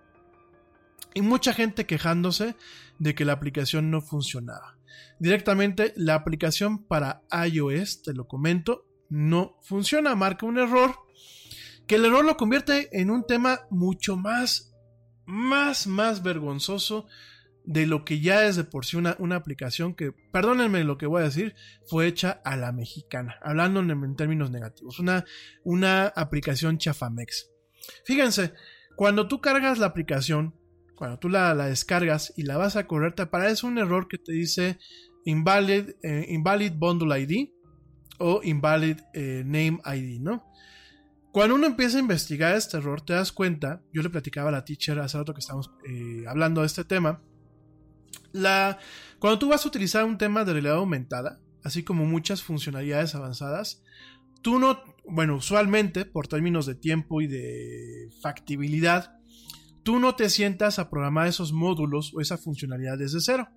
Y 1.13 1.21
mucha 1.21 1.53
gente 1.53 1.85
quejándose 1.85 2.55
de 2.97 3.13
que 3.13 3.25
la 3.25 3.33
aplicación 3.33 3.91
no 3.91 4.01
funcionaba. 4.01 4.77
Directamente 5.19 5.93
la 5.95 6.15
aplicación 6.15 6.83
para 6.83 7.21
iOS, 7.49 8.01
te 8.01 8.13
lo 8.13 8.27
comento, 8.27 8.85
no 9.09 9.57
funciona, 9.61 10.15
marca 10.15 10.45
un 10.45 10.57
error, 10.57 10.95
que 11.87 11.95
el 11.95 12.05
error 12.05 12.25
lo 12.25 12.37
convierte 12.37 12.89
en 12.99 13.11
un 13.11 13.25
tema 13.25 13.61
mucho 13.69 14.15
más 14.15 14.72
más, 15.25 15.87
más 15.87 16.23
vergonzoso 16.23 17.07
de 17.65 17.87
lo 17.87 18.03
que 18.03 18.19
ya 18.19 18.45
es 18.45 18.55
de 18.55 18.63
por 18.63 18.85
sí 18.85 18.97
una, 18.97 19.15
una 19.19 19.37
aplicación 19.37 19.95
que, 19.95 20.11
perdónenme 20.11 20.83
lo 20.83 20.97
que 20.97 21.05
voy 21.05 21.21
a 21.21 21.25
decir, 21.25 21.55
fue 21.85 22.07
hecha 22.07 22.41
a 22.43 22.57
la 22.57 22.71
mexicana, 22.71 23.37
hablando 23.41 23.79
en, 23.79 24.15
términos 24.15 24.51
negativos, 24.51 24.99
una, 24.99 25.25
una 25.63 26.07
aplicación 26.07 26.77
chafamex. 26.77 27.49
Fíjense, 28.05 28.53
cuando 28.95 29.27
tú 29.27 29.39
cargas 29.39 29.79
la 29.79 29.87
aplicación, 29.87 30.55
cuando 30.95 31.19
tú 31.19 31.29
la, 31.29 31.53
la 31.53 31.67
descargas 31.67 32.33
y 32.35 32.43
la 32.43 32.57
vas 32.57 32.75
a 32.75 32.85
correr, 32.85 33.13
te 33.13 33.23
aparece 33.23 33.65
un 33.65 33.77
error 33.77 34.07
que 34.07 34.17
te 34.17 34.33
dice 34.33 34.77
invalid, 35.25 35.91
eh, 36.03 36.25
invalid 36.29 36.73
bundle 36.73 37.19
ID 37.19 37.49
o 38.19 38.41
invalid 38.43 38.99
eh, 39.13 39.43
name 39.45 39.79
ID, 39.85 40.21
¿no? 40.21 40.45
Cuando 41.33 41.55
uno 41.55 41.65
empieza 41.65 41.97
a 41.97 41.99
investigar 41.99 42.55
este 42.55 42.77
error, 42.77 43.01
te 43.01 43.13
das 43.13 43.31
cuenta, 43.31 43.81
yo 43.91 44.03
le 44.03 44.11
platicaba 44.11 44.49
a 44.49 44.51
la 44.51 44.63
teacher 44.63 44.99
hace 44.99 45.17
rato 45.17 45.33
que 45.33 45.39
estamos 45.39 45.71
eh, 45.83 46.25
hablando 46.27 46.61
de 46.61 46.67
este 46.67 46.85
tema, 46.85 47.23
cuando 49.17 49.39
tú 49.39 49.49
vas 49.49 49.65
a 49.65 49.67
utilizar 49.67 50.05
un 50.05 50.19
tema 50.19 50.45
de 50.45 50.53
realidad 50.53 50.75
aumentada, 50.75 51.39
así 51.63 51.81
como 51.81 52.05
muchas 52.05 52.43
funcionalidades 52.43 53.15
avanzadas, 53.15 53.81
tú 54.43 54.59
no, 54.59 54.83
bueno, 55.05 55.37
usualmente 55.37 56.05
por 56.05 56.27
términos 56.27 56.67
de 56.67 56.75
tiempo 56.75 57.19
y 57.19 57.25
de 57.25 58.11
factibilidad, 58.21 59.17
tú 59.81 59.97
no 59.97 60.13
te 60.13 60.29
sientas 60.29 60.77
a 60.77 60.91
programar 60.91 61.25
esos 61.25 61.51
módulos 61.51 62.13
o 62.13 62.21
esa 62.21 62.37
funcionalidad 62.37 62.99
desde 62.99 63.21
cero. 63.21 63.49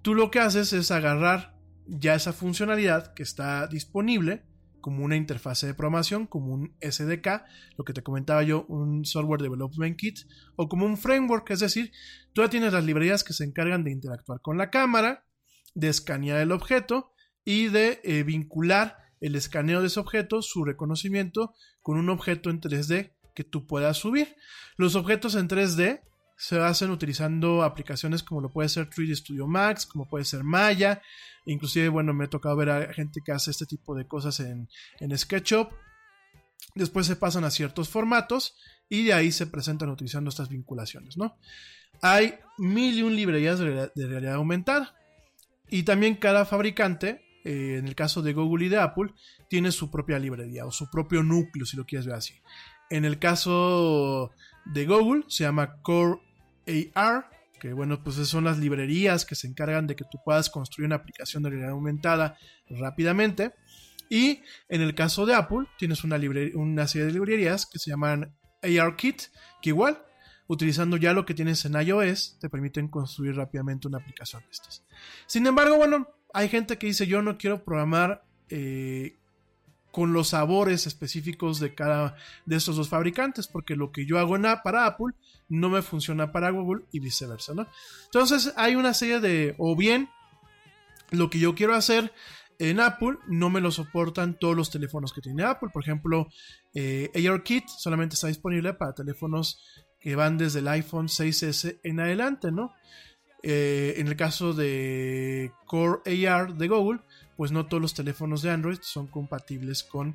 Tú 0.00 0.14
lo 0.14 0.30
que 0.30 0.40
haces 0.40 0.72
es 0.72 0.90
agarrar 0.90 1.54
ya 1.86 2.14
esa 2.14 2.32
funcionalidad 2.32 3.12
que 3.12 3.22
está 3.22 3.66
disponible, 3.66 4.46
como 4.80 5.04
una 5.04 5.16
interfase 5.16 5.66
de 5.66 5.74
programación, 5.74 6.26
como 6.26 6.52
un 6.52 6.76
SDK, 6.80 7.42
lo 7.76 7.84
que 7.84 7.92
te 7.92 8.02
comentaba 8.02 8.42
yo, 8.42 8.64
un 8.66 9.04
Software 9.04 9.42
Development 9.42 9.96
Kit, 9.96 10.20
o 10.56 10.68
como 10.68 10.86
un 10.86 10.96
framework, 10.96 11.50
es 11.50 11.60
decir, 11.60 11.92
tú 12.32 12.42
ya 12.42 12.50
tienes 12.50 12.72
las 12.72 12.84
librerías 12.84 13.24
que 13.24 13.32
se 13.32 13.44
encargan 13.44 13.84
de 13.84 13.92
interactuar 13.92 14.40
con 14.40 14.58
la 14.58 14.70
cámara, 14.70 15.24
de 15.74 15.88
escanear 15.88 16.40
el 16.40 16.52
objeto 16.52 17.12
y 17.44 17.68
de 17.68 18.00
eh, 18.04 18.22
vincular 18.22 18.96
el 19.20 19.36
escaneo 19.36 19.80
de 19.80 19.88
ese 19.88 20.00
objeto, 20.00 20.42
su 20.42 20.64
reconocimiento, 20.64 21.54
con 21.82 21.98
un 21.98 22.08
objeto 22.08 22.50
en 22.50 22.60
3D 22.60 23.12
que 23.34 23.44
tú 23.44 23.66
puedas 23.66 23.98
subir. 23.98 24.36
Los 24.76 24.94
objetos 24.94 25.34
en 25.34 25.48
3D 25.48 26.02
se 26.40 26.58
hacen 26.58 26.90
utilizando 26.90 27.62
aplicaciones 27.62 28.22
como 28.22 28.40
lo 28.40 28.48
puede 28.48 28.70
ser 28.70 28.88
3D 28.88 29.14
Studio 29.14 29.46
Max, 29.46 29.84
como 29.84 30.08
puede 30.08 30.24
ser 30.24 30.42
Maya, 30.42 31.02
inclusive, 31.44 31.90
bueno, 31.90 32.14
me 32.14 32.24
ha 32.24 32.30
tocado 32.30 32.56
ver 32.56 32.70
a 32.70 32.94
gente 32.94 33.20
que 33.22 33.30
hace 33.30 33.50
este 33.50 33.66
tipo 33.66 33.94
de 33.94 34.08
cosas 34.08 34.40
en, 34.40 34.66
en 35.00 35.18
SketchUp. 35.18 35.70
Después 36.74 37.06
se 37.06 37.16
pasan 37.16 37.44
a 37.44 37.50
ciertos 37.50 37.90
formatos 37.90 38.56
y 38.88 39.04
de 39.04 39.12
ahí 39.12 39.32
se 39.32 39.48
presentan 39.48 39.90
utilizando 39.90 40.30
estas 40.30 40.48
vinculaciones, 40.48 41.18
¿no? 41.18 41.36
Hay 42.00 42.36
mil 42.56 42.98
y 42.98 43.02
un 43.02 43.14
librerías 43.14 43.58
de, 43.58 43.90
realidad 43.94 44.36
aumentada 44.36 44.96
y 45.68 45.82
también 45.82 46.14
cada 46.14 46.46
fabricante 46.46 47.20
eh, 47.44 47.76
en 47.78 47.86
el 47.86 47.94
caso 47.94 48.22
de 48.22 48.32
Google 48.32 48.64
y 48.64 48.68
de 48.70 48.78
Apple, 48.78 49.12
tiene 49.48 49.72
su 49.72 49.90
propia 49.90 50.18
librería 50.18 50.64
o 50.64 50.72
su 50.72 50.90
propio 50.90 51.22
núcleo, 51.22 51.66
si 51.66 51.76
lo 51.76 51.84
quieres 51.84 52.06
ver 52.06 52.16
así. 52.16 52.34
En 52.88 53.04
el 53.04 53.18
caso 53.18 54.30
de 54.64 54.86
Google, 54.86 55.24
se 55.28 55.44
llama 55.44 55.80
Core 55.82 56.20
AR, 56.94 57.30
que 57.60 57.72
bueno, 57.72 58.02
pues 58.02 58.16
son 58.16 58.44
las 58.44 58.58
librerías 58.58 59.24
que 59.24 59.34
se 59.34 59.46
encargan 59.46 59.86
de 59.86 59.94
que 59.96 60.04
tú 60.10 60.18
puedas 60.24 60.50
construir 60.50 60.86
una 60.86 60.96
aplicación 60.96 61.42
de 61.42 61.50
realidad 61.50 61.72
aumentada 61.72 62.38
rápidamente. 62.68 63.52
Y 64.08 64.40
en 64.68 64.80
el 64.80 64.94
caso 64.94 65.24
de 65.26 65.34
Apple, 65.34 65.66
tienes 65.78 66.02
una, 66.02 66.18
serie 66.88 67.06
de 67.06 67.12
librerías 67.12 67.66
que 67.66 67.78
se 67.78 67.90
llaman 67.90 68.34
ARKit, 68.62 69.22
que 69.62 69.70
igual, 69.70 70.02
utilizando 70.48 70.96
ya 70.96 71.12
lo 71.12 71.24
que 71.24 71.34
tienes 71.34 71.64
en 71.64 71.80
iOS, 71.80 72.38
te 72.40 72.48
permiten 72.48 72.88
construir 72.88 73.36
rápidamente 73.36 73.86
una 73.86 73.98
aplicación 73.98 74.42
de 74.42 74.50
estas. 74.50 74.84
Sin 75.26 75.46
embargo, 75.46 75.76
bueno, 75.76 76.08
hay 76.34 76.48
gente 76.48 76.76
que 76.76 76.88
dice 76.88 77.06
yo 77.06 77.22
no 77.22 77.38
quiero 77.38 77.64
programar 77.64 78.24
eh, 78.48 79.19
con 79.90 80.12
los 80.12 80.28
sabores 80.28 80.86
específicos 80.86 81.58
de 81.60 81.74
cada 81.74 82.16
de 82.46 82.56
estos 82.56 82.76
dos 82.76 82.88
fabricantes, 82.88 83.46
porque 83.46 83.76
lo 83.76 83.92
que 83.92 84.06
yo 84.06 84.18
hago 84.18 84.36
en, 84.36 84.46
para 84.62 84.86
Apple 84.86 85.14
no 85.48 85.68
me 85.68 85.82
funciona 85.82 86.32
para 86.32 86.50
Google 86.50 86.84
y 86.92 87.00
viceversa, 87.00 87.54
¿no? 87.54 87.66
Entonces 88.04 88.52
hay 88.56 88.76
una 88.76 88.94
serie 88.94 89.20
de, 89.20 89.54
o 89.58 89.76
bien, 89.76 90.08
lo 91.10 91.28
que 91.28 91.38
yo 91.38 91.54
quiero 91.54 91.74
hacer 91.74 92.12
en 92.60 92.78
Apple 92.78 93.16
no 93.26 93.48
me 93.48 93.62
lo 93.62 93.70
soportan 93.70 94.38
todos 94.38 94.54
los 94.54 94.70
teléfonos 94.70 95.14
que 95.14 95.22
tiene 95.22 95.44
Apple. 95.44 95.70
Por 95.72 95.82
ejemplo, 95.82 96.28
eh, 96.74 97.10
AirKit 97.14 97.66
solamente 97.66 98.14
está 98.14 98.28
disponible 98.28 98.74
para 98.74 98.94
teléfonos 98.94 99.64
que 99.98 100.14
van 100.14 100.36
desde 100.36 100.58
el 100.58 100.68
iPhone 100.68 101.08
6S 101.08 101.80
en 101.82 102.00
adelante, 102.00 102.52
¿no? 102.52 102.74
Eh, 103.42 103.94
en 103.96 104.08
el 104.08 104.16
caso 104.16 104.52
de 104.52 105.52
Core 105.64 106.28
AR 106.28 106.54
de 106.54 106.68
Google, 106.68 107.00
pues 107.40 107.52
no 107.52 107.64
todos 107.64 107.80
los 107.80 107.94
teléfonos 107.94 108.42
de 108.42 108.50
Android 108.50 108.80
son 108.82 109.06
compatibles 109.06 109.82
con, 109.82 110.14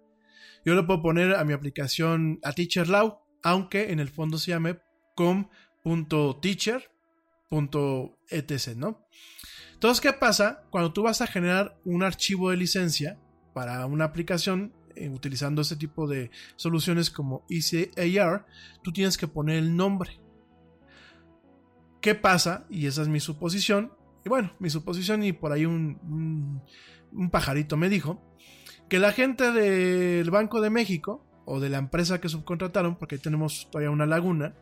Yo 0.65 0.75
le 0.75 0.83
puedo 0.83 1.01
poner 1.01 1.35
a 1.35 1.43
mi 1.43 1.53
aplicación 1.53 2.39
a 2.43 2.53
TeacherLaw, 2.53 3.19
aunque 3.43 3.91
en 3.91 3.99
el 3.99 4.09
fondo 4.09 4.37
se 4.37 4.51
llame 4.51 4.79
com.teacher.etc, 5.87 8.75
¿no? 8.75 9.07
Entonces, 9.73 10.01
¿qué 10.01 10.13
pasa? 10.13 10.63
Cuando 10.69 10.91
tú 10.91 11.03
vas 11.03 11.21
a 11.21 11.27
generar 11.27 11.79
un 11.85 12.03
archivo 12.03 12.49
de 12.49 12.57
licencia 12.57 13.19
para 13.53 13.85
una 13.85 14.05
aplicación 14.05 14.73
eh, 14.95 15.09
utilizando 15.09 15.61
este 15.61 15.75
tipo 15.75 16.07
de 16.07 16.31
soluciones 16.55 17.09
como 17.09 17.45
EasyAR, 17.49 18.45
tú 18.83 18.91
tienes 18.91 19.17
que 19.17 19.27
poner 19.27 19.57
el 19.57 19.75
nombre. 19.75 20.19
¿Qué 22.01 22.15
pasa? 22.15 22.65
Y 22.69 22.87
esa 22.87 23.03
es 23.03 23.07
mi 23.07 23.19
suposición. 23.19 23.93
Y 24.25 24.29
bueno, 24.29 24.53
mi 24.59 24.69
suposición 24.69 25.23
y 25.23 25.31
por 25.31 25.51
ahí 25.51 25.65
un 25.65 26.61
pajarito 27.31 27.77
me 27.77 27.89
dijo 27.89 28.21
que 28.89 28.99
la 28.99 29.13
gente 29.13 29.51
del 29.51 30.29
Banco 30.31 30.61
de 30.61 30.69
México 30.69 31.25
o 31.45 31.59
de 31.59 31.69
la 31.69 31.77
empresa 31.77 32.19
que 32.19 32.29
subcontrataron, 32.29 32.97
porque 32.97 33.15
ahí 33.15 33.21
tenemos 33.21 33.69
todavía 33.71 33.89
una 33.89 34.05
laguna, 34.05 34.53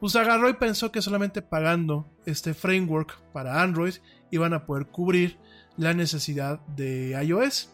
pues 0.00 0.16
agarró 0.16 0.48
y 0.48 0.54
pensó 0.54 0.92
que 0.92 1.02
solamente 1.02 1.42
pagando 1.42 2.10
este 2.26 2.54
framework 2.54 3.20
para 3.32 3.62
Android 3.62 3.94
iban 4.30 4.52
a 4.52 4.66
poder 4.66 4.86
cubrir 4.86 5.38
la 5.76 5.94
necesidad 5.94 6.60
de 6.68 7.18
iOS. 7.22 7.70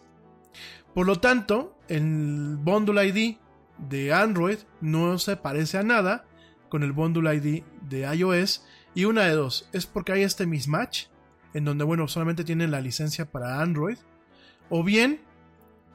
Por 0.94 1.06
lo 1.06 1.20
tanto, 1.20 1.78
el 1.88 2.56
Bundle 2.60 3.06
ID 3.06 3.36
de 3.78 4.12
Android 4.12 4.58
no 4.80 5.18
se 5.18 5.36
parece 5.36 5.78
a 5.78 5.82
nada 5.82 6.26
con 6.68 6.82
el 6.82 6.92
Bundle 6.92 7.34
ID 7.34 7.64
de 7.88 8.14
iOS 8.14 8.64
y 8.94 9.04
una 9.04 9.22
de 9.22 9.32
dos, 9.32 9.68
es 9.72 9.86
porque 9.86 10.12
hay 10.12 10.22
este 10.22 10.46
mismatch 10.46 11.06
en 11.54 11.64
donde 11.64 11.84
bueno, 11.84 12.08
solamente 12.08 12.44
tienen 12.44 12.70
la 12.70 12.80
licencia 12.80 13.30
para 13.30 13.60
Android 13.60 13.98
o 14.68 14.82
bien 14.82 15.20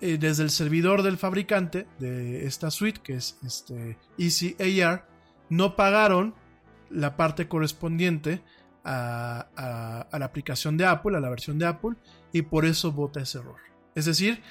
eh, 0.01 0.17
desde 0.19 0.43
el 0.43 0.51
servidor 0.51 1.01
del 1.01 1.17
fabricante 1.17 1.87
de 1.99 2.45
esta 2.45 2.69
suite, 2.69 3.01
que 3.01 3.15
es 3.15 3.39
este 3.43 3.97
Easy 4.17 4.55
AR, 4.83 5.07
no 5.49 5.75
pagaron 5.75 6.35
la 6.89 7.17
parte 7.17 7.47
correspondiente 7.47 8.41
a, 8.83 10.07
la 10.11 10.25
aplicación 10.25 10.77
de 10.77 10.85
Apple, 10.85 11.17
a 11.17 11.19
la 11.19 11.29
versión 11.29 11.59
de 11.59 11.65
Apple, 11.65 11.95
y 12.31 12.43
por 12.43 12.65
eso 12.65 12.91
vota 12.91 13.21
ese 13.21 13.39
error. 13.39 13.57
Es 13.95 14.05
decir, 14.05 14.41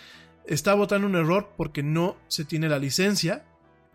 está 0.47 0.74
votando 0.74 1.07
un 1.07 1.16
error 1.16 1.55
porque 1.57 1.82
no 1.82 2.16
se 2.28 2.44
tiene 2.44 2.68
la 2.68 2.78
licencia 2.78 3.44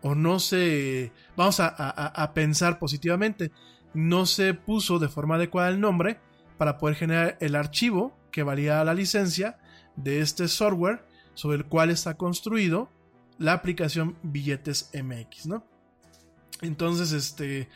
o 0.00 0.14
no 0.14 0.40
se... 0.40 1.12
Vamos 1.36 1.60
a, 1.60 1.68
a 1.68 2.34
pensar 2.34 2.78
positivamente, 2.78 3.52
no 3.94 4.26
se 4.26 4.54
puso 4.54 4.98
de 4.98 5.08
forma 5.08 5.36
adecuada 5.36 5.68
el 5.68 5.80
nombre 5.80 6.18
para 6.58 6.78
poder 6.78 6.96
generar 6.96 7.36
el 7.40 7.54
archivo 7.54 8.16
que 8.32 8.42
valía 8.42 8.82
la 8.84 8.94
licencia 8.94 9.58
de 9.96 10.20
este 10.20 10.48
software 10.48 11.04
sobre 11.34 11.58
el 11.58 11.66
cual 11.66 11.90
está 11.90 12.14
construido 12.14 12.90
la 13.38 13.52
aplicación 13.52 14.16
Billetes 14.22 14.90
MX, 14.94 15.46
¿no? 15.46 15.71
Entonces, 16.62 17.12
este, 17.12 17.68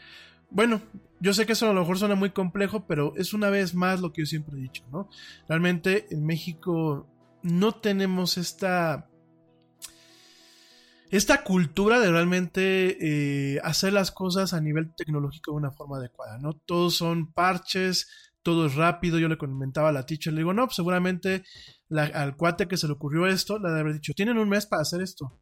bueno, 0.51 0.81
yo 1.21 1.35
sé 1.35 1.45
que 1.45 1.53
eso 1.53 1.69
a 1.69 1.73
lo 1.73 1.81
mejor 1.81 1.99
suena 1.99 2.15
muy 2.15 2.31
complejo, 2.31 2.87
pero 2.87 3.15
es 3.17 3.35
una 3.35 3.51
vez 3.51 3.75
más 3.75 4.01
lo 4.01 4.13
que 4.13 4.23
yo 4.23 4.27
siempre 4.27 4.57
he 4.57 4.63
dicho, 4.63 4.85
¿no? 4.91 5.09
Realmente 5.49 6.07
en 6.11 6.25
México 6.25 7.07
no 7.43 7.73
tenemos 7.73 8.39
esta 8.39 9.09
esta 11.11 11.45
cultura 11.45 12.01
de 12.01 12.11
realmente 12.11 12.97
eh, 13.55 13.61
hacer 13.63 13.93
las 13.93 14.11
cosas 14.11 14.53
a 14.53 14.61
nivel 14.61 14.93
tecnológico 14.97 15.53
de 15.53 15.59
una 15.59 15.71
forma 15.71 15.99
adecuada, 15.99 16.39
¿no? 16.39 16.55
Todos 16.55 16.97
son 16.97 17.33
parches, 17.33 18.09
todo 18.43 18.67
es 18.67 18.75
rápido. 18.75 19.19
Yo 19.19 19.29
le 19.29 19.39
comentaba 19.39 19.91
a 19.91 19.93
la 19.93 20.07
teacher, 20.07 20.33
le 20.33 20.41
digo, 20.41 20.53
no, 20.53 20.67
pues 20.67 20.77
seguramente 20.77 21.45
al 21.91 22.37
cuate 22.37 22.67
que 22.69 22.77
se 22.77 22.87
le 22.87 22.95
ocurrió 22.95 23.27
esto, 23.27 23.59
le 23.59 23.69
debe 23.69 23.81
haber 23.81 23.95
dicho, 23.95 24.15
tienen 24.15 24.39
un 24.39 24.49
mes 24.49 24.67
para 24.67 24.83
hacer 24.83 25.01
esto. 25.01 25.41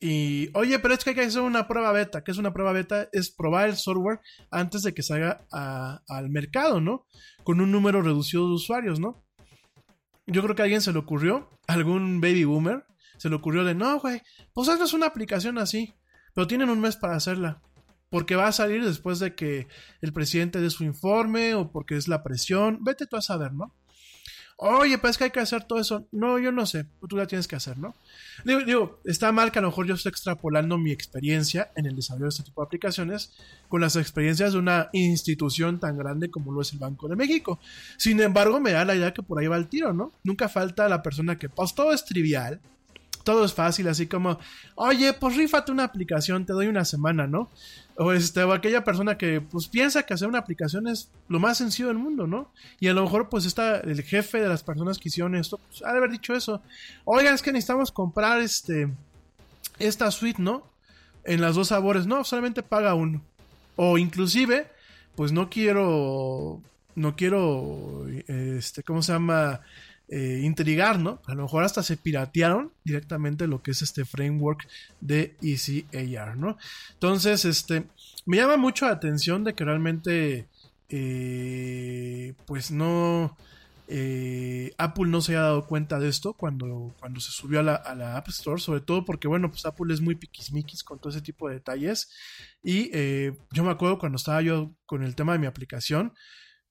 Y, 0.00 0.48
oye, 0.54 0.78
pero 0.78 0.94
es 0.94 1.04
que 1.04 1.10
hay 1.10 1.16
que 1.16 1.22
hacer 1.22 1.42
una 1.42 1.68
prueba 1.68 1.92
beta. 1.92 2.24
¿Qué 2.24 2.30
es 2.30 2.38
una 2.38 2.52
prueba 2.54 2.72
beta? 2.72 3.08
Es 3.12 3.30
probar 3.30 3.68
el 3.68 3.76
software 3.76 4.20
antes 4.50 4.82
de 4.82 4.94
que 4.94 5.02
salga 5.02 5.46
al 5.50 6.30
mercado, 6.30 6.80
¿no? 6.80 7.06
Con 7.44 7.60
un 7.60 7.70
número 7.70 8.00
reducido 8.00 8.46
de 8.46 8.54
usuarios, 8.54 8.98
¿no? 8.98 9.22
yo 10.30 10.42
creo 10.42 10.54
que 10.54 10.62
a 10.62 10.64
alguien 10.64 10.80
se 10.80 10.92
le 10.92 10.98
ocurrió, 10.98 11.50
algún 11.66 12.20
baby 12.20 12.44
boomer, 12.44 12.84
se 13.18 13.28
le 13.28 13.34
ocurrió 13.34 13.64
de, 13.64 13.74
no, 13.74 13.98
güey, 13.98 14.22
pues 14.52 14.68
haznos 14.68 14.92
una 14.92 15.06
aplicación 15.06 15.58
así, 15.58 15.94
pero 16.34 16.46
tienen 16.46 16.70
un 16.70 16.80
mes 16.80 16.96
para 16.96 17.16
hacerla. 17.16 17.62
Porque 18.08 18.34
va 18.34 18.48
a 18.48 18.52
salir 18.52 18.84
después 18.84 19.20
de 19.20 19.34
que 19.36 19.68
el 20.00 20.12
presidente 20.12 20.60
dé 20.60 20.70
su 20.70 20.82
informe 20.82 21.54
o 21.54 21.70
porque 21.70 21.96
es 21.96 22.08
la 22.08 22.24
presión. 22.24 22.82
Vete 22.82 23.06
tú 23.06 23.16
a 23.16 23.22
saber, 23.22 23.52
¿no? 23.52 23.76
Oye, 24.62 24.98
pues 24.98 25.16
que 25.16 25.24
hay 25.24 25.30
que 25.30 25.40
hacer 25.40 25.64
todo 25.64 25.80
eso. 25.80 26.06
No, 26.12 26.38
yo 26.38 26.52
no 26.52 26.66
sé. 26.66 26.84
Tú 27.08 27.16
la 27.16 27.26
tienes 27.26 27.48
que 27.48 27.56
hacer, 27.56 27.78
¿no? 27.78 27.94
Digo, 28.44 28.60
digo, 28.60 29.00
está 29.06 29.32
mal 29.32 29.50
que 29.50 29.58
a 29.58 29.62
lo 29.62 29.68
mejor 29.68 29.86
yo 29.86 29.94
estoy 29.94 30.10
extrapolando 30.10 30.76
mi 30.76 30.92
experiencia 30.92 31.70
en 31.76 31.86
el 31.86 31.96
desarrollo 31.96 32.26
de 32.26 32.28
este 32.28 32.42
tipo 32.42 32.60
de 32.60 32.66
aplicaciones 32.66 33.32
con 33.68 33.80
las 33.80 33.96
experiencias 33.96 34.52
de 34.52 34.58
una 34.58 34.90
institución 34.92 35.80
tan 35.80 35.96
grande 35.96 36.30
como 36.30 36.52
lo 36.52 36.60
es 36.60 36.74
el 36.74 36.78
Banco 36.78 37.08
de 37.08 37.16
México. 37.16 37.58
Sin 37.96 38.20
embargo, 38.20 38.60
me 38.60 38.72
da 38.72 38.84
la 38.84 38.94
idea 38.94 39.14
que 39.14 39.22
por 39.22 39.40
ahí 39.40 39.46
va 39.46 39.56
el 39.56 39.66
tiro, 39.66 39.94
¿no? 39.94 40.12
Nunca 40.24 40.46
falta 40.50 40.90
la 40.90 41.00
persona 41.02 41.38
que, 41.38 41.48
pues 41.48 41.74
todo 41.74 41.94
es 41.94 42.04
trivial, 42.04 42.60
todo 43.24 43.44
es 43.44 43.54
fácil, 43.54 43.88
así 43.88 44.06
como, 44.06 44.38
oye, 44.74 45.12
pues 45.12 45.36
rífate 45.36 45.72
una 45.72 45.84
aplicación, 45.84 46.46
te 46.46 46.52
doy 46.52 46.66
una 46.66 46.84
semana, 46.84 47.26
¿no? 47.26 47.50
O, 47.96 48.12
este, 48.12 48.42
o 48.44 48.52
aquella 48.52 48.82
persona 48.82 49.18
que 49.18 49.40
pues 49.40 49.68
piensa 49.68 50.04
que 50.04 50.14
hacer 50.14 50.28
una 50.28 50.38
aplicación 50.38 50.88
es 50.88 51.10
lo 51.28 51.38
más 51.38 51.58
sencillo 51.58 51.88
del 51.88 51.98
mundo, 51.98 52.26
¿no? 52.26 52.50
Y 52.78 52.88
a 52.88 52.94
lo 52.94 53.02
mejor 53.02 53.28
pues 53.28 53.44
está 53.44 53.80
el 53.80 54.02
jefe 54.02 54.40
de 54.40 54.48
las 54.48 54.62
personas 54.62 54.98
que 54.98 55.08
hicieron 55.08 55.34
esto, 55.34 55.58
pues 55.58 55.82
ha 55.84 55.92
de 55.92 55.98
haber 55.98 56.10
dicho 56.10 56.34
eso. 56.34 56.62
Oigan, 57.04 57.34
es 57.34 57.42
que 57.42 57.52
necesitamos 57.52 57.92
comprar 57.92 58.40
este 58.40 58.88
esta 59.78 60.10
suite, 60.10 60.40
¿no? 60.40 60.62
En 61.24 61.40
las 61.40 61.56
dos 61.56 61.68
sabores, 61.68 62.06
no, 62.06 62.24
solamente 62.24 62.62
paga 62.62 62.94
uno. 62.94 63.22
O 63.76 63.98
inclusive, 63.98 64.70
pues 65.16 65.32
no 65.32 65.50
quiero, 65.50 66.60
no 66.94 67.16
quiero, 67.16 68.06
este, 68.28 68.82
¿cómo 68.82 69.02
se 69.02 69.12
llama? 69.12 69.60
Eh, 70.12 70.40
intrigar, 70.42 70.98
¿no? 70.98 71.22
A 71.26 71.36
lo 71.36 71.44
mejor 71.44 71.62
hasta 71.62 71.84
se 71.84 71.96
piratearon 71.96 72.72
directamente 72.82 73.46
lo 73.46 73.62
que 73.62 73.70
es 73.70 73.80
este 73.80 74.04
framework 74.04 74.66
de 75.00 75.36
EasyAR, 75.40 76.36
¿no? 76.36 76.58
Entonces, 76.94 77.44
este, 77.44 77.84
me 78.26 78.38
llama 78.38 78.56
mucho 78.56 78.86
la 78.86 78.92
atención 78.92 79.44
de 79.44 79.54
que 79.54 79.64
realmente, 79.64 80.48
eh, 80.88 82.34
pues 82.44 82.72
no, 82.72 83.36
eh, 83.86 84.72
Apple 84.78 85.06
no 85.06 85.20
se 85.20 85.30
haya 85.30 85.42
dado 85.42 85.68
cuenta 85.68 86.00
de 86.00 86.08
esto 86.08 86.32
cuando, 86.32 86.92
cuando 86.98 87.20
se 87.20 87.30
subió 87.30 87.60
a 87.60 87.62
la, 87.62 88.16
App 88.16 88.28
Store, 88.30 88.60
sobre 88.60 88.80
todo 88.80 89.04
porque, 89.04 89.28
bueno, 89.28 89.48
pues 89.48 89.64
Apple 89.64 89.94
es 89.94 90.00
muy 90.00 90.16
piquismiquis 90.16 90.82
con 90.82 90.98
todo 90.98 91.10
ese 91.10 91.22
tipo 91.22 91.46
de 91.46 91.54
detalles. 91.54 92.10
Y 92.64 92.90
yo 93.52 93.62
me 93.62 93.70
acuerdo 93.70 94.00
cuando 94.00 94.16
estaba 94.16 94.42
yo 94.42 94.74
con 94.86 95.04
el 95.04 95.14
tema 95.14 95.34
de 95.34 95.38
mi 95.38 95.46
aplicación, 95.46 96.14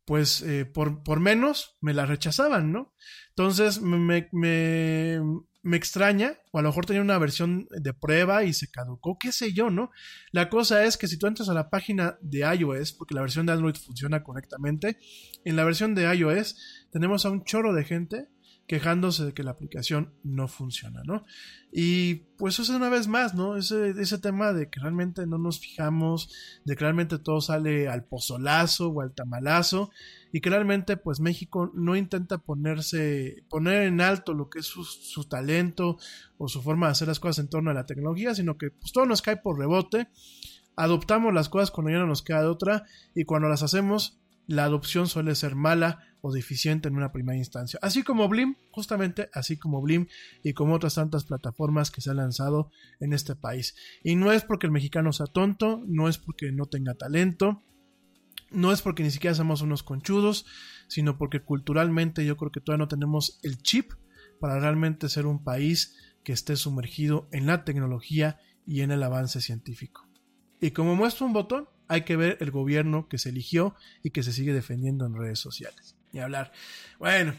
pues 0.10 0.42
eh, 0.42 0.66
por, 0.66 1.04
por, 1.04 1.20
menos 1.20 1.78
me 1.82 1.94
la 1.94 2.08
rechazaban, 2.08 2.72
¿no? 2.72 2.96
Entonces 3.30 3.80
me, 3.80 4.28
me, 4.32 5.22
me, 5.62 5.78
extraña, 5.78 6.40
o 6.52 6.58
a 6.58 6.64
lo 6.64 6.70
mejor 6.70 6.88
tenía 6.88 7.04
una 7.04 7.20
versión 7.20 7.68
de 7.70 7.94
prueba 7.94 8.44
y 8.44 8.54
se 8.54 8.72
caducó, 8.72 9.20
qué 9.20 9.32
sé 9.32 9.54
yo, 9.54 9.70
¿no? 9.70 9.92
La 10.32 10.50
cosa 10.50 10.84
es 10.84 10.98
que 10.98 11.08
si 11.08 11.20
tú 11.20 11.28
entras 11.28 11.48
a 11.48 11.54
la 11.54 11.70
página 11.70 12.18
de 12.22 12.40
iOS, 12.40 12.94
porque 12.94 13.14
la 13.14 13.22
versión 13.22 13.46
de 13.46 13.52
Android 13.52 13.76
funciona 13.76 14.24
correctamente, 14.24 14.98
en 15.46 15.56
la 15.56 15.64
versión 15.64 15.94
de 15.94 16.12
iOS 16.12 16.56
tenemos 16.92 17.28
a 17.28 17.30
un 17.30 17.44
chorro 17.44 17.76
de 17.76 17.84
gente 17.84 18.30
quejándose 18.70 19.26
de 19.26 19.34
que 19.34 19.42
la 19.42 19.50
aplicación 19.50 20.14
no 20.22 20.48
funciona, 20.48 21.02
¿no? 21.04 21.26
Y 21.72 22.18
pues 22.38 22.54
eso 22.54 22.72
es 22.72 22.78
una 22.78 22.90
vez 22.90 23.08
más, 23.08 23.34
¿no? 23.34 23.58
Ese, 23.58 23.90
ese 24.00 24.20
tema 24.20 24.54
de 24.54 24.70
que 24.70 24.80
realmente 24.80 25.26
no 25.26 25.40
nos 25.40 25.60
fijamos, 25.60 26.32
de 26.66 26.76
que 26.76 26.82
realmente 26.82 27.18
todo 27.18 27.42
sale 27.42 27.90
al 27.90 28.04
pozolazo 28.04 28.90
o 28.90 29.02
al 29.02 29.16
tamalazo, 29.16 29.90
y 30.32 30.42
que 30.42 30.52
realmente 30.52 30.98
pues 30.98 31.20
México 31.20 31.72
no 31.74 31.96
intenta 31.96 32.38
ponerse, 32.38 33.44
poner 33.50 33.88
en 33.88 34.02
alto 34.02 34.36
lo 34.36 34.52
que 34.52 34.60
es 34.60 34.68
su, 34.68 35.24
talento 35.24 35.98
o 36.38 36.48
su 36.48 36.62
forma 36.62 36.86
de 36.86 36.92
hacer 36.92 37.08
las 37.08 37.20
cosas 37.20 37.40
en 37.40 37.50
torno 37.50 37.72
a 37.72 37.74
la 37.74 37.88
tecnología, 37.88 38.36
sino 38.36 38.60
que 38.60 38.70
pues 38.70 38.92
todo 38.92 39.08
nos 39.08 39.24
cae 39.24 39.38
por 39.38 39.58
rebote, 39.58 40.10
adoptamos 40.76 41.34
las 41.34 41.50
cosas 41.50 41.72
cuando 41.72 41.90
ya 41.90 41.98
no 41.98 42.06
nos 42.06 42.22
queda 42.22 42.44
de 42.44 42.50
otra, 42.50 42.84
y 43.16 43.24
cuando 43.24 43.50
las 43.50 43.64
hacemos, 43.64 44.20
la 44.46 44.66
adopción 44.66 45.08
suele 45.08 45.34
ser 45.34 45.56
mala 45.56 46.09
o 46.22 46.32
deficiente 46.32 46.88
en 46.88 46.96
una 46.96 47.12
primera 47.12 47.38
instancia. 47.38 47.80
Así 47.82 48.04
como 48.04 48.28
Blim, 48.28 48.56
justamente 48.72 49.30
así 49.34 49.58
como 49.58 49.82
Blim 49.82 50.08
y 50.44 50.54
como 50.54 50.74
otras 50.76 50.96
tantas 50.96 51.26
plataformas 51.26 51.92
que 51.92 52.02
se 52.02 52.10
han 52.10 52.18
lanzado 52.18 52.72
en 53.00 53.14
este 53.14 53.36
país. 53.36 53.76
Y 54.04 54.16
no 54.16 54.32
es 54.32 54.44
porque 54.44 54.68
el 54.68 54.72
mexicano 54.72 55.14
sea 55.14 55.28
tonto, 55.28 55.84
no 55.88 56.10
es 56.10 56.18
porque 56.18 56.52
no 56.52 56.66
tenga 56.66 56.96
talento, 56.96 57.64
no 58.52 58.72
es 58.72 58.82
porque 58.82 59.04
ni 59.04 59.12
siquiera 59.12 59.36
somos 59.36 59.62
unos 59.62 59.84
conchudos, 59.84 60.46
sino 60.88 61.18
porque 61.18 61.42
culturalmente 61.42 62.26
yo 62.26 62.38
creo 62.38 62.52
que 62.52 62.62
todavía 62.62 62.84
no 62.84 62.88
tenemos 62.88 63.40
el 63.44 63.62
chip 63.62 63.94
para 64.40 64.60
realmente 64.60 65.10
ser 65.10 65.26
un 65.26 65.44
país 65.44 65.96
que 66.24 66.34
esté 66.34 66.56
sumergido 66.56 67.28
en 67.32 67.46
la 67.46 67.64
tecnología 67.64 68.40
y 68.66 68.82
en 68.82 68.92
el 68.92 69.04
avance 69.04 69.42
científico. 69.42 70.08
Y 70.62 70.72
como 70.72 70.96
muestra 70.96 71.26
un 71.26 71.34
botón, 71.34 71.68
hay 71.88 72.04
que 72.04 72.16
ver 72.16 72.38
el 72.40 72.52
gobierno 72.52 73.08
que 73.08 73.18
se 73.18 73.30
eligió 73.30 73.76
y 74.04 74.12
que 74.12 74.24
se 74.24 74.34
sigue 74.34 74.54
defendiendo 74.54 75.06
en 75.06 75.16
redes 75.16 75.40
sociales. 75.40 75.99
Ni 76.12 76.20
hablar. 76.20 76.52
Bueno, 76.98 77.34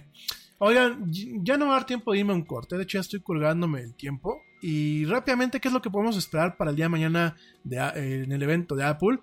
oigan, 0.59 1.11
ya 1.43 1.57
no 1.57 1.67
va 1.67 1.73
a 1.73 1.75
dar 1.77 1.87
tiempo 1.87 2.13
de 2.13 2.19
irme 2.21 2.35
un 2.35 2.45
corte. 2.45 2.77
De 2.77 2.85
hecho, 2.85 2.99
ya 2.99 3.03
estoy 3.03 3.21
colgándome 3.21 3.81
el 3.81 3.95
tiempo. 3.95 4.43
Y 4.63 5.07
rápidamente, 5.07 5.61
¿qué 5.61 5.69
es 5.69 5.75
lo 5.75 5.81
que 5.81 5.91
podemos 5.91 6.17
esperar 6.17 6.57
para 6.57 6.71
el 6.71 6.77
día 6.77 6.85
de 6.85 6.91
mañana 6.91 7.37
de, 7.65 7.77
eh, 7.79 8.23
en 8.25 8.33
el 8.33 8.43
evento 8.43 8.77
de 8.77 8.85
Apple? 8.85 9.19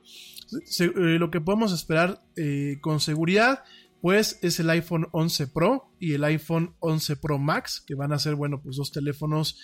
Eh, 0.79 0.91
lo 1.19 1.29
que 1.29 1.41
podemos 1.41 1.71
esperar 1.73 2.23
eh, 2.35 2.77
con 2.81 2.99
seguridad, 2.99 3.63
pues 4.01 4.39
es 4.41 4.59
el 4.59 4.69
iPhone 4.69 5.07
11 5.11 5.47
Pro 5.47 5.91
y 5.99 6.13
el 6.13 6.23
iPhone 6.23 6.75
11 6.79 7.17
Pro 7.17 7.37
Max, 7.37 7.83
que 7.85 7.95
van 7.95 8.13
a 8.13 8.19
ser, 8.19 8.35
bueno, 8.35 8.61
pues 8.61 8.77
dos 8.77 8.91
teléfonos, 8.91 9.59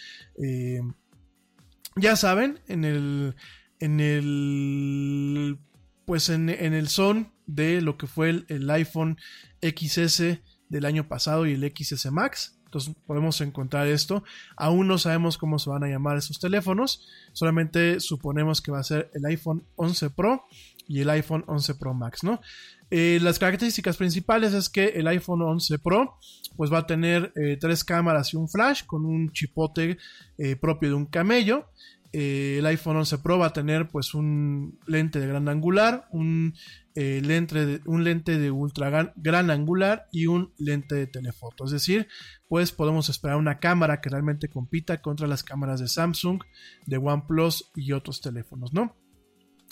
ya 1.96 2.16
saben, 2.16 2.60
en 2.68 2.86
el 2.86 3.36
en 3.84 4.00
el 4.00 5.60
pues 6.06 6.30
en, 6.30 6.50
el 6.50 6.88
son 6.88 7.33
de 7.46 7.82
lo 7.82 7.98
que 7.98 8.08
fue 8.08 8.46
el, 8.48 8.70
iPhone 8.70 9.18
XS 9.62 10.40
del 10.70 10.86
año 10.86 11.08
pasado 11.08 11.46
y 11.46 11.54
el 11.54 11.74
XS 11.76 12.12
Max. 12.12 12.60
Entonces 12.66 12.96
podemos 13.06 13.40
encontrar 13.42 13.88
esto. 13.88 14.24
Aún 14.58 14.88
no 14.88 14.98
sabemos 14.98 15.38
cómo 15.38 15.60
se 15.60 15.70
van 15.70 15.84
a 15.84 15.88
llamar 15.88 16.18
esos 16.18 16.40
teléfonos. 16.40 17.08
Solamente 17.34 18.00
suponemos 18.00 18.62
que 18.62 18.72
va 18.72 18.80
a 18.80 18.84
ser 18.84 19.12
el 19.14 19.26
iPhone 19.26 19.64
11 19.76 20.10
Pro 20.10 20.44
y 20.88 21.02
el 21.02 21.10
iPhone 21.12 21.44
11 21.48 21.76
Pro 21.76 21.94
Max, 21.94 22.24
¿no? 22.24 22.42
Eh, 22.90 23.20
las 23.22 23.40
características 23.40 23.98
principales 23.98 24.54
es 24.54 24.70
que 24.70 24.86
el 24.86 25.08
iPhone 25.08 25.42
11 25.42 25.80
Pro 25.80 26.20
pues 26.56 26.72
va 26.72 26.80
a 26.80 26.88
tener 26.88 27.32
eh, 27.36 27.58
tres 27.60 27.84
cámaras 27.84 28.34
y 28.34 28.38
un 28.38 28.48
flash 28.48 28.86
con 28.86 29.06
un 29.06 29.32
chipote 29.32 29.98
eh, 30.38 30.56
propio 30.56 30.90
de 30.90 30.96
un 30.96 31.06
camello. 31.06 31.70
Eh, 32.16 32.58
el 32.60 32.66
iPhone 32.68 32.98
11 32.98 33.18
Pro 33.18 33.40
va 33.40 33.48
a 33.48 33.54
tener 33.54 33.88
pues 33.88 34.14
un 34.14 34.80
lente 34.86 35.20
de 35.20 35.26
gran 35.26 35.50
angular, 35.50 36.08
un, 36.12 36.54
eh, 36.94 37.22
lente, 37.24 37.66
de, 37.66 37.82
un 37.86 38.04
lente 38.04 38.38
de 38.38 38.52
ultra 38.52 39.12
gran, 39.16 39.50
angular 39.50 40.08
y 40.12 40.28
un 40.28 40.54
lente 40.60 40.94
de 40.94 41.08
telefoto. 41.08 41.66
Es 41.66 41.72
decir, 41.72 42.08
pues 42.48 42.72
podemos 42.72 43.10
esperar 43.10 43.38
una 43.38 43.58
cámara 43.58 44.00
que 44.00 44.10
realmente 44.10 44.48
compita 44.48 45.02
contra 45.02 45.26
las 45.26 45.44
cámaras 45.44 45.80
de 45.80 45.88
Samsung, 45.88 46.44
de 46.86 46.98
OnePlus 46.98 47.72
y 47.76 47.94
otros 47.94 48.22
teléfonos, 48.22 48.74
¿no? 48.74 48.96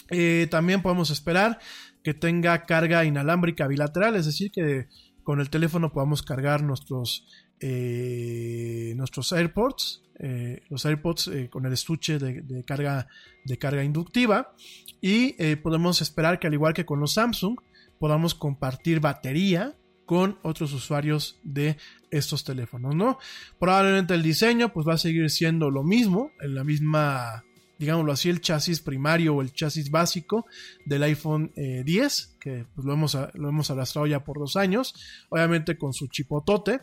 Eh, 0.09 0.47
también 0.49 0.81
podemos 0.81 1.11
esperar 1.11 1.59
que 2.03 2.15
tenga 2.15 2.65
carga 2.65 3.05
inalámbrica 3.05 3.67
bilateral, 3.67 4.15
es 4.15 4.25
decir, 4.25 4.49
que 4.51 4.87
con 5.21 5.39
el 5.41 5.51
teléfono 5.51 5.93
podamos 5.93 6.23
cargar 6.23 6.63
nuestros, 6.63 7.27
nuestros 7.61 9.31
AirPods 9.31 10.01
eh, 10.23 10.61
los 10.69 10.85
AirPods 10.85 11.27
eh, 11.29 11.49
con 11.49 11.65
el 11.65 11.73
estuche 11.73 12.19
de, 12.19 12.63
carga, 12.63 13.07
de 13.43 13.57
carga 13.57 13.83
inductiva 13.83 14.53
y 15.01 15.35
eh, 15.39 15.57
podemos 15.57 15.99
esperar 16.01 16.39
que 16.39 16.45
al 16.45 16.53
igual 16.53 16.75
que 16.75 16.85
con 16.85 16.99
los 16.99 17.13
Samsung 17.13 17.57
podamos 17.97 18.35
compartir 18.35 18.99
batería 18.99 19.75
con 20.05 20.37
otros 20.43 20.73
usuarios 20.73 21.39
de 21.41 21.77
estos 22.11 22.43
teléfonos, 22.43 22.93
¿no? 22.93 23.17
Probablemente 23.59 24.13
el 24.13 24.21
diseño 24.21 24.71
pues 24.71 24.87
va 24.87 24.93
a 24.93 24.99
seguir 24.99 25.27
siendo 25.31 25.71
lo 25.71 25.83
mismo, 25.83 26.31
en 26.39 26.53
la 26.53 26.63
misma 26.63 27.43
digámoslo 27.81 28.11
así, 28.11 28.29
el 28.29 28.41
chasis 28.41 28.79
primario 28.79 29.35
o 29.35 29.41
el 29.41 29.51
chasis 29.53 29.89
básico 29.89 30.45
del 30.85 31.01
iPhone 31.01 31.51
10, 31.55 32.37
que 32.39 32.65
pues, 32.75 32.85
lo, 32.85 32.93
hemos, 32.93 33.17
lo 33.33 33.49
hemos 33.49 33.71
arrastrado 33.71 34.05
ya 34.05 34.23
por 34.23 34.37
dos 34.37 34.55
años, 34.55 34.93
obviamente 35.29 35.79
con 35.79 35.91
su 35.91 36.07
chipotote. 36.07 36.81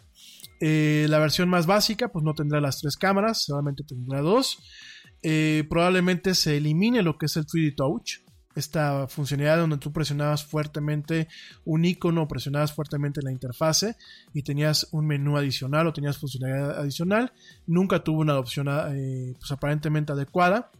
Eh, 0.60 1.06
la 1.08 1.20
versión 1.20 1.48
más 1.48 1.66
básica, 1.66 2.08
pues 2.08 2.24
no 2.24 2.34
tendrá 2.34 2.60
las 2.60 2.80
tres 2.80 2.96
cámaras, 2.96 3.44
solamente 3.44 3.84
tendrá 3.84 4.20
dos. 4.22 4.58
Eh, 5.22 5.64
probablemente 5.70 6.34
se 6.34 6.56
elimine 6.56 7.02
lo 7.02 7.16
que 7.16 7.26
es 7.26 7.36
el 7.36 7.46
3D 7.46 7.76
Touch, 7.76 8.18
esta 8.56 9.06
funcionalidad 9.06 9.58
donde 9.58 9.78
tú 9.78 9.92
presionabas 9.92 10.44
fuertemente 10.44 11.28
un 11.64 11.84
icono, 11.84 12.26
presionabas 12.26 12.72
fuertemente 12.72 13.22
la 13.22 13.30
interfase 13.30 13.94
y 14.34 14.42
tenías 14.42 14.88
un 14.90 15.06
menú 15.06 15.36
adicional 15.36 15.86
o 15.86 15.92
tenías 15.92 16.18
funcionalidad 16.18 16.76
adicional. 16.76 17.32
Nunca 17.68 18.02
tuvo 18.02 18.20
una 18.20 18.32
adopción 18.32 18.66
eh, 18.68 19.34
pues 19.38 19.52
aparentemente 19.52 20.10
adecuada 20.10 20.72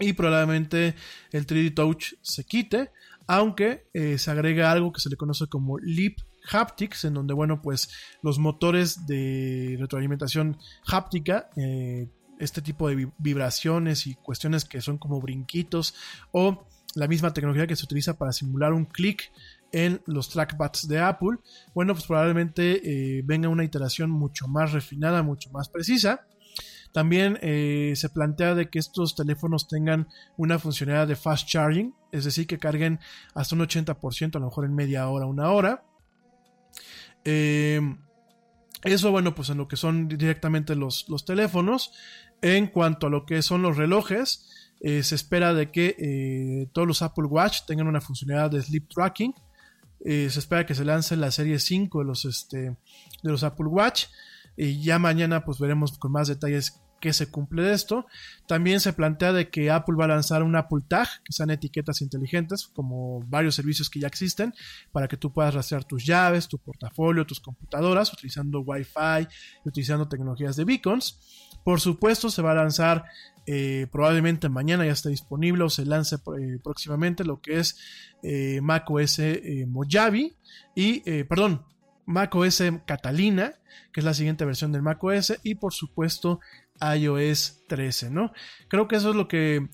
y 0.00 0.12
probablemente 0.14 0.94
el 1.32 1.46
3D 1.46 1.74
Touch 1.74 2.14
se 2.22 2.44
quite, 2.44 2.90
aunque 3.26 3.86
se 4.16 4.30
agrega 4.30 4.72
algo 4.72 4.92
que 4.92 5.00
se 5.00 5.10
le 5.10 5.16
conoce 5.16 5.46
como 5.46 5.78
Lip 5.78 6.18
haptics, 6.50 7.04
en 7.04 7.14
donde, 7.14 7.34
bueno, 7.34 7.60
pues 7.62 7.90
los 8.22 8.38
motores 8.38 9.06
de 9.06 9.76
retroalimentación 9.78 10.56
háptica, 10.86 11.50
eh, 11.56 12.08
este 12.38 12.62
tipo 12.62 12.88
de 12.88 12.96
vi- 12.96 13.12
vibraciones 13.18 14.06
y 14.06 14.14
cuestiones 14.14 14.64
que 14.64 14.80
son 14.80 14.98
como 14.98 15.20
brinquitos, 15.20 15.94
o 16.32 16.66
la 16.94 17.06
misma 17.06 17.32
tecnología 17.32 17.66
que 17.66 17.76
se 17.76 17.84
utiliza 17.84 18.16
para 18.18 18.32
simular 18.32 18.72
un 18.72 18.86
clic 18.86 19.30
en 19.72 20.02
los 20.06 20.30
trackpads 20.30 20.88
de 20.88 20.98
Apple, 20.98 21.38
bueno, 21.74 21.94
pues 21.94 22.06
probablemente 22.06 23.18
eh, 23.18 23.22
venga 23.24 23.48
una 23.48 23.62
iteración 23.62 24.10
mucho 24.10 24.48
más 24.48 24.72
refinada, 24.72 25.22
mucho 25.22 25.50
más 25.50 25.68
precisa. 25.68 26.26
También 26.92 27.38
eh, 27.40 27.92
se 27.94 28.08
plantea 28.08 28.54
de 28.54 28.68
que 28.68 28.78
estos 28.78 29.14
teléfonos 29.14 29.68
tengan 29.68 30.08
una 30.36 30.58
funcionalidad 30.58 31.06
de 31.06 31.16
fast 31.16 31.46
charging, 31.48 31.94
es 32.10 32.24
decir, 32.24 32.46
que 32.46 32.58
carguen 32.58 32.98
hasta 33.34 33.54
un 33.54 33.62
80%, 33.62 34.36
a 34.36 34.38
lo 34.40 34.46
mejor 34.46 34.64
en 34.64 34.74
media 34.74 35.08
hora, 35.08 35.26
una 35.26 35.50
hora. 35.50 35.84
Eh, 37.24 37.80
eso, 38.82 39.10
bueno, 39.10 39.34
pues 39.34 39.50
en 39.50 39.58
lo 39.58 39.68
que 39.68 39.76
son 39.76 40.08
directamente 40.08 40.74
los, 40.74 41.08
los 41.08 41.24
teléfonos. 41.24 41.92
En 42.42 42.68
cuanto 42.68 43.06
a 43.06 43.10
lo 43.10 43.26
que 43.26 43.42
son 43.42 43.62
los 43.62 43.76
relojes, 43.76 44.48
eh, 44.80 45.02
se 45.02 45.14
espera 45.14 45.52
de 45.52 45.70
que 45.70 45.94
eh, 45.98 46.68
todos 46.72 46.88
los 46.88 47.02
Apple 47.02 47.26
Watch 47.26 47.66
tengan 47.66 47.86
una 47.86 48.00
funcionalidad 48.00 48.50
de 48.50 48.62
sleep 48.62 48.88
tracking. 48.88 49.34
Se 50.02 50.26
espera 50.26 50.64
que 50.64 50.74
se 50.74 50.86
lance 50.86 51.14
la 51.14 51.30
serie 51.30 51.58
5 51.58 51.98
de 51.98 52.04
los, 52.06 52.24
este, 52.24 52.58
de 52.58 52.76
los 53.22 53.44
Apple 53.44 53.66
Watch. 53.66 54.06
Y 54.60 54.82
ya 54.82 54.98
mañana 54.98 55.42
pues 55.42 55.58
veremos 55.58 55.96
con 55.98 56.12
más 56.12 56.28
detalles 56.28 56.82
qué 57.00 57.14
se 57.14 57.30
cumple 57.30 57.62
de 57.62 57.72
esto. 57.72 58.04
También 58.46 58.78
se 58.80 58.92
plantea 58.92 59.32
de 59.32 59.48
que 59.48 59.70
Apple 59.70 59.96
va 59.98 60.04
a 60.04 60.08
lanzar 60.08 60.42
un 60.42 60.54
Apple 60.54 60.82
Tag, 60.86 61.08
que 61.24 61.32
sean 61.32 61.48
etiquetas 61.48 62.02
inteligentes, 62.02 62.66
como 62.66 63.20
varios 63.26 63.54
servicios 63.54 63.88
que 63.88 64.00
ya 64.00 64.06
existen, 64.06 64.52
para 64.92 65.08
que 65.08 65.16
tú 65.16 65.32
puedas 65.32 65.54
rastrear 65.54 65.84
tus 65.84 66.04
llaves, 66.04 66.46
tu 66.46 66.58
portafolio, 66.58 67.26
tus 67.26 67.40
computadoras, 67.40 68.12
utilizando 68.12 68.60
Wi-Fi 68.60 69.26
y 69.64 69.68
utilizando 69.68 70.06
tecnologías 70.08 70.56
de 70.56 70.64
beacons. 70.66 71.18
Por 71.64 71.80
supuesto, 71.80 72.28
se 72.28 72.42
va 72.42 72.52
a 72.52 72.56
lanzar 72.56 73.06
eh, 73.46 73.86
probablemente 73.90 74.50
mañana 74.50 74.84
ya 74.84 74.92
está 74.92 75.08
disponible 75.08 75.64
o 75.64 75.70
se 75.70 75.86
lance 75.86 76.16
eh, 76.16 76.58
próximamente 76.62 77.24
lo 77.24 77.40
que 77.40 77.58
es 77.58 77.78
eh, 78.22 78.60
macOS 78.60 79.18
eh, 79.20 79.64
Mojave 79.66 80.36
y, 80.74 81.00
perdón, 81.24 81.64
macOS 82.10 82.62
Catalina, 82.86 83.54
que 83.92 84.00
es 84.00 84.04
la 84.04 84.14
siguiente 84.14 84.44
versión 84.44 84.72
del 84.72 84.82
macOS 84.82 85.38
y 85.42 85.54
por 85.54 85.72
supuesto 85.72 86.40
iOS 86.80 87.62
13, 87.68 88.10
¿no? 88.10 88.32
Creo 88.68 88.88
que 88.88 88.96
eso 88.96 89.10
es 89.10 89.16
lo 89.16 89.28
que 89.28 89.68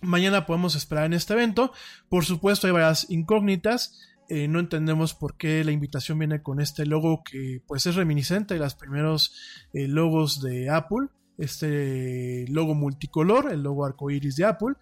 mañana 0.00 0.46
podemos 0.46 0.74
esperar 0.74 1.04
en 1.04 1.12
este 1.12 1.34
evento. 1.34 1.72
Por 2.08 2.24
supuesto 2.24 2.66
hay 2.66 2.72
varias 2.72 3.10
incógnitas. 3.10 4.00
Eh, 4.28 4.48
no 4.48 4.60
entendemos 4.60 5.14
por 5.14 5.36
qué 5.36 5.62
la 5.64 5.72
invitación 5.72 6.18
viene 6.18 6.42
con 6.42 6.60
este 6.60 6.86
logo 6.86 7.22
que 7.22 7.60
pues 7.66 7.86
es 7.86 7.96
reminiscente 7.96 8.54
de 8.54 8.60
los 8.60 8.74
primeros 8.74 9.34
eh, 9.72 9.88
logos 9.88 10.40
de 10.40 10.70
Apple. 10.70 11.08
Este 11.38 12.46
logo 12.48 12.74
multicolor, 12.74 13.50
el 13.52 13.62
logo 13.62 13.84
arcoiris 13.84 14.36
de 14.36 14.44
Apple, 14.44 14.74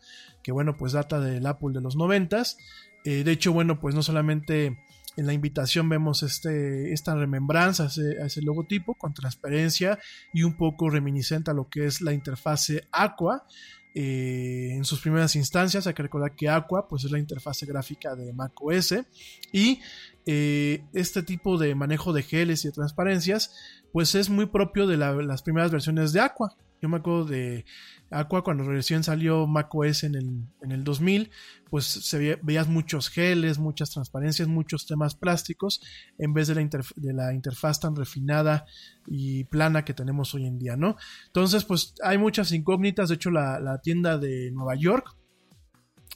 que 0.43 0.53
bueno, 0.53 0.77
pues 0.77 0.93
data 0.93 1.21
del 1.21 1.47
Apple 1.47 1.71
de 1.73 1.81
los 1.81 1.97
noventas. 1.97 2.59
Eh, 3.05 3.25
de 3.25 3.33
hecho, 3.33 3.53
bueno, 3.53 3.81
pues 3.81 3.95
no 3.95 4.03
solamente 4.03 4.79
en 5.21 5.27
la 5.27 5.35
invitación 5.35 5.87
vemos 5.91 6.23
este, 6.23 6.95
esta 6.95 7.15
remembranza 7.15 7.85
a 7.85 8.27
ese, 8.27 8.41
logotipo 8.41 8.95
con 8.95 9.13
transparencia 9.13 9.99
y 10.33 10.45
un 10.45 10.57
poco 10.57 10.89
reminiscente 10.89 11.51
a 11.51 11.55
lo 11.55 11.69
que 11.69 11.85
es 11.85 12.01
la 12.01 12.15
interfase 12.15 12.89
Aqua. 12.91 13.47
Eh, 13.95 14.71
en 14.73 14.85
sus 14.85 15.01
primeras 15.01 15.37
instancias 15.37 15.87
hay 15.87 15.93
que 15.93 16.05
recordar 16.05 16.35
que 16.35 16.49
Aqua 16.49 16.89
pues 16.89 17.05
es 17.05 17.11
la 17.11 17.19
interfase 17.19 17.67
gráfica 17.67 18.15
de 18.15 18.33
macOS 18.33 18.95
y 19.53 19.81
eh, 20.25 20.85
este 20.95 21.23
tipo 21.23 21.59
de 21.59 21.75
manejo 21.75 22.15
de 22.15 22.23
geles 22.23 22.65
y 22.65 22.69
de 22.69 22.73
transparencias 22.73 23.53
pues 23.93 24.15
es 24.15 24.31
muy 24.31 24.47
propio 24.47 24.87
de 24.87 24.97
la, 24.97 25.13
las 25.13 25.43
primeras 25.43 25.73
versiones 25.73 26.13
de 26.13 26.21
Aqua 26.21 26.57
yo 26.81 26.89
me 26.89 26.97
acuerdo 26.99 27.27
de 27.27 27.65
Aqua 28.11 28.43
cuando 28.43 28.65
recién 28.65 29.05
salió 29.05 29.47
macOS 29.47 30.05
en 30.05 30.15
el, 30.17 30.45
en 30.63 30.73
el 30.73 30.85
2000, 30.85 31.31
pues 31.71 31.85
se 31.85 32.19
veía, 32.19 32.39
veías 32.43 32.69
muchos 32.69 33.09
geles, 33.09 33.59
muchas 33.59 33.91
transparencias, 33.91 34.49
muchos 34.49 34.87
temas 34.87 35.15
plásticos, 35.15 35.81
en 36.19 36.35
vez 36.35 36.49
de 36.49 36.57
la, 36.57 36.69
de 36.97 37.13
la 37.13 37.33
interfaz 37.33 37.81
tan 37.81 37.95
refinada 37.95 38.67
y 39.07 39.45
plana 39.45 39.85
que 39.85 39.95
tenemos 39.95 40.35
hoy 40.35 40.47
en 40.47 40.59
día, 40.59 40.77
¿no? 40.77 40.97
Entonces, 41.27 41.65
pues 41.65 41.95
hay 42.03 42.19
muchas 42.19 42.53
incógnitas, 42.53 43.09
de 43.09 43.15
hecho 43.15 43.31
la, 43.31 43.61
la 43.61 43.79
tienda 43.81 44.19
de 44.19 44.51
Nueva 44.51 44.75
York, 44.75 45.17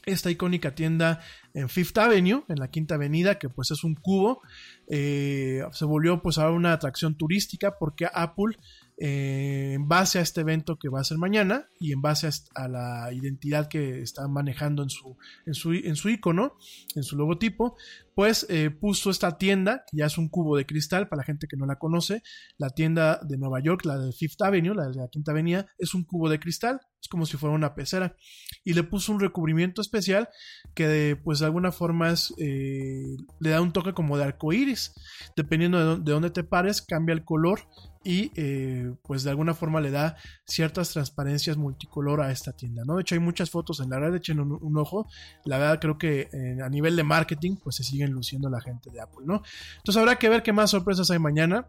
esta 0.06 0.30
icónica 0.30 0.74
tienda 0.74 1.20
en 1.54 1.68
Fifth 1.68 1.96
Avenue, 1.98 2.44
en 2.48 2.58
la 2.58 2.68
Quinta 2.68 2.96
Avenida, 2.96 3.38
que 3.38 3.48
pues 3.48 3.70
es 3.70 3.84
un 3.84 3.94
cubo, 3.94 4.42
eh, 4.88 5.62
se 5.72 5.84
volvió 5.84 6.20
pues 6.20 6.38
ahora 6.38 6.52
una 6.52 6.72
atracción 6.72 7.16
turística 7.16 7.76
porque 7.78 8.06
Apple 8.12 8.56
eh, 8.96 9.72
en 9.74 9.88
base 9.88 10.20
a 10.20 10.22
este 10.22 10.42
evento 10.42 10.78
que 10.78 10.88
va 10.88 11.00
a 11.00 11.04
ser 11.04 11.18
mañana 11.18 11.66
y 11.80 11.92
en 11.92 12.00
base 12.00 12.28
a, 12.54 12.68
la 12.68 13.12
identidad 13.12 13.68
que 13.68 14.00
están 14.00 14.32
manejando 14.32 14.84
en 14.84 14.90
su, 14.90 15.16
en 15.46 15.54
su, 15.54 15.72
en 15.72 15.96
su 15.96 16.10
icono, 16.10 16.56
en 16.94 17.02
su 17.02 17.16
logotipo, 17.16 17.76
pues 18.14 18.46
eh, 18.48 18.70
puso 18.70 19.10
esta 19.10 19.36
tienda, 19.36 19.84
que 19.90 19.96
ya 19.98 20.06
es 20.06 20.16
un 20.16 20.28
cubo 20.28 20.56
de 20.56 20.64
cristal 20.64 21.08
para 21.08 21.20
la 21.20 21.24
gente 21.24 21.48
que 21.48 21.56
no 21.56 21.66
la 21.66 21.76
conoce, 21.76 22.22
la 22.56 22.70
tienda 22.70 23.18
de 23.22 23.36
Nueva 23.36 23.60
York, 23.60 23.84
la 23.84 23.98
de 23.98 24.12
Fifth 24.12 24.40
Avenue, 24.42 24.76
la 24.76 24.88
de 24.88 24.94
la 24.94 25.08
Quinta 25.08 25.32
Avenida, 25.32 25.66
es 25.78 25.94
un 25.94 26.04
cubo 26.04 26.28
de 26.28 26.38
cristal, 26.38 26.80
es 27.02 27.08
como 27.08 27.26
si 27.26 27.36
fuera 27.36 27.54
una 27.54 27.74
pecera, 27.74 28.16
y 28.62 28.74
le 28.74 28.84
puso 28.84 29.12
un 29.12 29.18
recubrimiento 29.18 29.80
especial 29.80 30.28
que 30.74 30.86
de, 30.86 31.16
pues 31.16 31.40
de 31.40 31.46
alguna 31.46 31.72
forma 31.72 32.12
es, 32.12 32.32
eh, 32.38 33.16
le 33.40 33.50
da 33.50 33.60
un 33.60 33.72
toque 33.72 33.92
como 33.92 34.16
de 34.16 34.24
arco 34.24 34.52
iris, 34.52 34.94
dependiendo 35.36 35.96
de, 35.96 36.02
de 36.02 36.12
dónde 36.12 36.30
te 36.30 36.44
pares, 36.44 36.80
cambia 36.80 37.12
el 37.12 37.24
color 37.24 37.60
y 38.04 38.30
eh, 38.36 38.94
pues 39.02 39.24
de 39.24 39.30
alguna 39.30 39.54
forma 39.54 39.80
le 39.80 39.90
da 39.90 40.16
ciertas 40.46 40.90
transparencias 40.90 41.56
multicolor 41.56 42.20
a 42.20 42.30
esta 42.30 42.52
tienda, 42.52 42.84
¿no? 42.84 42.96
De 42.96 43.02
hecho 43.02 43.14
hay 43.14 43.20
muchas 43.20 43.50
fotos 43.50 43.80
en 43.80 43.90
la 43.90 43.98
red, 43.98 44.14
echen 44.14 44.40
un, 44.40 44.58
un 44.60 44.78
ojo, 44.78 45.08
la 45.44 45.58
verdad 45.58 45.80
creo 45.80 45.98
que 45.98 46.28
eh, 46.32 46.58
a 46.62 46.68
nivel 46.68 46.96
de 46.96 47.02
marketing 47.02 47.56
pues 47.62 47.76
se 47.76 47.84
siguen 47.84 48.12
luciendo 48.12 48.50
la 48.50 48.60
gente 48.60 48.90
de 48.90 49.00
Apple, 49.00 49.24
¿no? 49.26 49.42
Entonces 49.76 50.00
habrá 50.00 50.16
que 50.16 50.28
ver 50.28 50.42
qué 50.42 50.52
más 50.52 50.70
sorpresas 50.70 51.10
hay 51.10 51.18
mañana. 51.18 51.66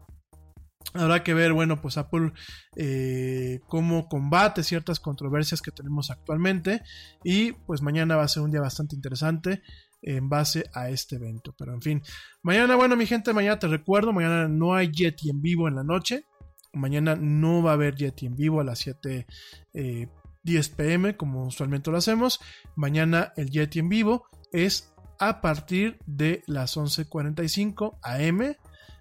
Habrá 0.94 1.24
que 1.24 1.34
ver, 1.34 1.52
bueno, 1.52 1.82
pues 1.82 1.98
Apple 1.98 2.32
eh, 2.76 3.60
cómo 3.66 4.08
combate 4.08 4.62
ciertas 4.62 5.00
controversias 5.00 5.60
que 5.60 5.72
tenemos 5.72 6.10
actualmente 6.10 6.80
y 7.24 7.52
pues 7.52 7.82
mañana 7.82 8.16
va 8.16 8.22
a 8.22 8.28
ser 8.28 8.44
un 8.44 8.52
día 8.52 8.60
bastante 8.60 8.94
interesante 8.94 9.62
en 10.02 10.28
base 10.28 10.68
a 10.72 10.90
este 10.90 11.16
evento. 11.16 11.54
Pero 11.58 11.74
en 11.74 11.82
fin, 11.82 12.02
mañana, 12.42 12.76
bueno, 12.76 12.96
mi 12.96 13.06
gente, 13.06 13.32
mañana 13.32 13.58
te 13.58 13.68
recuerdo, 13.68 14.12
mañana 14.12 14.48
no 14.48 14.74
hay 14.74 14.90
Yeti 14.90 15.30
en 15.30 15.42
vivo 15.42 15.68
en 15.68 15.76
la 15.76 15.84
noche. 15.84 16.26
Mañana 16.72 17.16
no 17.16 17.62
va 17.62 17.70
a 17.70 17.74
haber 17.74 17.96
Yeti 17.96 18.26
en 18.26 18.36
vivo 18.36 18.60
a 18.60 18.64
las 18.64 18.80
7 18.80 19.26
eh, 19.74 20.08
10 20.42 20.68
pm 20.70 21.16
como 21.16 21.46
usualmente 21.46 21.90
lo 21.90 21.96
hacemos. 21.96 22.40
Mañana 22.76 23.32
el 23.36 23.50
Yeti 23.50 23.80
en 23.80 23.88
vivo 23.88 24.26
es 24.52 24.92
a 25.18 25.40
partir 25.40 25.98
de 26.06 26.42
las 26.46 26.76
11.45 26.76 27.98
am 28.02 28.54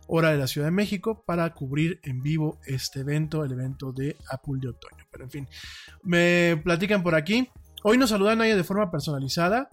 hora 0.08 0.32
de 0.32 0.38
la 0.38 0.48
Ciudad 0.48 0.68
de 0.68 0.72
México 0.72 1.24
para 1.26 1.54
cubrir 1.54 2.00
en 2.04 2.22
vivo 2.22 2.60
este 2.66 3.02
evento, 3.02 3.44
el 3.44 3.52
evento 3.52 3.92
de 3.92 4.16
Apple 4.30 4.56
de 4.60 4.70
otoño. 4.70 5.06
Pero 5.12 5.24
en 5.24 5.32
fin, 5.32 5.48
me 6.04 6.60
platican 6.64 7.04
por 7.04 7.16
aquí. 7.16 7.50
Hoy 7.84 7.98
nos 7.98 8.10
saludan 8.10 8.42
a 8.42 8.48
ella 8.48 8.56
de 8.56 8.64
forma 8.64 8.92
personalizada. 8.92 9.70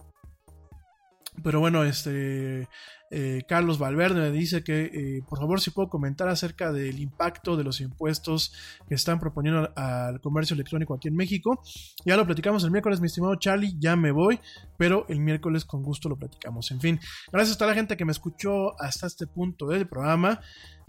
Pero 1.41 1.59
bueno, 1.59 1.83
este 1.83 2.67
eh, 3.11 3.43
Carlos 3.47 3.77
Valverde 3.77 4.19
me 4.19 4.31
dice 4.31 4.63
que 4.63 4.85
eh, 4.85 5.23
por 5.29 5.39
favor 5.39 5.61
si 5.61 5.71
puedo 5.71 5.89
comentar 5.89 6.27
acerca 6.29 6.71
del 6.71 6.99
impacto 6.99 7.55
de 7.55 7.63
los 7.63 7.79
impuestos 7.81 8.53
que 8.87 8.95
están 8.95 9.19
proponiendo 9.19 9.71
al 9.75 10.19
comercio 10.19 10.55
electrónico 10.55 10.95
aquí 10.95 11.09
en 11.09 11.15
México. 11.15 11.61
Ya 12.05 12.17
lo 12.17 12.25
platicamos 12.25 12.63
el 12.63 12.71
miércoles, 12.71 13.01
mi 13.01 13.07
estimado 13.07 13.35
Charlie, 13.35 13.75
ya 13.79 13.95
me 13.95 14.11
voy, 14.11 14.39
pero 14.77 15.05
el 15.09 15.19
miércoles 15.19 15.65
con 15.65 15.83
gusto 15.83 16.09
lo 16.09 16.17
platicamos. 16.17 16.71
En 16.71 16.79
fin, 16.79 16.99
gracias 17.31 17.55
a 17.55 17.59
toda 17.59 17.71
la 17.71 17.75
gente 17.75 17.97
que 17.97 18.05
me 18.05 18.11
escuchó 18.11 18.79
hasta 18.81 19.07
este 19.07 19.27
punto 19.27 19.67
del 19.67 19.87
programa. 19.87 20.39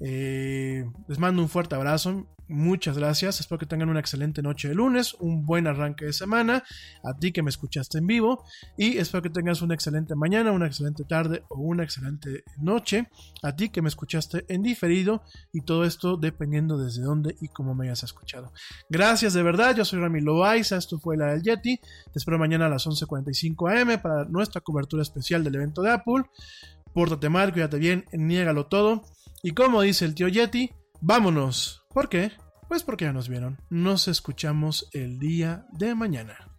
Eh, 0.01 0.85
les 1.09 1.19
mando 1.19 1.43
un 1.43 1.49
fuerte 1.49 1.75
abrazo. 1.75 2.27
Muchas 2.47 2.99
gracias. 2.99 3.41
Espero 3.41 3.59
que 3.59 3.67
tengan 3.67 3.89
una 3.89 4.01
excelente 4.01 4.43
noche 4.43 4.69
de 4.69 4.75
lunes, 4.75 5.15
un 5.15 5.47
buen 5.47 5.67
arranque 5.67 6.05
de 6.05 6.13
semana. 6.13 6.63
A 7.03 7.17
ti 7.19 7.33
que 7.33 7.43
me 7.43 7.49
escuchaste 7.49 7.99
en 7.99 8.07
vivo. 8.07 8.45
Y 8.77 8.99
espero 8.99 9.23
que 9.23 9.31
tengas 9.31 9.63
una 9.63 9.75
excelente 9.75 10.15
mañana, 10.15 10.53
una 10.53 10.67
excelente 10.67 11.05
tarde 11.05 11.45
o 11.49 11.61
una 11.61 11.85
excelente 11.85 12.14
noche. 12.59 13.09
A 13.43 13.55
ti 13.57 13.69
que 13.69 13.83
me 13.83 13.89
escuchaste 13.89 14.45
en 14.49 14.63
diferido. 14.63 15.23
Y 15.53 15.63
todo 15.63 15.85
esto 15.85 16.17
dependiendo 16.17 16.79
desde 16.79 17.03
dónde 17.03 17.37
y 17.41 17.49
cómo 17.49 17.75
me 17.75 17.87
hayas 17.87 18.03
escuchado. 18.03 18.53
Gracias 18.89 19.35
de 19.35 19.43
verdad. 19.43 19.77
Yo 19.77 19.85
soy 19.85 20.01
Rami 20.01 20.21
Loaiza. 20.21 20.77
Esto 20.77 20.99
fue 20.99 21.17
la 21.17 21.33
del 21.33 21.43
Yeti. 21.43 21.77
Te 21.79 22.19
espero 22.19 22.39
mañana 22.39 22.67
a 22.67 22.71
las 22.71 22.87
11.45 22.87 23.81
am 23.81 24.01
para 24.01 24.25
nuestra 24.25 24.61
cobertura 24.61 25.03
especial 25.03 25.45
del 25.45 25.57
evento 25.57 25.83
de 25.83 25.91
Apple. 25.91 26.25
Pórtate 26.93 27.29
mal, 27.29 27.53
cuídate 27.53 27.79
bien, 27.79 28.05
niégalo 28.13 28.67
todo. 28.67 29.03
Y 29.43 29.51
como 29.51 29.83
dice 29.83 30.05
el 30.05 30.15
tío 30.15 30.29
Yeti, 30.29 30.71
vámonos. 31.01 31.85
¿Por 31.93 32.09
qué? 32.09 32.33
Pues 32.69 32.83
porque 32.83 33.05
ya 33.05 33.13
nos 33.13 33.29
vieron. 33.29 33.59
Nos 33.69 34.09
escuchamos 34.09 34.89
el 34.93 35.19
día 35.19 35.67
de 35.73 35.95
mañana. 35.95 36.54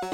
Que 0.00 0.06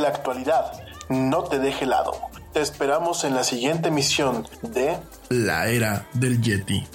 la 0.00 0.08
actualidad 0.08 0.72
no 1.10 1.44
te 1.44 1.58
deje 1.58 1.84
helado. 1.84 2.12
Te 2.54 2.62
esperamos 2.62 3.24
en 3.24 3.34
la 3.34 3.44
siguiente 3.44 3.88
emisión 3.88 4.48
de 4.62 4.96
La 5.28 5.68
Era 5.68 6.06
del 6.14 6.40
Yeti. 6.40 6.86